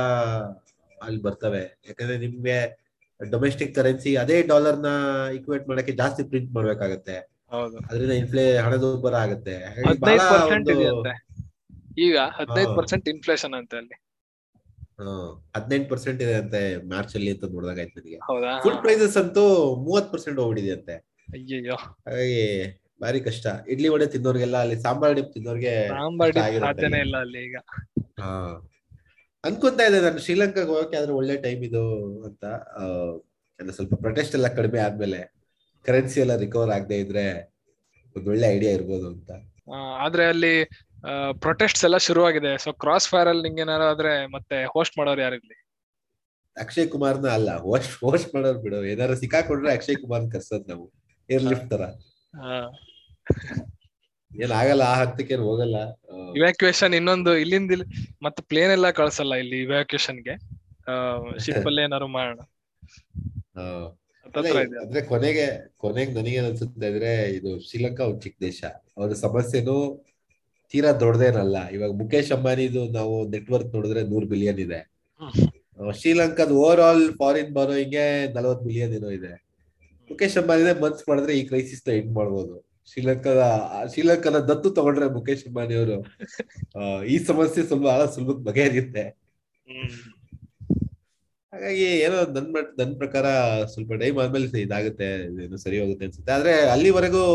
ಅಲ್ಲಿ 0.97 1.21
ಬರ್ತವೆ. 1.21 1.63
ಯಾಕಂದ್ರೆ 1.87 2.17
ನಿಮ್ಗೆ 2.17 2.57
ಡೊಮೆಸ್ಟಿಕ್ 3.19 3.75
ಕರೆನ್ಸಿ 3.75 4.11
ಅದೇ 4.15 4.37
ಡಾಲರ್ನ 4.43 4.89
ಇಕ್ವೇಟ್ 5.33 5.67
ಮಾಡಕ್ಕೆ 5.69 5.91
ಜಾಸ್ತಿ 5.91 6.23
ಪ್ರಿಂಟ್ 6.23 6.51
ಮಾಡ್ಬೇಕಾಗತ್ತೆ. 6.55 7.17
ಅದರಿಂದ 7.85 8.13
ಇನ್ಫ್ಲೇ 8.21 8.45
ಹಣದುಬ್ಬರ 8.57 9.15
ಆಗುತ್ತೆ. 9.15 9.55
ಈಗ 12.05 12.17
ಹದಿನೈದು. 12.37 12.71
ಪರ್ಸೆಂಟ್ 12.75 13.07
ಇನ್ಫ್ಲೇಷನ್ 13.13 13.55
ಅಂತ 13.59 13.73
ಅಲ್ಲಿ 13.75 13.97
ಹದಿನೆಂಟು 15.55 15.87
ಪರ್ಸೆಂಟ್ 15.89 16.19
ಇದೆ 16.21 16.33
ಅಂತೆ 16.33 16.59
ಮಾರ್ಚ್ 16.91 17.13
ಅಲ್ಲಿ 17.15 17.29
ಅಂತ 17.31 17.45
ನೋಡಿದಾಗ 17.53 17.79
ಆಯ್ತು 17.79 17.99
ನನಗೆ 17.99 18.19
ಹೌದಾ? 18.29 18.51
ಫುಡ್ 18.63 18.79
ಪ್ರೈಸಸ್ 18.81 19.17
ಅಂತೂ 19.17 19.43
ಮೂವತ್ 19.85 20.09
ಪರ್ಸೆಂಟ್ 20.11 20.39
ಹೋಗ್ಬಿಟ್ಟಿದೆ 20.39 20.73
ಅಂತೆ. 20.77 20.95
ಅಯ್ಯಯ್ಯೋ. 21.33 21.77
ಹಾಗಾಗಿ 22.07 22.41
ಭಾರಿ 23.03 23.19
ಕಷ್ಟ. 23.27 23.45
ಇಡ್ಲಿ 23.73 23.87
ವಡೆ 23.93 24.07
ತಿನ್ನೋರ್ಗೆಲ್ಲ 24.13 24.57
ಅಲ್ಲಿ 24.65 24.77
ಸಾಂಬಾರ್ 24.85 25.15
ಡಿಪ್ 25.19 25.31
ತಿನ್ನೋರ್ಗೆ 25.35 25.73
ಸಾಧ್ಯನೇ 26.65 26.99
ಇಲ್ಲ 27.07 27.15
ಅಲ್ಲಿ 27.25 27.39
ಈಗ. 27.47 27.57
ಅನ್ಕೊಂತಾ 29.43 29.83
ಇದೆ 29.89 29.97
ನಾನು 30.05 30.19
ಶ್ರೀಲಂಕಾಗ 30.25 30.69
ಹೋಗಕ್ಕೆ 30.73 30.97
ಆದ್ರೆ 30.99 31.13
ಒಳ್ಳೆ 31.19 31.35
ಟೈಮ್ 31.45 31.61
ಇದು 31.69 31.83
ಅಂತ. 32.27 32.43
ಸ್ವಲ್ಪ 33.77 33.93
ಪ್ರೊಟೆಸ್ಟ್ 34.03 34.35
ಎಲ್ಲ 34.37 34.47
ಕಡಿಮೆ 34.59 34.79
ಆದ್ಮೇಲೆ 34.85 35.19
ಕರೆನ್ಸಿ 35.85 36.17
ಎಲ್ಲ 36.23 36.33
ರಿಕವರ್ 36.43 36.71
ಆಗದೆ 36.77 36.97
ಇದ್ರೆ 37.05 37.25
ಒಂದ್ 38.15 38.27
ಒಳ್ಳೆ 38.33 38.47
ಐಡಿಯಾ 38.55 38.71
ಇರ್ಬೋದು 38.77 39.05
ಅಂತ. 39.13 39.29
ಆದ್ರೆ 40.05 40.23
ಅಲ್ಲಿ 40.33 40.55
ಪ್ರೊಟೆಸ್ಟ್ಸ್ 41.43 41.83
ಎಲ್ಲ 41.87 41.97
ಶುರುವಾಗಿದೆ. 42.07 42.51
ಸೊ 42.63 42.69
ಕ್ರಾಸ್ 42.83 43.07
ಫೈರ್ 43.11 43.29
ಅಲ್ಲಿ 43.31 43.43
ನಿಂಗೆ 43.47 43.61
ಏನಾದ್ರು 43.65 43.87
ಆದ್ರೆ 43.93 44.13
ಮತ್ತೆ 44.35 44.57
ಹೋಸ್ಟ್ 44.75 44.95
ಮಾಡೋರು 44.99 45.23
ಯಾರಿರ್ಲಿ 45.25 45.57
ಅಕ್ಷಯ್ 46.57 46.87
ಕುಮಾರ್ನ 46.93 47.27
ಅಲ್ಲ 47.37 47.51
ಹೋಸ್ಟ್ 47.67 47.93
ಹೋಸ್ಟ್ 48.07 48.29
ಮಾಡೋರು 48.35 48.59
ಬಿಡು. 48.65 48.79
ಏನಾರು 48.93 49.13
ಸಿಕ್ಕಾಕೊಂಡ್ರೆ 49.21 49.71
ಅಕ್ಷಯ್ 49.77 49.97
ಕುಮಾರ್ 50.03 50.25
ಕರ್ಸೋದ್ 50.33 50.67
ನಾವು. 50.71 50.85
ಏರ್ 51.29 51.45
ಲಿಫ್ಟ್ 51.51 51.69
ತರ 51.73 51.83
ಏನ್ 54.31 54.53
ಆಗಲ್ಲ 54.59 54.83
ಆ 54.91 54.95
ಹತ್ತಕ್ಕೆ 54.99 55.35
ಹೋಗಲ್ಲ. 55.47 55.77
ಇವ್ಯಾಕ್ಯುಯೇಷನ್ 56.37 56.93
ಇನ್ನೊಂದು 56.99 57.31
ಇಲ್ಲಿಂದ 57.43 57.71
ಇಲ್ಲಿ 57.75 57.87
ಮತ್ತೆ 58.25 58.41
ಪ್ಲೇನ್ 58.51 58.71
ಎಲ್ಲ 58.77 58.87
ಕಳ್ಸಲ್ಲ 58.99 59.33
ಇಲ್ಲಿ 59.43 59.57
ಇವ್ಯಾಕ್ಯುಯೇಷನ್ಗೆ 59.65 60.35
ಶಿಪ್ 61.45 61.67
ಅಲ್ಲಿ 61.69 61.81
ಏನಾರು 61.87 62.07
ಮಾಡೋಣ. 62.15 62.39
ಅಂದ್ರೆ 64.83 65.01
ಕೊನೆಗೆ 65.11 65.45
ಕೊನೆಗೆ 65.83 66.11
ನನಗೆ 66.17 66.39
ಅನ್ಸುತ್ತೆ 66.45 66.87
ಅಂದ್ರೆ 66.91 67.11
ಇದು 67.37 67.51
ಶ್ರೀಲಂಕಾ 67.67 68.03
ಒಂದು 68.09 68.21
ಚಿಕ್ಕ 68.25 68.37
ದೇಶ. 68.47 68.61
ಅವ್ರ 68.97 69.15
ಸಮಸ್ಯೆನೂ 69.25 69.77
ತೀರಾ 70.71 70.91
ದೊಡ್ಡದೇನಲ್ಲ 71.03 71.57
ಇವಾಗ 71.75 71.91
ಮುಖೇಶ್ 72.01 72.31
ಅಂಬಾನಿದು 72.35 72.81
ನಾವು 72.97 73.15
ನೆಟ್ವರ್ಕ್ 73.33 73.71
ನೋಡಿದ್ರೆ 73.75 74.01
ನೂರ್ 74.11 74.27
ಬಿಲಿಯನ್ 74.33 74.61
ಇದೆ. 74.65 74.81
ಶ್ರೀಲಂಕಾದ 75.99 76.51
ಓವರ್ 76.63 76.81
ಆಲ್ 76.87 77.05
ಫಾರಿನ್ 77.19 77.51
ಬರೋಯಿಂಗೆ 77.57 78.05
ನಲವತ್ 78.35 78.63
ಬಿಲಿಯನ್ 78.67 78.93
ಏನೋ 78.99 79.09
ಇದೆ. 79.19 79.33
ಮುಖೇಶ್ 80.09 80.37
ಅಂಬಾನಿ 80.41 80.63
ಮನ್ಸ್ 80.83 81.03
ಮಾಡಿದ್ರೆ 81.09 81.33
ಈ 81.39 81.43
ಕ್ರೈಸಿಸ್ನ 81.49 81.91
ಎಂಡ್ 81.99 82.13
ಮಾಡ್ಬೋದು. 82.19 82.55
ಶ್ರೀಲಂಕಾದ 82.91 83.41
ಶ್ರೀಲಂಕಾದ 83.91 84.37
ದತ್ತು 84.49 84.69
ತಗೊಂಡ್ರೆ 84.77 85.07
ಮುಖೇಶ್ 85.17 85.43
ಅಂಬಾನಿ 85.49 85.75
ಅವರು 85.81 85.97
ಈ 87.13 87.17
ಸಮಸ್ಯೆ 87.29 87.61
ಸ್ವಲ್ಪ 87.69 87.83
ಬಹಳ 87.89 88.05
ಸುಲಭ 88.15 88.35
ಬಗೆಹರಿಯುತ್ತೆ. 88.47 89.03
ಹಾಗಾಗಿ 91.53 91.87
ಏನೋ 92.05 92.17
ನನ್ 92.35 92.47
ನನ್ 92.79 92.93
ಪ್ರಕಾರ 93.01 93.25
ಸ್ವಲ್ಪ 93.73 93.93
ಟೈಮ್ 94.03 94.17
ಆದ್ಮೇಲೆ 94.23 94.61
ಇದಾಗುತ್ತೆ 94.67 95.07
ಏನು 95.45 95.57
ಸರಿ 95.65 95.77
ಹೋಗುತ್ತೆ 95.81 96.05
ಅನ್ಸುತ್ತೆ. 96.07 96.31
ಆದ್ರೆ 96.37 96.53
ಅಲ್ಲಿವರೆಗೂ 96.75 97.25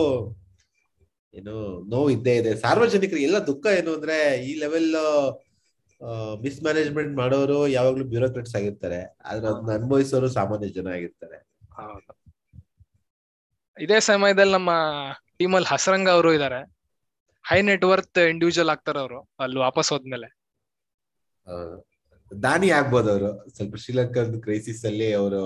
ಏನು 1.34 1.54
ನೋವು 1.92 2.08
ಇದ್ದೇ 2.16 2.34
ಇದೆ. 2.40 2.52
ಸಾರ್ವಜನಿಕರಿಗೆ 2.64 3.26
ಎಲ್ಲ 3.28 3.38
ದುಃಖ 3.50 3.64
ಏನು 3.80 3.90
ಅಂದ್ರೆ 3.98 4.16
ಈ 4.48 4.52
ಲೆವೆಲ್ 4.64 4.90
ಮಿಸ್ 6.42 6.58
ಮ್ಯಾನೇಜ್ಮೆಂಟ್ 6.64 7.12
ಮಾಡೋರು 7.20 7.60
ಯಾವಾಗ್ಲೂ 7.76 8.04
ಬ್ಯೂರೋಕ್ರೆಟ್ಸ್ 8.12 8.56
ಆಗಿರ್ತಾರೆ. 8.58 9.00
ಆದ್ರೆ 9.28 9.46
ಅದನ್ನ 9.52 9.70
ಅನುಭವಿಸೋರು 9.78 10.28
ಸಾಮಾನ್ಯ 10.38 10.68
ಜನ 10.78 10.88
ಆಗಿರ್ತಾರೆ. 10.98 11.38
ಇದೇ 13.76 13.98
ಸಮಯದಲ್ಲಿ 14.10 14.54
ನಮ್ಮ 14.58 14.70
ಟೀಮಲ್ಲಿ 15.38 15.68
ಹಸರಂಗ 15.72 16.08
ಅವರು 16.08 16.30
ಇದಾರೆ. 16.32 16.60
ಹೈ 17.48 17.58
ನೆಟ್ವರ್ತ್ 17.62 18.18
ಇಂಡಿವಿಜುವಲ್ 18.18 18.70
ಆಗ್ತಾರ 18.70 18.96
ಅವರು 18.98 19.20
ಅಲ್ಲಿ 19.40 19.58
ವಾಪಸ್ 19.58 19.90
ಹೋದ್ಮೇಲೆ. 19.92 20.28
ದಾನಿ 22.42 22.70
ಆಗ್ಬೋದು 22.70 23.08
ಅವರು. 23.10 23.30
ಸ್ವಲ್ಪ 23.56 23.76
ಶ್ರೀಲಂಕಾದ 23.76 24.40
ಕ್ರೈಸಿಸ್ 24.40 24.84
ಅಲ್ಲಿ 24.84 25.08
ಅವರು 25.12 25.42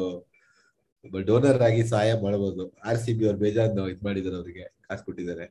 ಡೋನರ್ 1.29 1.63
ಆಗಿ 1.63 1.83
ಸಹಾಯ 1.89 2.11
ಮಾಡಬಹುದು 2.23 2.65
ಆರ್ 2.89 2.99
ಸಿ 2.99 3.13
ಬಿ 3.13 3.25
ಅವ್ರು 3.25 3.39
ಬೇಜಾನ್ 3.39 3.79
ಇದ್ 3.89 4.05
ಮಾಡಿದಾರೆ 4.05 4.35
ಅವ್ರಿಗೆ 4.35 4.65
ಕಾಸು 4.89 5.05
ಕೊಟ್ಟಿದ್ದಾರೆ. 5.05 5.47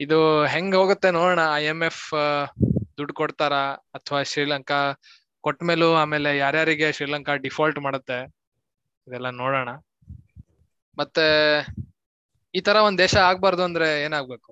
ಇದು 0.00 0.18
ಹೆಂಗ್ 0.44 0.74
ಹೋಗುತ್ತೆ 0.76 1.10
ನೋಡೋಣ. 1.10 1.40
ಐ 1.54 1.64
ಎಂ 1.64 1.80
ಎಫ್ 1.82 2.04
ದುಡ್ಡು 2.98 3.14
ಕೊಡ್ತಾರ? 3.14 3.54
ಅಥವಾ 3.98 4.22
ಶ್ರೀಲಂಕಾ 4.22 4.80
ಕೊಟ್ಮೇಲೂ 5.40 5.88
ಆಮೇಲೆ 5.94 6.30
ಯಾರ್ಯಾರಿಗೆ 6.38 6.92
ಶ್ರೀಲಂಕಾ 6.92 7.34
ಡಿಫಾಲ್ಟ್ 7.36 7.78
ಮಾಡುತ್ತೆ? 7.78 8.18
ಇದೆಲ್ಲ 9.06 9.30
ನೋಡೋಣ. 9.30 9.68
ಮತ್ತೆ 10.98 11.26
ಈ 12.54 12.60
ತರ 12.60 12.76
ಒಂದ್ 12.76 12.98
ದೇಶ 12.98 13.14
ಆಗ್ಬಾರ್ದು 13.16 13.62
ಅಂದ್ರೆ 13.62 14.04
ಏನಾಗ್ಬೇಕು? 14.04 14.50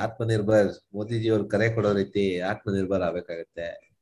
ಆತ್ಮನಿರ್ಭರ್ 0.00 0.68
ಮೋದಿಜಿ 0.94 1.28
ಅವ್ರು 1.28 1.48
ಕರೆ 1.48 1.74
ಕೊಡೋ 1.74 1.92
ರೀತಿ 1.92 2.40
ಆತ್ಮನಿರ್ಭರ್ 2.40 3.02
ಆಗ್ಬೇಕಾಗತ್ತೆ. 3.02 3.94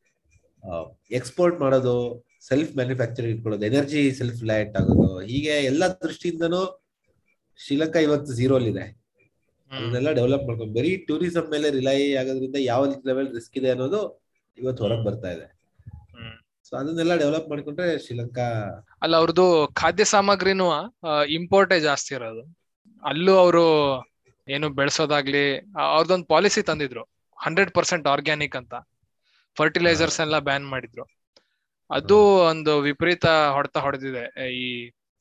ಎಕ್ಸ್ಪೋರ್ಟ್ 1.10 1.60
ಮಾಡೋದು 1.60 2.24
ಸೆಲ್ಫ್ 2.40 2.76
ಮ್ಯಾನುಫ್ಯಾಕ್ಚರಿಂಗ್ 2.76 3.36
ಇಟ್ಕೊಳ್ಳೋದು 3.36 3.66
ಎನರ್ಜಿ 3.66 4.12
ಸೆಲ್ಫ್ 4.12 4.44
ಲೈಟ್ 4.44 4.76
ಆಗೋದು 4.76 5.20
ಹೀಗೆ 5.20 5.64
ಎಲ್ಲಾ 5.64 5.88
ದೃಷ್ಟಿಯಿಂದನೂ 5.88 6.82
ಶ್ರೀಲಂಕಾ 7.58 7.98
ಇವತ್ತು 7.98 8.32
ಝೀರೋ 8.32 8.58
ಇದೆ 8.58 8.68
ಇದೆಲ್ಲ 8.68 8.90
ಅದನ್ನೆಲ್ಲ 9.70 10.12
ಡೆವಲಪ್ 10.12 10.46
ಮಾಡ್ಕೊಂಡು 10.46 10.74
ಬರೀ 10.74 10.96
ಟೂರಿಸಂ 10.96 11.50
ಮೇಲೆ 11.50 11.70
ರಿಲೈ 11.70 12.14
ಆಗೋದ್ರಿಂದ 12.14 12.56
ಯಾವ 12.56 12.84
ಲೆವೆಲ್ 13.06 13.34
ರಿಸ್ಕ್ 13.34 13.58
ಇದೆ 13.58 13.70
ಅನ್ನೋದು 13.70 14.00
ಇವತ್ತು 14.58 14.82
ಹೊರಗೆ 14.84 15.04
ಬರ್ತಾ 15.04 15.30
ಇದೆ. 15.30 15.46
ಸೊ 16.72 16.76
ಅದನ್ನೆಲ್ಲ 16.76 17.16
ಡೆವಲಪ್ 17.16 17.48
ಮಾಡ್ಕೊಂಡ್ರೆ 17.48 17.98
ಶ್ರೀಲಂಕಾ 17.98 18.44
ಅಲ್ಲ 19.02 19.16
ಅವ್ರದ್ದು 19.16 19.68
ಖಾದ್ಯ 19.74 20.04
ಸಾಮಗ್ರಿನೂ 20.04 20.66
ಇಂಪೋರ್ಟೇ 21.28 21.80
ಜಾಸ್ತಿ 21.80 22.14
ಇರೋದು. 22.14 22.42
ಅಲ್ಲೂ 23.06 23.32
ಅವರು 23.36 23.64
ಏನು 24.48 24.68
ಬೆಳೆಸೋದಾಗ್ಲಿ 24.68 25.42
ಅವ್ರದೊಂದು 25.80 26.26
ಪಾಲಿಸಿ 26.26 26.62
ತಂದಿದ್ರು. 26.62 27.02
ಹಂಡ್ರೆಡ್ 27.44 27.70
ಪರ್ಸೆಂಟ್ 27.70 28.08
ಆರ್ಗ್ಯಾನಿಕ್ 28.08 28.56
ಅಂತ. 28.56 28.74
ಫರ್ಟಿಲೈಸರ್ಸ್ 29.56 30.20
ಎಲ್ಲ 30.20 30.38
ಬ್ಯಾನ್ 30.38 30.66
ಮಾಡಿದ್ರು. 30.68 31.04
ಅದು 31.90 32.18
ಒಂದು 32.50 32.80
ವಿಪರೀತ 32.80 33.26
ಹೊಡೆತ 33.26 33.78
ಹೊಡೆದಿದೆ. 33.78 34.24
ಈ 34.50 34.66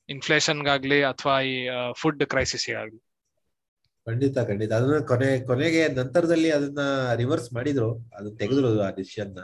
ಇನ್ಫ್ಲೇಷನ್ಗಾಗ್ಲಿ 0.10 1.04
ಅಥವಾ 1.04 1.42
ಈ 1.42 1.70
ಫುಡ್ 1.98 2.26
ಕ್ರೈಸಿಸ್ಗಾಗ್ಲಿ 2.26 3.02
ಖಂಡಿತ 4.08 4.38
ಖಂಡಿತ. 4.40 4.72
ಅದನ್ನ 4.72 5.06
ಕೊನೆ 5.06 5.46
ಕೊನೆಗೆ 5.46 5.88
ನಂತರದಲ್ಲಿ 5.88 6.52
ಅದನ್ನ 6.52 6.80
ರಿವರ್ಸ್ 7.16 7.54
ಮಾಡಿದ್ರು. 7.54 7.90
ಅದನ್ನ 8.18 8.36
ತೆಗೆದ್ರು 8.38 8.82
ಆ 8.82 8.90
ಡಿಸಿಷನ್ 8.90 9.36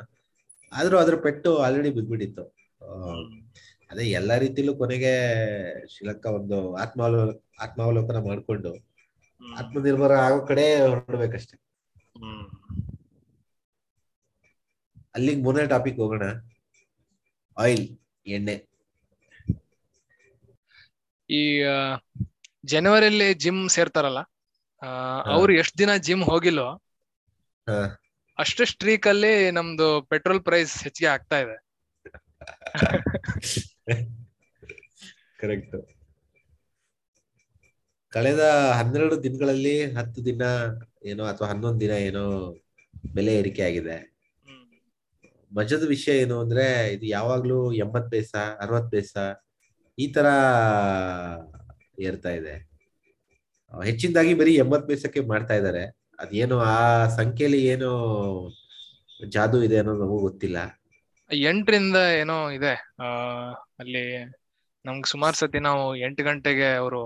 ಆದ್ರೂ 0.71 0.95
ಅದ್ರ 0.99 1.15
ಪೆಟ್ಟು 1.25 1.51
ಆಲ್ರೆಡಿ 1.65 1.89
ಬಿದ್ಬಿಟ್ಟಿತ್ತು. 1.97 2.43
ಅದೇ 3.89 4.05
ಎಲ್ಲಾ 4.11 4.35
ರೀತಿಲೂ 4.43 4.71
ಕೊನೆಗೆ 4.79 5.11
ಶ್ರೀಲಂಕಾ 5.93 6.29
ಒಂದು 6.39 6.57
ಆತ್ಮಾವಲೋ 6.83 7.21
ಆತ್ಮಾವಲೋಕನ 7.65 8.19
ಮಾಡ್ಕೊಂಡು 8.27 8.71
ಆತ್ಮನಿರ್ಭರ 9.41 10.13
ಆಗೋ 10.25 10.39
ಕಡೆ 10.49 10.65
ಹೊರಡ್ಬೇಕಷ್ಟೇ. 10.83 11.55
ಅಲ್ಲಿಗೆ 15.15 15.41
ಮೂರನೇ 15.43 15.65
ಟಾಪಿಕ್ 15.71 15.99
ಹೋಗೋಣ. 16.01 16.23
ಆಯಿಲ್ 17.57 17.85
ಎಣ್ಣೆ. 18.29 18.55
ಈ 21.29 21.41
ಜನವರಿಯಲ್ಲಿ 22.65 23.27
ಜಿಮ್ 23.43 23.61
ಸೇರ್ತಾರಲ್ಲ 23.75 24.21
ಅವ್ರು 25.31 25.51
ಎಷ್ಟ್ 25.61 25.79
ದಿನ 25.79 25.91
ಜಿಮ್ 26.05 26.23
ಹೋಗಿಲ್ಲೋ 26.29 26.67
ಹಾ. 27.67 27.79
ಅಷ್ಟು 28.39 28.65
ಸ್ಟ್ರೀಕ್ 28.65 29.07
ಅಲ್ಲಿ 29.07 29.51
ನಮ್ದು 29.51 30.01
ಪೆಟ್ರೋಲ್ 30.01 30.41
ಪ್ರೈಸ್ 30.41 30.83
ಹೆಚ್ಚಿಗೆ 30.83 31.09
ಆಗ್ತಾ 31.09 31.37
ಇದೆ. 31.39 31.55
ಕರೆಕ್ಟ್. 35.39 35.77
ಕಳೆದ 38.13 38.43
ಹನ್ನೆರಡು 38.77 39.23
ದಿನಗಳಲ್ಲಿ 39.23 39.73
ಹತ್ತು 39.91 40.25
ದಿನ 40.25 40.41
ಏನೋ 41.03 41.23
ಅಥವಾ 41.25 41.47
ಹನ್ನೊಂದು 41.47 41.81
ದಿನ 41.81 41.91
ಏನೋ 41.91 42.23
ಬೆಲೆ 43.13 43.33
ಏರಿಕೆ 43.35 43.63
ಆಗಿದೆ. 43.63 43.97
ಮಜದ 45.51 45.83
ವಿಷಯ 45.87 46.21
ಏನು 46.21 46.39
ಅಂದ್ರೆ 46.39 46.93
ಇದು 46.93 47.05
ಯಾವಾಗ್ಲೂ 47.05 47.73
ಎಂಬತ್ 47.73 48.11
ಪೈಸ 48.11 48.35
ಅರವತ್ 48.59 48.91
ಪೈಸ 48.91 49.17
ಈ 49.97 50.07
ತರ 50.07 50.27
ಏರ್ತಾ 51.99 52.29
ಇದೆ. 52.29 52.55
ಹೆಚ್ಚಿನದಾಗಿ 53.85 54.33
ಬರೀ 54.33 54.55
ಎಂಬತ್ 54.55 54.87
ಪೈಸಕ್ಕೆ 54.87 55.19
ಮಾಡ್ತಾ 55.19 55.53
ಇದ್ದಾರೆ. 55.53 55.83
ಅದೇನು 56.19 56.59
ಆ 56.69 56.75
ಸಂಖ್ಯೆಯಲ್ಲಿ 57.15 57.61
ಏನು 57.65 57.89
ಜಾದು 59.29 59.63
ಇದೆ 59.63 59.77
ಅನ್ನೋದು 59.77 60.01
ನಮಗೂ 60.03 60.19
ಗೊತ್ತಿಲ್ಲ. 60.19 60.57
ಎಂಟರಿಂದ 61.31 61.97
ಏನೋ 62.21 62.49
ಇದೆ. 62.49 62.73
ಅಲ್ಲಿ 63.79 64.03
ನಮ್ಗೆ 64.85 65.07
ಸುಮಾರು 65.09 65.35
ಸತಿ 65.35 65.59
ನಾವು 65.59 65.95
ಎಂಟು 65.95 66.23
ಗಂಟೆಗೆ 66.23 66.75
ಅವರು 66.75 67.01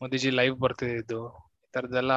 ಮೋದಿಜಿ 0.00 0.30
ಲೈವ್ 0.30 0.56
ಬರ್ತಿದ್ದು 0.56 1.20
ಈ 1.64 1.68
ತರದೆಲ್ಲ 1.74 2.12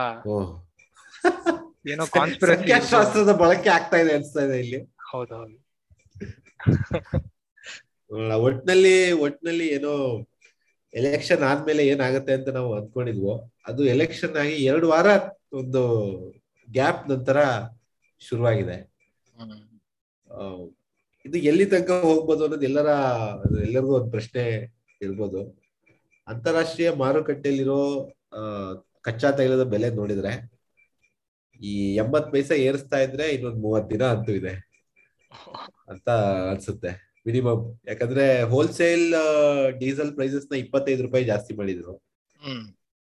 ಏನೋ 1.88 2.06
ಕಾನ್ಸ್ಪಿರಸಿ 2.08 3.34
ಬಳಕೆ 3.44 3.70
ಆಗ್ತಾ 3.70 3.98
ಇದೆ 3.98 4.14
ಅನ್ಸ್ತಾ 4.14 4.42
ಇದೆ 4.42 4.58
ಇಲ್ಲಿ. 4.60 4.80
ಹೌದೌದು. 5.12 5.58
ಒಟ್ನಲ್ಲಿ 8.40 8.96
ಒಟ್ನಲ್ಲಿ 9.26 9.68
ಏನೋ 9.68 9.94
ಎಲೆಕ್ಷನ್ 10.94 11.44
ಆದ್ಮೇಲೆ 11.50 11.82
ಏನಾಗುತ್ತೆ 11.92 12.34
ಅಂತ 12.38 12.50
ನಾವು 12.58 12.72
ಅಂದ್ಕೊಂಡಿದ್ವೋ 12.78 13.34
ಅದು 13.70 13.82
ಎಲೆಕ್ಷನ್ 13.94 14.36
ಆಗಿ 14.44 14.56
ಎರಡು 14.72 14.88
ವಾರ 14.92 15.08
ಒಂದು 15.62 15.82
ಗ್ಯಾಪ್ 16.68 17.04
ನಂತರ 17.12 17.38
ಶುರುವಾಗಿದೆ. 18.22 18.78
ಇದು 21.26 21.38
ಎಲ್ಲಿ 21.50 21.66
ತನಕ 21.72 21.92
ಹೋಗ್ಬೋದು 22.10 22.42
ಅನ್ನೋದು 22.46 22.66
ಎಲ್ಲರ, 22.70 22.90
ಎಲ್ಲರಿಗೂ 23.68 23.94
ಒಂದು 24.00 24.12
ಪ್ರಶ್ನೆ 24.16 24.44
ಇರ್ಬೋದು 25.06 25.42
ಅಂತಾರಾಷ್ಟ್ರೀಯ 26.28 26.90
ಮಾರುಕಟ್ಟೆಯಲ್ಲಿರೋ 27.04 27.80
ಕಚ್ಚಾ 29.08 29.30
ತೈಲದ 29.38 29.64
ಬೆಲೆ 29.74 29.88
ನೋಡಿದ್ರೆ, 30.00 30.34
ಈ 31.60 31.74
ಎಂಬತ್ 31.96 32.30
ಪೈಸೆ 32.34 32.56
ಏರಿಸ್ತಾ 32.68 32.98
ಇದ್ರೆ 33.06 33.26
ಇನ್ನೊಂದ್ 33.36 33.60
ಮೂವತ್ 33.66 33.90
ದಿನ 33.94 34.04
ಅಂತೂ 34.16 34.32
ಇದೆ 34.40 34.54
ಅಂತ 35.92 36.08
ಅನ್ಸುತ್ತೆ 36.52 36.92
ಮಿನಿಮಮ್ 37.26 37.64
ಯಾಕಂದ್ರೆ 37.90 38.26
ಹೋಲ್ಸೇಲ್ 38.54 39.06
ಡೀಸೆಲ್ 39.82 40.14
ಪ್ರೈಸಸ್ನ 40.18 40.56
ಇಪ್ಪತ್ತೈದು 40.64 41.02
ರೂಪಾಯಿ 41.08 41.26
ಜಾಸ್ತಿ 41.32 41.54
ಮಾಡಿದ್ರು. 41.60 41.94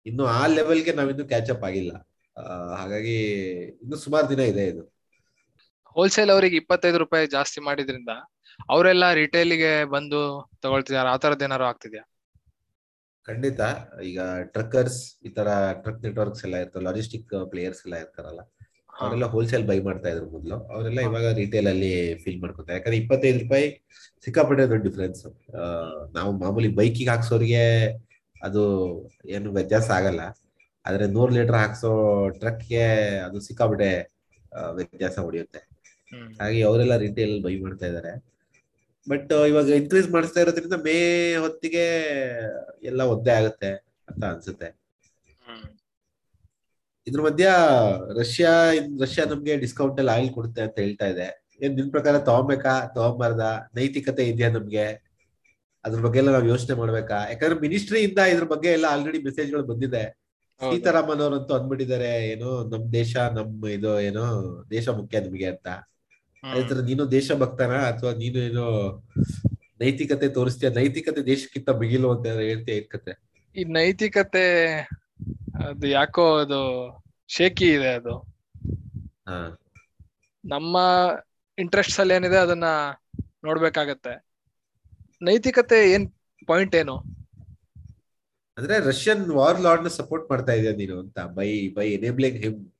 ಇನ್ನು 0.07 0.24
ಆ 0.38 0.42
ಲೆವೆಲ್ಗೆ 0.59 0.92
ನಾವಿನ್ನು 0.98 1.24
ಕ್ಯಾಚ್ 1.33 1.50
ಅಪ್ 1.54 1.64
ಆಗಿಲ್ಲ. 1.68 1.92
ಹಾಗಾಗಿ 2.81 3.16
ಇನ್ನು 3.83 3.96
ಸುಮಾರು 4.04 4.26
ದಿನ 4.33 4.42
ಇದೆ 4.52 4.64
ಇದು. 4.72 4.83
ಹೋಲ್ಸೇಲ್ 5.96 6.33
ಅವರಿಗೆ 6.35 6.57
ಇಪ್ಪತ್ತೈದು 6.62 6.98
ರೂಪಾಯಿ 7.04 7.26
ಜಾಸ್ತಿ 7.37 7.61
ಮಾಡಿದ್ರಿಂದ 7.68 8.12
ಅವರೆಲ್ಲ 8.74 9.04
ರಿಟೇಲ್ಗೆ 9.22 9.72
ಬಂದು 9.94 10.20
ತಗೊಳ್ತಿದಾರ. 10.62 11.07
ಆ 11.14 11.18
ತರದ್ 11.24 11.44
ಏನಾರು 11.46 11.64
ಆಗ್ತಿದ್ಯಾ? 11.70 12.04
ಖಂಡಿತ. 13.28 13.61
ಈಗ 14.11 14.20
ಟ್ರಕ್ಕರ್ಸ್ 14.54 15.00
ಈ 15.26 15.31
ತರ 15.38 15.48
ಟ್ರಕ್ 15.83 16.02
ನೆಟ್ವರ್ಕ್ಸ್ 16.07 16.44
ಎಲ್ಲ 16.46 16.57
ಇರ್ತಾರೆ 16.64 16.85
ಲಾಜಿಸ್ಟಿಕ್ 16.88 17.33
ಪ್ಲೇಯರ್ಸ್ 17.52 17.83
ಎಲ್ಲ 17.87 17.96
ಇರ್ತಾರಲ್ಲ. 18.04 18.42
ಅವರೆಲ್ಲ 19.00 19.26
ಹೋಲ್ಸೇಲ್ 19.34 19.64
ಬೈ 19.70 19.78
ಮಾಡ್ತಾ 19.88 20.08
ಇದ್ರು 20.12 20.26
ಮೊದಲು. 20.34 20.56
ಅವರೆಲ್ಲ. 20.72 21.00
ಇವಾಗ 21.08 21.26
ರಿಟೇಲ್ 21.40 21.68
ಅಲ್ಲಿ 21.72 21.90
ಫೀಲ್ 22.22 22.40
ಮಾಡ್ಕೊತಾರೆ. 22.44 22.76
ಯಾಕಂದ್ರೆ 22.78 22.98
ಇಪ್ಪತ್ತೈದು 23.02 23.38
ರೂಪಾಯಿ 23.44 23.66
ಸಿಕ್ಕಾಪಟ್ಟೆ 24.24 24.64
ದೊಡ್ಡ 24.72 24.82
ಡಿಫ್ರೆನ್ಸ್ 24.88 25.22
ನಾವು 26.16 26.30
ಮಾಮೂಲಿ 26.42 26.70
ಬೈಕಿಗೆ 26.80 27.11
ಹಾಕ್ಸೋರಿಗೆ 27.12 27.64
ಅದು 28.46 28.62
ಏನು 29.37 29.48
ವ್ಯತ್ಯಾಸ 29.58 29.88
ಆಗಲ್ಲ. 29.98 30.22
ಆದ್ರೆ 30.84 31.04
ನೂರ್ 31.16 31.32
ಲೀಟರ್ 31.37 31.58
ಹಾಕ್ಸೋ 31.62 31.92
ಟ್ರಕ್ಗೆ 32.42 32.84
ಅದು 33.26 33.38
ಸಿಕ್ಕಾಪಟ್ಟೆ 33.48 33.90
ವ್ಯತ್ಯಾಸ 34.78 35.16
ಹೊಡೆಯುತ್ತೆ 35.26 35.61
ಹಾಗೆ 36.40 36.61
ಅವರೆಲ್ಲ 36.68 36.94
ರಿಟೇಲ್ 37.06 37.34
ಬೈ 37.46 37.54
ಮಾಡ್ತಾ 37.64 37.87
ಇದ್ದಾರೆ. 37.90 38.12
ಬಟ್ 39.06 39.32
ಇವಾಗ 39.50 39.68
ಇನ್ಕ್ರೀಸ್ 39.80 40.08
ಮಾಡಿಸ್ತಾ 40.14 40.40
ಇರೋದ್ರಿಂದ 40.42 40.76
ಮೇ 40.87 40.96
ಹೊತ್ತಿಗೆ 41.44 41.84
ಎಲ್ಲ 42.90 43.02
ಒದ್ದೆ 43.14 43.32
ಆಗುತ್ತೆ 43.38 43.70
ಅಂತ 44.11 44.22
ಅನ್ಸುತ್ತೆ. 44.32 44.68
ಇದ್ರ 47.08 47.22
ಮಧ್ಯ 47.22 47.48
ರಷ್ಯಾ 48.18 48.52
ರಷ್ಯಾ 49.00 49.24
ನಮ್ಗೆ 49.24 49.56
ಡಿಸ್ಕೌಂಟ್ 49.56 49.98
ಅಲ್ಲಿ 49.98 50.12
ಆಯಿಲ್ 50.12 50.30
ಕೊಡುತ್ತೆ 50.30 50.62
ಅಂತ 50.62 50.78
ಹೇಳ್ತಾ 50.78 51.06
ಇದೆ. 51.06 51.28
ಏನ್ 51.62 51.74
ನಿನ್ 51.76 51.90
ಪ್ರಕಾರ 51.90 52.18
ತಗೊಂಬೇಕಾ? 52.18 52.86
ತಗೊಂಬಾರ್ದ? 52.94 53.40
ನೈತಿಕತೆ 53.74 54.24
ಇದೆಯಾ 54.24 54.50
ನಮ್ಗೆ? 54.50 54.86
ಅದ್ರ 55.84 56.00
ಬಗ್ಗೆ 56.00 56.18
ಎಲ್ಲ 56.18 56.30
ನಾವು 56.30 56.46
ಯೋಚನೆ 56.46 56.74
ಮಾಡ್ಬೇಕಾ? 56.76 57.18
ಯಾಕಂದ್ರೆ 57.30 57.60
ಮಿನಿಸ್ಟ್ರಿ 57.60 58.00
ಇಂದ 58.00 58.18
ಇದ್ರ 58.18 58.44
ಬಗ್ಗೆ 58.44 58.68
ಎಲ್ಲ 58.68 58.86
ಆಲ್ರೆಡಿ 58.90 59.18
ಮೆಸೇಜ್ಗಳು 59.18 59.62
ಬಂದಿದೆ. 59.62 60.04
ಹೌದು. 60.60 60.76
ಸೀತಾರಾಮನ್ 60.76 61.20
ಅವರಂತೂ 61.20 61.54
ಅಂದ್ಬಿಟ್ಟಿದ್ದಾರೆ 61.54 62.26
ಏನೋ 62.26 62.50
ನಮ್ 62.70 62.92
ದೇಶ 62.92 63.16
ನಮ್ 63.16 63.68
ಇದು 63.68 64.00
ಏನೋ 64.00 64.24
ದೇಶ 64.70 64.88
ಮುಖ್ಯ 64.88 65.20
ನಿಮ್ಗೆ 65.20 65.46
ಅಂತ. 65.46 65.68
ಅದೇ 66.42 66.62
ತರ 66.68 66.80
ನೀನು 66.80 67.10
ದೇಶ 67.10 67.32
ಭಕ್ತನ? 67.32 67.74
ಅಥವಾ 67.92 68.12
ನೀನು 68.12 68.38
ಏನೋ 68.38 68.66
ನೈತಿಕತೆ 69.80 70.28
ತೋರಿಸ್ತೀಯ? 70.28 70.68
ನೈತಿಕತೆ 70.70 71.22
ದೇಶಕ್ಕಿಂತ 71.26 71.70
ಬಿಗಿಲು 71.70 72.10
ಅಂತ 72.10 72.26
ಹೇಳ್ತೀಯ 72.26 72.80
ಕತೆ? 72.80 73.14
ಈ 73.56 73.64
ನೈತಿಕತೆ 73.64 74.46
ಅದು 75.68 75.87
ಯಾಕೋ 75.87 76.38
ಅದು 76.38 76.61
ಶೇಕಿ 77.28 77.68
ಇದೆ 77.68 77.94
ಅದು. 77.94 78.18
ಹಾ. 79.28 79.59
ನಮ್ಮ 80.44 80.76
ಇಂಟ್ರೆಸ್ಟ್ 81.59 82.00
ಅಲ್ಲಿ 82.00 82.14
ಏನಿದೆ 82.14 82.37
ಅದನ್ನ 82.37 82.64
ನೋಡ್ಬೇಕಾಗತ್ತೆ. 83.44 84.24
ನೈತಿಕತೆ 85.22 85.92
ಏನ್ 85.92 86.12
ಪಾಯಿಂಟ್ 86.46 86.76
ಏನು? 86.76 86.96
ಅಂದ್ರೆ 88.59 88.78
ರಷ್ಯನ್ 88.78 89.31
ವಾರ್ 89.31 89.61
ಲಾರ್ಡ್ನ 89.61 89.88
ಸಪೋರ್ಟ್ 89.88 90.31
ಮಾಡ್ತಾ 90.31 90.52
ಇದೀಯ 90.52 90.72
ನೀನು 90.72 90.98
ಅಂತ 90.98 91.18
by 91.35 91.68
by 91.68 91.92
enabling 91.92 92.37
him 92.37 92.70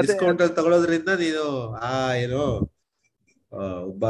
discount 0.00 0.42
ಅಲ್ಲಿ 0.42 0.56
ತಗೊಳೋದ್ರಿಂದ 0.56 1.08
ನೀನು 1.08 1.72
ಆ 1.72 2.14
ಏನು 2.14 2.42
ಒಬ್ಬ 3.86 4.04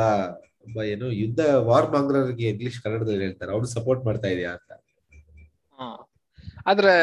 ಒಬ್ಬ 0.66 0.82
ಏನು 0.82 1.12
ಯುದ್ಧ 1.12 1.40
ವಾರ್ 1.40 1.90
ಮಾಂಗ್ರರಿಗೆ 1.90 2.48
ಇಂಗ್ಲಿಷ್ 2.48 2.82
ಕನ್ನಡದಲ್ಲಿ 2.82 3.20
ಹೇಳ್ತಾರೆ. 3.20 3.52
ಅವ್ರು 3.52 3.66
ಸಪೋರ್ಟ್ 3.66 4.04
ಮಾಡ್ತಾ 4.04 4.28
ಇದೆಯಾ 4.28 4.50
ಅಂತ. 4.50 4.73
ಹಾ. 5.84 5.90
ಆದ್ರೆ 6.66 6.94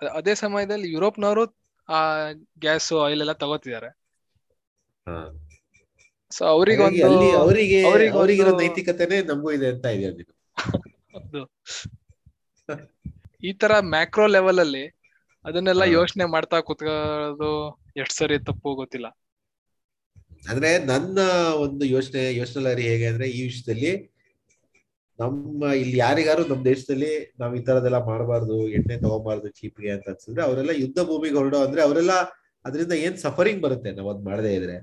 ಅದೇ 0.00 0.34
ಸಮಯದಲ್ಲಿ 0.34 0.92
ಯುರೋಪ್ನವರು 0.92 1.42
ಆ 1.88 2.00
ಗ್ಯಾಸ್ 2.58 2.92
ಆಯಿಲ್ 2.98 3.20
ಎಲ್ಲ 3.20 3.32
ತಗೋತಿದ್ದಾರೆ 3.34 3.90
ಹಾ. 5.06 5.16
ಸೊ 6.32 6.44
ಅವ್ರಿಗೆ 6.46 6.82
ಹಾಗಾಗಿ 6.82 7.02
ಅಲ್ಲಿ 7.02 7.28
ಅವರಿಗೆ 7.40 7.78
ಅವ್ರಿಗೊಂದು- 7.84 8.18
ಅವರಿಗಿರೋ 8.18 8.52
ನೈತಿಕತೆನೇ 8.58 9.22
ನಮಗೂ 9.22 9.50
ಇದೆ 9.52 9.68
ಅಂತ 9.68 9.86
ಇದೆ 9.96 10.24
ಈ 13.42 13.52
ತರ 13.54 13.72
ಮ್ಯಾಕ್ರೋ 13.86 14.26
ಲೆವೆಲ್ 14.26 14.58
ಅಲ್ಲಿ 14.58 14.84
ಅದನ್ನೆಲ್ಲ. 15.44 15.82
ಯೋಚನೆ 15.92 16.24
ಮಾಡ್ತಾ 16.24 16.60
ಕುತ್ಕೊಳ್ಳೋದು 16.60 17.50
ಎಷ್ಟ್ 17.96 18.14
ಸರಿ 18.14 18.38
ತಪ್ಪು 18.44 18.74
ಗೊತ್ತಿಲ್ಲ 18.74 19.08
ಅಂದ್ರೆ 20.48 20.70
ನನ್ನ 20.84 21.18
ಒಂದು 21.56 21.84
ಯೋಚನೆ 21.86 22.34
ಯೋಚನೆ 22.34 22.60
ಹೇಗೆ 22.82 23.06
ಅಂದ್ರೆ 23.06 23.26
ಈ 23.28 23.42
ವಿಷಯದಲ್ಲಿ 23.42 23.92
ನಮ್ಮ 25.18 25.64
ಇಲ್ಲಿ 25.74 25.98
ಯಾರಿಗಾರು 25.98 26.42
ನಮ್ಮ 26.48 26.62
ದೇಶದಲ್ಲಿ 26.64 27.10
ನಾವ್ 27.40 27.52
ಈ 27.56 27.60
ತರದೆಲ್ಲ 27.60 27.98
ಮಾಡಬಾರ್ದು 28.08 28.56
ಎಣ್ಣೆ 28.78 28.96
ತಗೋಬಾರ್ದು 28.96 29.48
ಚೀಪ್ಗೆ 29.58 29.90
ಅಂತ 29.90 30.08
ಅನ್ಸಿದ್ರೆ 30.08 30.42
ಅವರೆಲ್ಲ 30.42 30.72
ಯುದ್ಧ 30.82 31.00
ಭೂಮಿಗೆ 31.10 31.36
ಹೊರಡೋ 31.36 31.60
ಅಂದ್ರೆ 31.66 31.82
ಅವರೆಲ್ಲ 31.82 32.14
ಅದರಿಂದ 32.64 32.94
ಏನ್ 33.04 33.16
ಸಫರಿಂಗ್ 33.24 33.60
ಬರುತ್ತೆ 33.64 33.90
ನಾವ್ 33.90 34.08
ಅದ್ 34.12 34.22
ಮಾಡದೇ 34.28 34.52
ಇದ್ರೆ? 34.58 34.76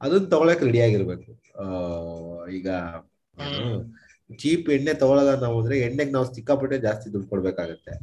ಅದನ್ನ 0.00 0.26
ತಗೊಳಕ್ 0.32 0.62
ರೆಡಿ 0.66 0.80
ಆಗಿರ್ಬೇಕು. 0.86 1.30
ಈಗ 2.50 2.68
ಚೀಪ್ 4.30 4.68
ಎಣ್ಣೆ 4.76 4.92
ತಗೊಳಲ್ಲ 5.02 5.32
ನಾವು 5.44 5.56
ಅಂದ್ರೆ 5.60 5.76
ಎಣ್ಣೆಗೆ 5.86 6.12
ನಾವು 6.12 6.26
ಸಿಕ್ಕಾಪಟ್ಟೆ 6.36 6.78
ಜಾಸ್ತಿ 6.86 7.06
ದುಡ್ಡು 7.14 7.28
ಕೊಡ್ಬೇಕಾಗತ್ತೆ. 7.32 7.94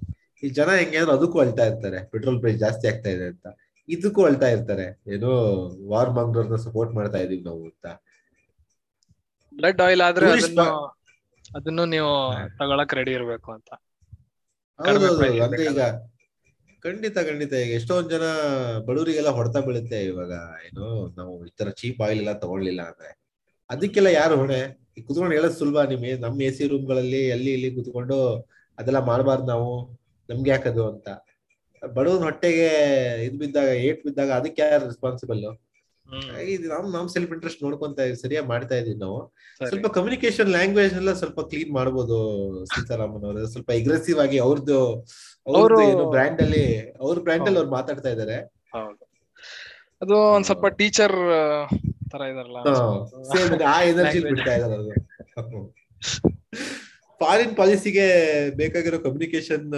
ಈ 0.44 0.50
ಜನ 0.58 0.70
ಹೆಂಗೆ 0.80 0.98
ಅಂದ್ರೆ 1.02 1.14
ಅದಕ್ಕೂ 1.18 1.38
ಅಳ್ತಾ 1.44 1.64
ಇರ್ತಾರೆ 1.70 2.00
ಪೆಟ್ರೋಲ್ 2.12 2.40
ಪ್ರೈಸ್ 2.44 2.60
ಜಾಸ್ತಿ 2.66 2.88
ಆಗ್ತಾ 2.92 3.10
ಇದೆ 3.16 3.26
ಅಂತ. 3.34 3.46
ಇದಕ್ಕೂ 3.90 4.22
ಅಳ್ತಾ 4.30 4.48
ಇರ್ತಾರೆ 4.56 4.86
ಏನೋ 5.16 5.32
ವಾರ್ 5.92 6.12
ಮಾಂಗ್ರವ್ರನ್ನ 6.18 6.60
ಸಪೋರ್ಟ್ 6.68 6.92
ಮಾಡ್ತಾ 6.98 7.20
ಇದೀವಿ 7.26 7.44
ನಾವು 7.50 7.62
ಅಂತ. 7.72 7.86
ಬ್ಲಡ್ 9.54 9.82
ಆಯಿಲ್ 9.82 10.04
ಆದ್ರೆ 10.08 10.28
ಅದನ್ನು 11.50 11.84
ನೀವು 11.92 12.12
ತಗೊಳಕ್ 12.60 12.96
ರೆಡಿ 13.00 13.14
ಇರ್ಬೇಕು 13.18 13.50
ಅಂತ. 13.56 13.70
ಅಂದ್ರೆ 14.80 15.18
ಈಗ 15.66 15.82
ಖಂಡಿತ 16.84 17.18
ಖಂಡಿತ 17.28 17.54
ಈಗ 17.62 17.72
ಎಷ್ಟೊಂದ್ 17.78 18.12
ಜನ 18.12 18.26
ಬಡವರಿಗೆಲ್ಲ 18.88 19.32
ಹೊಡೆತ 19.38 19.58
ಬೀಳುತ್ತೆ 19.66 20.00
ಇವಾಗ. 20.10 20.32
ಏನು 20.68 20.86
ನಾವು 21.18 21.34
ಈ 21.46 21.54
ತರ 21.58 21.72
ಚೀಪ್ 21.80 22.02
ಆಯಿಲ್ 22.06 22.22
ಎಲ್ಲ 22.24 22.34
ತಗೊಳ್ಲಿಲ್ಲ 22.44 22.82
ಅಂದ್ರೆ. 22.90 23.10
ಅದಕ್ಕೆಲ್ಲ 23.70 24.10
ಯಾರು 24.16 24.36
ಹೊಣೆ? 24.38 24.60
ಕುತ್ಕೊಂಡು 25.00 25.34
ಹೇಳೋದ್ 25.36 25.58
ಸುಲಭ 25.58 25.82
ನಿಮಗೆ 25.92 26.14
ನಮ್ಮ 26.24 26.42
ಎ 26.42 26.52
ಸಿ 26.52 26.64
ರೂಮ್ಗಳಲ್ಲಿ 26.72 27.22
ಅಲ್ಲಿ 27.32 27.52
ಇಲ್ಲಿ 27.58 27.70
ಕುತ್ಕೊಂಡು 27.78 28.18
ಅದೆಲ್ಲ 28.78 29.00
ಮಾಡಬಾರ್ದು 29.10 29.48
ನಾವು. 29.48 29.72
ನಮ್ಗೆ 30.30 30.50
ಯಾಕದು 30.52 30.84
ಅಂತ? 30.90 31.08
ಬಡವನ 31.82 32.24
ಹೊಟ್ಟೆಗೆ 32.28 32.68
ಇದ್ 33.26 33.38
ಬಿದ್ದಾಗ 33.42 33.70
ಏಟ್ 33.86 34.02
ಬಿದ್ದಾಗ 34.06 34.32
ಅದಕ್ಕೆ 34.40 34.62
ಯಾರು 34.66 34.84
ರೆಸ್ಪಾನ್ಸಿಬಲ್ 34.88 35.44
ನಮ್ 36.68 36.94
ನಮ್ 36.94 37.10
ಸೆಲ್ಫ್ 37.10 37.32
ಇಂಟ್ರೆಸ್ಟ್ 37.32 37.64
ನೋಡ್ಕೊಂತ 37.64 38.00
ಸರಿಯಾಗಿ 38.00 38.48
ಮಾಡ್ತಾ 38.48 38.76
ಇದೀವಿ 38.76 38.98
ನಾವು. 38.98 39.36
ಸ್ವಲ್ಪ 39.68 39.88
ಕಮ್ಯುನಿಕೇಶನ್ 39.88 40.50
ಲ್ಯಾಂಗ್ವೇಜ್ 40.50 40.94
ಎಲ್ಲ 40.94 41.14
ಸ್ವಲ್ಪ 41.14 41.40
ಕ್ಲೀನ್ 41.40 41.72
ಮಾಡ್ಬೋದು 41.72 42.18
ಸೀತಾರಾಮನ್ 42.66 43.24
ಅವರು. 43.24 43.48
ಸ್ವಲ್ಪ 43.48 43.72
ಅಗ್ರೆಸಿವ್ 43.72 44.20
ಆಗಿ 44.20 44.38
ಅವ್ರದ್ದು 44.38 44.80
ಅವ್ರದ್ದು 45.48 45.64
ಅವ್ರು- 45.64 45.88
ಏನು 45.90 46.10
ಬ್ರ್ಯಾಂಡ್ 46.10 46.42
ಅಲ್ಲಿ 46.42 46.92
ಅವ್ರ 46.92 47.20
ಬ್ರ್ಯಾಂಡ್ 47.20 47.46
ಅಲ್ಲಿ 47.46 47.60
ಅವ್ರು 47.60 47.72
ಮಾತಾಡ್ತಾ 47.72 48.10
ಇದಾರೆ. 48.10 48.36
ಅದು 50.02 50.16
ಒಂದ್ 50.16 50.46
ಸ್ವಲ್ಪ 50.46 50.66
ಟೀಚರ್ 50.66 51.12
ತರ 52.12 52.22
ಇದಾರಲ್ಲ. 52.22 52.58
ಆ 53.64 53.84
ಎನರ್ಜಿ. 53.84 54.20
ಬಿಡ್ತಾ 54.20 54.56
ಇದಾರೆ 54.56 54.74
ಅವರು. 54.74 55.76
ಫಾರಿನ್ 57.20 57.58
ಪಾಲಿಸಿಗೆ 57.58 58.06
ಬೇಕಾಗಿರೋ 58.50 59.00
ಕಮ್ಯುನಿಕೇಶನ್ 59.00 59.74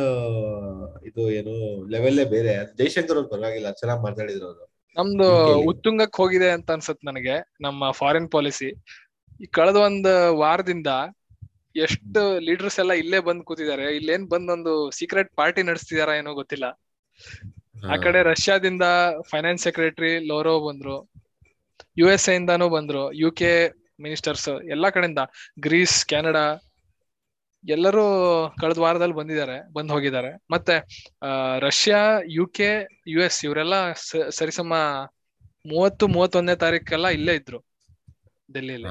ಇದು 1.06 1.32
ಏನು 1.32 1.86
ಲೆವೆಲ್ಲೇ 1.90 2.26
ಬೇರೆ. 2.26 2.78
ಜೈಶಂಕರ್ 2.78 3.16
ಅವ್ರು 3.16 3.30
ಪರವಾಗಿಲ್ಲ. 3.30 3.72
ಚೆನ್ನಾಗಿ 3.72 4.02
ಮಾತಾಡಿದ್ರು 4.02 4.46
ಅವರು. 4.46 4.71
ನಮ್ದು 4.98 5.28
ಉತ್ತುಂಗಕ್ಕೆ 5.72 6.18
ಹೋಗಿದೆ 6.18 6.50
ಅಂತ 6.56 6.70
ಅನ್ಸತ್ 6.70 7.02
ನನಗೆ 7.02 7.36
ನಮ್ಮ 7.66 7.92
ಫಾರಿನ್ 8.00 8.30
ಪಾಲಿಸಿ 8.32 8.70
ಈ 9.40 9.48
ಕಳೆದ 9.54 9.78
ಒಂದ್ 9.86 10.10
ವಾರದಿಂದ 10.42 10.90
ಎಷ್ಟು 11.76 12.22
ಲೀಡರ್ಸ್ 12.48 12.80
ಎಲ್ಲ 12.80 12.94
ಇಲ್ಲೇ 13.02 13.20
ಬಂದ್ 13.28 13.44
ಕೂತಿದ್ದಾರೆ 13.48 13.86
ಇಲ್ಲೇನ್ 13.98 14.26
ಬಂದ್ 14.30 14.52
ಒಂದು 14.56 14.72
ಸೀಕ್ರೆಟ್ 14.98 15.30
ಪಾರ್ಟಿ 15.36 15.62
ನಡೆಸ್ತಿದಾರ 15.64 16.10
ಏನೋ 16.20 16.32
ಗೊತ್ತಿಲ್ಲ. 16.40 16.66
ಆ 17.88 17.96
ಕಡೆ 18.04 18.20
ರಷ್ಯಾದಿಂದ 18.30 18.86
ಫೈನಾನ್ಸ್ 19.32 19.64
ಸೆಕ್ರೆಟರಿ 19.66 20.12
ಲೋರೋ 20.30 20.56
ಬಂದ್ರು 20.66 20.98
ಯು 21.98 22.08
ಎಸ್ 22.10 22.28
ಎ 22.30 22.36
ಇಂದಾನು 22.40 22.68
ಬಂದ್ರು 22.74 23.04
ಯು 23.22 23.30
ಕೆ 23.34 23.52
ಮಿನಿಸ್ಟರ್ಸ್ 24.00 24.46
ಎಲ್ಲಾ 24.74 24.90
ಕಡೆಯಿಂದ 24.92 25.22
ಗ್ರೀಸ್ 25.66 25.98
ಕೆನಡಾ 26.06 26.46
ಎಲ್ಲರೂ 27.64 28.04
ಕಳೆದ 28.62 28.78
ವಾರದಲ್ಲಿ 28.78 29.16
ಬಂದಿದ್ದಾರೆ 29.16 29.74
ಬಂದ್ 29.74 29.92
ಹೋಗಿದ್ದಾರೆ. 29.92 30.32
ಮತ್ತೆ 30.52 30.76
Russia 31.60 32.20
U 32.30 32.46
K 32.48 32.70
U 33.08 33.22
S 33.22 33.46
ಇವರೆಲ್ಲ 33.46 33.74
ಸರಿಸಮ 34.30 34.74
ಮೂವತ್ತು 35.66 36.08
ಮೂವತ್ತೊಂದನೇ 36.08 36.56
ತಾರೀಕೆಲ್ಲ 36.56 37.08
ಇಲ್ಲೇ 37.08 37.36
ಇದ್ರು 37.36 37.60
ಡೆಲ್ಲಿಯಲ್ಲಿ 38.54 38.88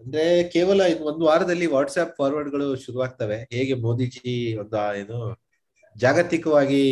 ಅಂದ್ರೆ 0.00 0.48
ಕೇವಲ 0.48 0.80
ಒಂದು 1.00 1.24
ವಾರದಲ್ಲಿ 1.26 1.66
ವಾಟ್ಸ್ಆಪ್ 1.66 2.16
ಫಾರ್ವರ್ಡ್ಗಳು 2.16 2.76
ಶುರುವಾಗ್ತವೆ. 2.76 3.48
ಹೇಗೆ 3.52 3.74
ಮೋದಿಜಿ 3.74 4.56
ಒಂದು 4.56 4.96
ಏನು 4.96 5.18
ಜಾಗತಿಕವಾಗಿ 5.96 6.82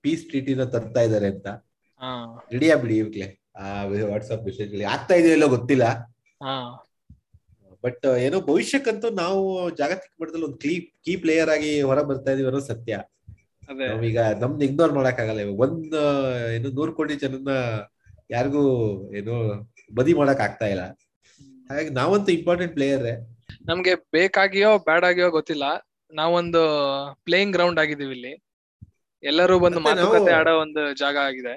ಪೀಸ್ 0.00 0.24
ಟ್ರೀಟಿನ 0.24 0.64
ತರ್ತಾ 0.64 1.00
ಇದ್ದಾರೆ 1.00 1.26
ಅಂತ. 1.26 1.46
ರೆಡಿಯಾ 2.52 2.76
ಬಿಡಿ 2.76 2.96
ಇವಾಗ್ಲೇ 2.96 3.40
ಆ 3.56 3.84
ವಾಟ್ಸ್ಆಪ್ 3.84 4.44
ಮೆಸೇಜ್ 4.44 4.84
ಆಗ್ತಾ 4.84 5.14
ಇದೆಯೋ 5.14 5.32
ಇಲ್ಲೋ 5.32 5.48
ಗೊತ್ತಿಲ್ಲ. 5.48 5.84
ಹಾ. 6.42 6.84
ಬಟ್ 7.84 8.06
ಏನೋ 8.26 8.38
ಭವಿಷ್ಯಕ್ಕಂತೂ 8.48 9.08
ನಾವು 9.22 9.40
ಜಾಗತಿಕ 9.80 10.10
ಮಟ್ಟದಲ್ಲಿ 10.20 10.46
ಒಂದು 10.48 10.58
ಕ್ಲೀ 10.64 10.74
ಕೀ 11.04 11.12
ಪ್ಲೇಯರ್ 11.24 11.50
ಆಗಿ 11.56 11.70
ಹೊರ 11.88 12.00
ಬರ್ತಾ 12.10 12.32
ಇದೀವಿ 12.34 12.48
ಅನ್ನೋ 12.50 12.62
ಸತ್ಯ. 12.70 12.94
ಈಗ 14.08 14.20
ನಮ್ದು 14.42 14.64
ಇಗ್ನೋರ್ 14.68 14.94
ಮಾಡಕ್ 14.98 15.20
ಆಗಲ್ಲ 15.22 15.40
ಇವಾಗ. 15.44 15.58
ಒಂದ್ 15.66 15.96
ಏನು 16.56 16.68
ನೂರ್ 16.78 16.92
ಕೋಟಿ 16.98 17.14
ಜನನ್ನ 17.24 17.52
ಯಾರಿಗೂ 18.30 18.62
ಏನು 19.18 19.34
ಬದಿ 19.98 20.14
ಮಾಡಕ್ 20.20 20.42
ಆಗ್ತಾ 20.46 20.66
ಇಲ್ಲ. 20.74 20.84
ಹಾಗಾಗಿ 21.70 21.90
ನಾವಂತೂ 22.00 22.30
ಇಂಪಾರ್ಟೆಂಟ್ 22.38 22.74
ಪ್ಲೇಯರ್ 22.78 23.08
ನಮ್ಗೆ 23.68 23.92
ಬೇಕಾಗಿಯೋ 24.14 24.70
ಬ್ಯಾಡ್ 24.86 25.06
ಆಗಿಯೋ 25.08 25.28
ಗೊತ್ತಿಲ್ಲ. 25.30 25.64
ನಾವೊಂದು 26.12 26.60
ಪ್ಲೇಯಿಂಗ್ 27.26 27.54
ಗ್ರೌಂಡ್ 27.56 27.80
ಆಗಿದೀವಿ 27.82 28.14
ಇಲ್ಲಿ. 28.18 28.32
ಎಲ್ಲರೂ 29.22 29.54
ಬಂದು 29.64 29.80
ಮಾತುಕತೆ 29.86 30.32
ಆಡೋ 30.38 30.52
ಒಂದು 30.64 30.82
ಜಾಗ 31.02 31.16
ಆಗಿದೆ. 31.28 31.54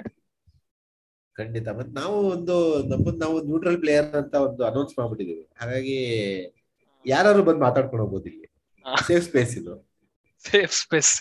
ಖಂಡಿತ. 1.36 1.68
ಮತ್ತೆ 1.78 1.94
ನಾವು 2.02 2.18
ಒಂದು 2.36 2.56
ನಮ್ಮದು 2.92 3.20
ನಾವು 3.24 3.36
ನ್ಯೂಟ್ರಲ್ 3.50 3.80
ಪ್ಲೇಯರ್ 3.84 4.10
ಅಂತ 4.22 4.36
ಒಂದು 4.48 4.64
ಅನೌನ್ಸ್ 4.70 4.94
ಮಾಡ್ಬಿಟ್ಟಿದೀವಿ. 5.00 5.46
ಹಾಗಾಗಿ 5.62 5.98
ಯಾರು 7.06 7.44
ಬಂದು 7.50 7.62
ಮಾತಾಡ್ಕೊಂಡು 7.68 8.04
ಹೋಗ್ಬೋದು 8.06 8.28
ಇಲ್ಲಿ. 8.32 8.48
ಸೇಫ್ 9.08 9.26
ಸ್ಪೇಸ್ 9.30 9.54
ಇದು. 9.62 9.74
ಸೇಫ್ 10.46 10.74
ಸ್ಪೇಸ್ 10.84 11.14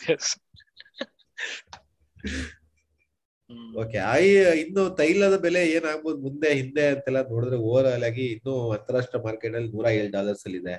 ಓಕೆ 3.83 3.99
ಐ 4.21 4.25
ಇನ್ನು 4.63 4.83
ತೈಲದ 4.99 5.37
ಬೆಲೆ 5.45 5.61
ಏನಾಗ್ಬೋದು 5.77 6.19
ಮುಂದೆ 6.27 6.49
ಹಿಂದೆ 6.59 6.85
ಅಂತೆಲ್ಲ 6.95 7.21
ನೋಡಿದ್ರೆ 7.31 7.59
ಓವರ್ 7.69 7.87
ಆಲ್ 7.93 8.05
ಆಗಿ 8.09 8.25
ಇನ್ನು 8.35 8.55
ಅಂತಾರಾಷ್ಟ್ರೀಯ 8.77 9.21
ಮಾರ್ಕೆಟ್ 9.27 9.55
ಅಲ್ಲಿ 9.59 9.71
ನೂರ 9.77 9.87
ಏಳು 9.99 10.11
ಡಾಲರ್ಸ್ 10.17 10.45
ಅಲ್ಲಿ 10.49 10.59
ಇದೆ. 10.63 10.75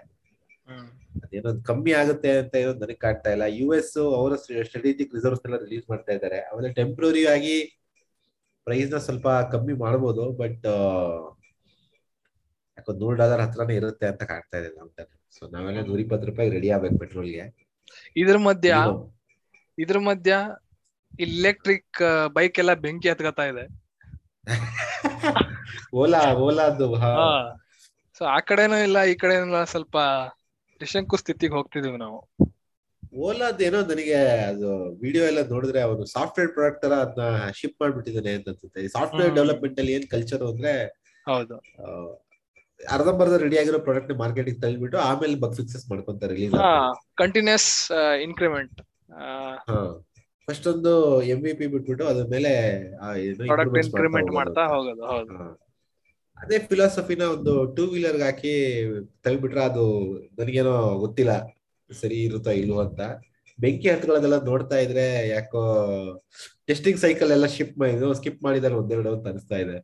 ಅದೇನೋ 1.24 1.52
ಕಮ್ಮಿ 1.70 1.92
ಆಗುತ್ತೆ 2.02 2.30
ಅಂತ 2.42 2.54
ಏನೋ 2.62 2.72
ನನಗೆ 2.84 3.00
ಕಾಣ್ತಾ 3.06 3.30
ಇಲ್ಲ. 3.36 3.46
ಯು 3.60 3.68
ಎಸ್ 3.80 3.96
ಅವರ 4.20 4.36
ಸ್ಟ್ರಾಟಜಿಕ್ 4.44 5.14
ರಿಸರ್ವ್ಸ್ 5.18 5.44
ಎಲ್ಲ 5.48 5.58
ರಿಲೀಸ್ 5.66 5.86
ಮಾಡ್ತಾ 5.92 6.12
ಇದ್ದಾರೆ. 6.18 6.40
ಆಮೇಲೆ 6.50 6.70
ಟೆಂಪ್ರರಿ 6.80 7.24
ಆಗಿ 7.36 7.56
ಪ್ರೈಸ್ನ 8.68 8.98
ಸ್ವಲ್ಪ 9.06 9.28
ಕಮ್ಮಿ 9.54 9.76
ಮಾಡ್ಬೋದು 9.84 10.26
ಬಟ್ 10.42 10.66
ಯಾಕೋ 12.78 12.92
ನೂರು 13.00 13.16
ಡಾಲರ್ 13.22 13.44
ಹತ್ರನೇ 13.46 13.76
ಇರುತ್ತೆ 13.80 14.06
ಅಂತ 14.12 14.24
ಕಾಣ್ತಾ 14.32 14.58
ಇದೆ 14.62 14.70
ಲಾಂಗ್ 14.76 15.04
ಸೊ 15.34 15.44
ನಾವೆಲ್ಲ 15.54 15.82
ನೂರ 15.88 16.00
ಇಪ್ಪತ್ತು 16.00 16.28
ರೂಪಾಯಿ 16.30 16.50
ರೆಡಿ 16.56 16.70
ಆಗ್ಬೇಕು 16.76 16.98
ಪೆಟ್ರೋಲ್ಗೆ 17.04 17.44
ಇದ್ರ 18.16 18.38
ಮಧ್ಯ 18.48 18.72
ಇದ್ರ 19.78 20.00
ಮಧ್ಯ 20.08 20.34
ಇಲೆಕ್ಟ್ರಿಕ್ 21.20 22.00
ಬೈಕ್ 22.36 22.58
ಎಲ್ಲ 22.60 22.74
ಬೆಂಕಿ 22.84 23.10
ಹತ್ಕತಾ 23.12 23.46
ಇದೆ. 23.52 23.66
ಓಲಾ 25.94 26.22
ಓಲಾದು 26.44 26.86
ಸೊ 28.18 28.24
ಆ 28.28 28.38
ಕಡೆನೂ 28.50 28.78
ಇಲ್ಲ 28.86 28.98
ಈ 29.12 29.16
ಕಡೆನೂ 29.22 29.46
ಇಲ್ಲ 29.48 29.60
ಸ್ವಲ್ಪ 29.74 29.98
ನಿಶಂಕು 30.82 31.16
ಸ್ಥಿತಿಗೆ 31.22 31.54
ಹೋಗ್ತಿದೀವಿ 31.58 31.98
ನಾವು. 31.98 32.20
ಓಲಾದ್ 33.14 33.62
ಏನೋ 33.62 33.82
ನನಗೆ 33.82 34.18
ಅದು 34.42 34.68
ವಿಡಿಯೋ 35.02 35.24
ಎಲ್ಲ 35.26 35.48
ನೋಡಿದ್ರೆ 35.50 35.82
ಅವನು 35.82 36.06
ಸಾಫ್ಟ್ವೇರ್ 36.06 36.52
ಪ್ರಾಡಕ್ಟ್ 36.54 36.82
ತರ 36.82 36.94
ಅದನ್ನ 36.94 37.24
ಶಿಪ್ 37.52 37.82
ಮಾಡ್ಬಿಟ್ಟಿದ್ದಾನೆ 37.82 38.34
ಅಂತ 38.34 38.50
ಅನ್ಸುತ್ತೆ. 38.50 38.88
ಸಾಫ್ಟ್ವೇರ್. 38.88 39.36
ಡೆವಲಪ್ಮೆಂಟ್ 39.36 39.80
ಅಲ್ಲಿ 39.80 39.94
ಏನ್ 39.94 40.08
ಕಲ್ಚರ್ 40.08 40.44
ಅಂದ್ರೆ 40.44 40.74
ಹೌದು. 41.28 41.56
ಅರ್ಧಂಬರ್ಧ 42.92 43.34
ರೆಡಿ 43.34 43.58
ಆಗಿರೋ 43.60 43.80
ಪ್ರಾಡಕ್ಟ್ 43.80 44.14
ಮಾರ್ಕೆಟಿಂಗ್ 44.14 44.62
ತಳ್ಳಿಬಿಟ್ಟು 44.62 44.98
ಆಮೇಲೆ 45.00 45.36
ಬಗ್ 45.36 45.56
ಫಿಕ್ಸಸ್ 45.56 45.90
ಮಾಡ್ಕೊಂತಾರೆ 45.90 46.34
ರಿಲೀಸ್ 46.34 46.56
ಕಂಟಿನ್ಯೂಸ್ 47.18 47.70
ಇನ್ಕ್ರಿಮೆಂಟ್ 48.22 48.82
ಫಸ್ಟ್ 50.48 50.68
ಒಂದು 50.68 50.94
ಎಂ 51.24 51.40
ವಿ 51.42 51.54
ಪಿ 51.54 51.68
ಬಿಟ್ಬಿಟ್ಟು 51.68 52.08
ಅದ್ರ 52.08 52.24
ಮೇಲೆ 52.30 52.52
ಇನ್ಕ್ರಿಮೆಂಟ್ 53.26 54.32
ಮಾಡ್ತಾ. 54.32 54.68
ಹೋಗೋದು. 54.68 55.04
ಹೌದು. 55.06 55.36
ಅದೇ 56.38 56.60
ಫಿಲಾಸಫಿನ 56.60 57.22
ಒಂದು 57.22 57.76
ಟೂ 57.76 57.84
ವೀಲರ್ 57.86 58.22
ಹಾಕಿ 58.22 58.54
ತಳ್ಬಿಟ್ರೆ 59.24 59.64
ಅದು 59.64 60.14
ನನಗೇನೋ 60.40 60.74
ಗೊತ್ತಿಲ್ಲ. 61.00 61.34
ಸರಿ 62.02 62.18
ಇರುತ್ತಾ 62.24 62.52
ಇಲ್ವೋ 62.52 62.80
ಅಂತ. 62.80 63.02
ಬೆಂಕಿ 63.60 63.88
ಹತ್ಕೊಳ್ಳೋದೆಲ್ಲ 63.90 64.38
ನೋಡ್ತಾ 64.44 64.78
ಇದ್ರೆ 64.78 65.06
ಯಾಕೋ 65.28 65.62
ಟೆಸ್ಟಿಂಗ್ 66.68 67.00
ಸೈಕಲ್ 67.00 67.32
ಎಲ್ಲ 67.32 67.48
ಶಿಪ್ 67.56 67.76
ಮಾಡಿದ್ರು 67.80 68.10
ಸ್ಕಿಪ್ 68.14 68.44
ಮಾಡಿದಾರೆ 68.44 68.76
ಒಂದೆರಡು 68.76 69.10
ಅಂತ 69.16 69.28
ಅನಿಸ್ತಾ 69.28 69.56
ಇದೆ. 69.56 69.78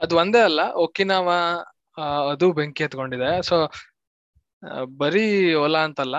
ಅದು 0.00 0.16
ಒಂದೇ 0.16 0.40
ಅಲ್ಲ 0.40 0.60
ಒಕಿನಾವ 0.76 1.28
ಅದು 2.30 2.46
ಬೆಂಕಿ 2.52 2.84
ಹತ್ಕೊಂಡಿದೆ. 2.84 3.30
ಸೊ 3.42 3.56
ಬರೀ 4.98 5.54
ಓಲಾ 5.54 5.80
ಅಂತಲ್ಲ 5.84 6.16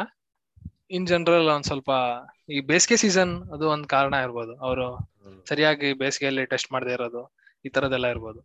ಇನ್ 0.91 1.07
ಜನರಲ್ 1.07 1.49
ಒಂದ್ 1.55 1.65
ಸ್ವಲ್ಪ 1.65 1.91
ಈ 2.49 2.59
ಬೇಸಿಗೆ 2.61 2.97
ಸೀಸನ್ 2.97 3.33
ಅದು 3.53 3.65
ಒಂದ್ 3.69 3.87
ಕಾರಣ 3.87 4.13
ಇರ್ಬೋದು. 4.25 4.53
ಅವರು 4.65 4.87
ಸರಿಯಾಗಿ 5.49 5.89
ಬೇಸಿಗೆಯಲ್ಲಿ 5.93 6.45
ಟೆಸ್ಟ್ 6.45 6.71
ಮಾಡದೇ 6.71 6.93
ಇರೋದು 6.93 7.21
ಈ 7.65 7.69
ತರದೆಲ್ಲ 7.69 8.07
ಇರ್ಬೋದು. 8.07 8.39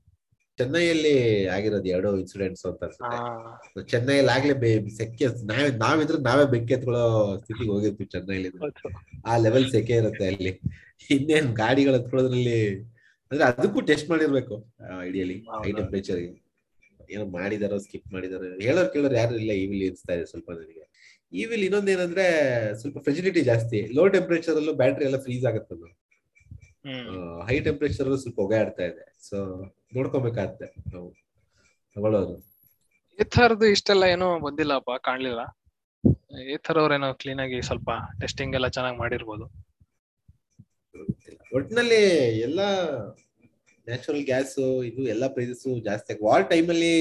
ಚೆನ್ನೈಯಲ್ಲಿ 0.58 1.12
ಆಗಿರೋದು 1.54 1.88
ಎರಡು 1.94 2.10
ಇನ್ಸಿಡೆಂಟ್ಸ್ 2.22 2.64
ಅಂತ 2.70 2.84
ಅನ್ಸುತ್ತೆ. 2.86 3.82
ಚೆನ್ನೈಯಲ್ಲಿ 3.92 4.32
ಆಗ್ಲೇ 4.34 4.54
ಸೆಕೆ 4.98 5.26
ನಾವೇ 5.50 5.68
ನಾವಿದ್ರೆ 5.84 6.18
ನಾವೇ 6.28 6.44
ಬೆಂಕಿ 6.52 6.74
ಎತ್ಕೊಳ್ಳೋ 6.76 7.02
ಸ್ಥಿತಿಗೆ 7.40 7.70
ಹೋಗಿರ್ತೀವಿ 7.74 8.08
ಚೆನ್ನೈಲಿ. 8.14 8.50
ಆ 9.30 9.38
ಲೆವೆಲ್ 9.46 9.66
ಸೆಕೆ 9.74 9.96
ಇರುತ್ತೆ 10.02 10.26
ಅಲ್ಲಿ. 10.32 10.52
ಇನ್ನೇನ್ 11.16 11.48
ಗಾಡಿಗಳು 11.62 11.96
ಹತ್ಕೊಳ್ಳೋದ್ರಲ್ಲಿ 11.98 12.58
ಅಂದ್ರೆ 13.30 13.44
ಅದಕ್ಕೂ 13.50 13.80
ಟೆಸ್ಟ್ 13.90 14.08
ಮಾಡಿರ್ಬೇಕು 14.12 14.56
ಐಡಿಯಲಿ 15.08 15.36
ಹೈ. 15.64 15.72
ಟೆಂಪರೇಚರ್ 15.80 16.20
ಏನೋ 17.14 17.24
ಮಾಡಿದಾರೋ 17.38 17.76
ಸ್ಕಿಪ್ 17.86 18.08
ಮಾಡಿದಾರೋ 18.14 18.46
ಹೇಳೋರ್ 18.66 18.88
ಕೇಳೋರು 18.94 19.16
ಯಾರು 19.20 19.34
ಇಲ್ಲ 19.40 19.52
ಈವಿಲ್ 19.62 19.82
ಅನ್ಸ್ತಾ 19.88 20.12
ಇದೆ 20.16 20.26
ಸ್ವಲ್ಪ 20.32 20.48
ನನಗೆ 20.58 20.84
ಈವಿಲ್ 21.40 21.62
ಇನ್ನೊಂದೇನಂದ್ರೆ 21.66 22.24
ಸ್ವಲ್ಪ 22.80 22.98
ಫೆಸಿಲಿಟಿ 23.06 23.40
ಜಾಸ್ತಿ. 23.50 23.78
ಲೋ 23.96 24.02
ಟೆಂಪರೇಚರ್ 24.16 24.56
ಅಲ್ಲೂ 24.60 24.72
ಬ್ಯಾಟ್ರಿ 24.80 25.04
ಎಲ್ಲ 25.08 25.18
ಫ್ರೀಸ್ 25.26 25.44
ಆಗುತ್ತೆ 25.50 25.90
ಹೈ 27.48 27.56
ಟೆಂಪರೇಚರ್ 27.66 28.06
ಅಲ್ಲೂ 28.06 28.18
ಸ್ವಲ್ಪ 28.22 28.38
ಹೊಗೆ 28.44 28.56
ಆಡ್ತಾ 28.62 28.84
ಇದೆ. 28.90 29.04
ಸೊ 29.28 29.36
ನೋಡ್ಕೊಬೇಕಾಗತ್ತೆ 29.96 30.66
ನಾವು 30.92 31.08
ತಗೊಳ್ಳೋದು. 31.96 32.34
ಈ 33.18 33.24
ತರದ್ದು 33.34 33.66
ಇಷ್ಟೆಲ್ಲ 33.74 34.04
ಏನೋ 34.14 34.28
ಬಂದಿಲ್ಲಪ್ಪ 34.46 34.92
ಕಾಣ್ಲಿಲ್ಲ. 35.08 35.42
ಈ 36.52 36.56
ತರ 36.66 36.76
ಅವ್ರೇನೋ 36.84 37.08
ಕ್ಲೀನ್ 37.20 37.40
ಆಗಿ 37.44 37.58
ಸ್ವಲ್ಪ 37.68 37.90
ಟೆಸ್ಟಿಂಗ್ 38.20 38.56
ಎಲ್ಲ 38.58 38.68
ಚೆನ್ನಾಗಿ 38.76 38.98
ಮಾಡಿರ್ಬೋದು. 39.02 39.46
ಒಟ್ಟಿನಲ್ಲಿ 40.94 41.54
ಒಟ್ನಲ್ಲಿ 41.56 42.02
ಎಲ್ಲ 42.46 42.60
ನ್ಯಾಚುರಲ್ 43.86 44.24
ಗ್ಯಾಸ್ 44.30 44.56
ಇದು 44.90 45.02
ಎಲ್ಲ 45.14 45.24
ಪ್ರೈಸಸ್ 45.34 45.64
ಜಾಸ್ತಿ 45.88 46.12
ಆಗಿ 46.14 46.26
ಆಲ್ 46.32 46.46
ಟೈಮಲ್ಲಿ 46.52 46.94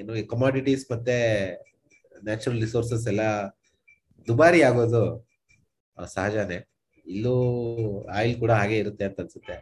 ಏನು 0.00 0.12
ಕಮಾಡಿಟೀಸ್ 0.32 0.84
ಮತ್ತೆ 0.92 1.16
ನ್ಯಾಚುರಲ್ 2.28 2.60
ರಿಸೋರ್ಸಸ್ 2.64 3.06
ಎಲ್ಲ 3.12 3.24
ದುಬಾರಿ 4.28 4.60
ಆಗೋದು 4.68 5.02
ಸಹಜನೇ. 6.14 6.58
ಇಲ್ಲೂ 7.06 7.34
ಆಯಿಲ್ 8.18 8.36
ಕೂಡ 8.42 8.52
ಹಾಗೆ 8.60 8.76
ಇರುತ್ತೆ 8.82 9.04
ಅಂತ 9.08 9.20
ಅನ್ಸುತ್ತೆ. 9.24 9.56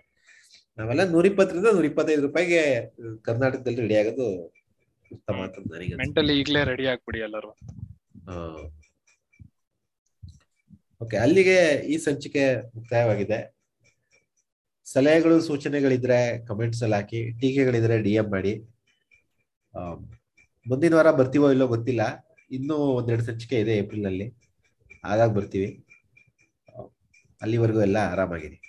ನಾವೆಲ್ಲ 0.78 1.04
ನೂರ 1.10 1.26
ಇಪ್ಪತ್ತರಿಂದ 1.26 1.66
ನೂರ 1.72 1.84
ಇಪ್ಪತ್ತೈದು 1.84 2.22
ರೂಪಾಯಿಗೆ 2.22 2.90
ಕರ್ನಾಟಕದಲ್ಲಿ 3.22 3.80
ರೆಡಿ 3.80 3.96
ಆಗೋದು 3.96 4.46
ಉತ್ತಮ 5.12 5.34
ಅಂತ 5.34 5.54
ನನಗೆ. 5.72 5.94
ಮೆಂಟಲಿ 5.94 6.40
ಈಗಲೇ 6.40 6.64
ರೆಡಿ 6.64 6.86
ಆಗ್ಬಿಡಿ 6.86 7.18
ಎಲ್ಲರೂ. 7.18 7.50
ಓಕೆ 11.02 11.16
ಅಲ್ಲಿಗೆ 11.16 11.74
ಈ 11.74 11.96
ಸಂಚಿಕೆ 11.98 12.56
ಮುಕ್ತಾಯವಾಗಿದೆ. 12.74 13.56
ಸಲಹೆಗಳು 14.84 15.40
ಸೂಚನೆಗಳಿದ್ರೆ 15.40 16.46
ಕಮೆಂಟ್ಸ್ 16.46 16.82
ಅಲ್ಲಿ 16.82 16.96
ಹಾಕಿ 16.96 17.30
ಟೀಕೆಗಳಿದ್ರೆ 17.30 18.02
ಡಿ 18.02 18.14
ಎಂ 18.14 18.30
ಮಾಡಿ. 18.30 18.62
ಆ, 19.76 19.80
ಮುಂದಿನ 20.66 20.94
ವಾರ 20.94 21.10
ಬರ್ತೀವೋ 21.10 21.50
ಇಲ್ಲೋ 21.50 21.66
ಗೊತ್ತಿಲ್ಲ. 21.66 22.30
ಇನ್ನೂ 22.50 22.74
ಒಂದೆರಡು 22.74 23.22
ಸಂಚಿಕೆ 23.22 23.60
ಇದೆ 23.60 23.76
ಏಪ್ರಿಲ್ನಲ್ಲಿ. 23.76 24.34
ಆದಾಗ 25.04 25.30
ಬರ್ತೀವಿ. 25.30 25.86
ಅಲ್ಲಿವರೆಗೂ 27.42 27.82
ಎಲ್ಲ 27.82 27.96
ಆರಾಮಾಗಿರಿ. 27.96 28.67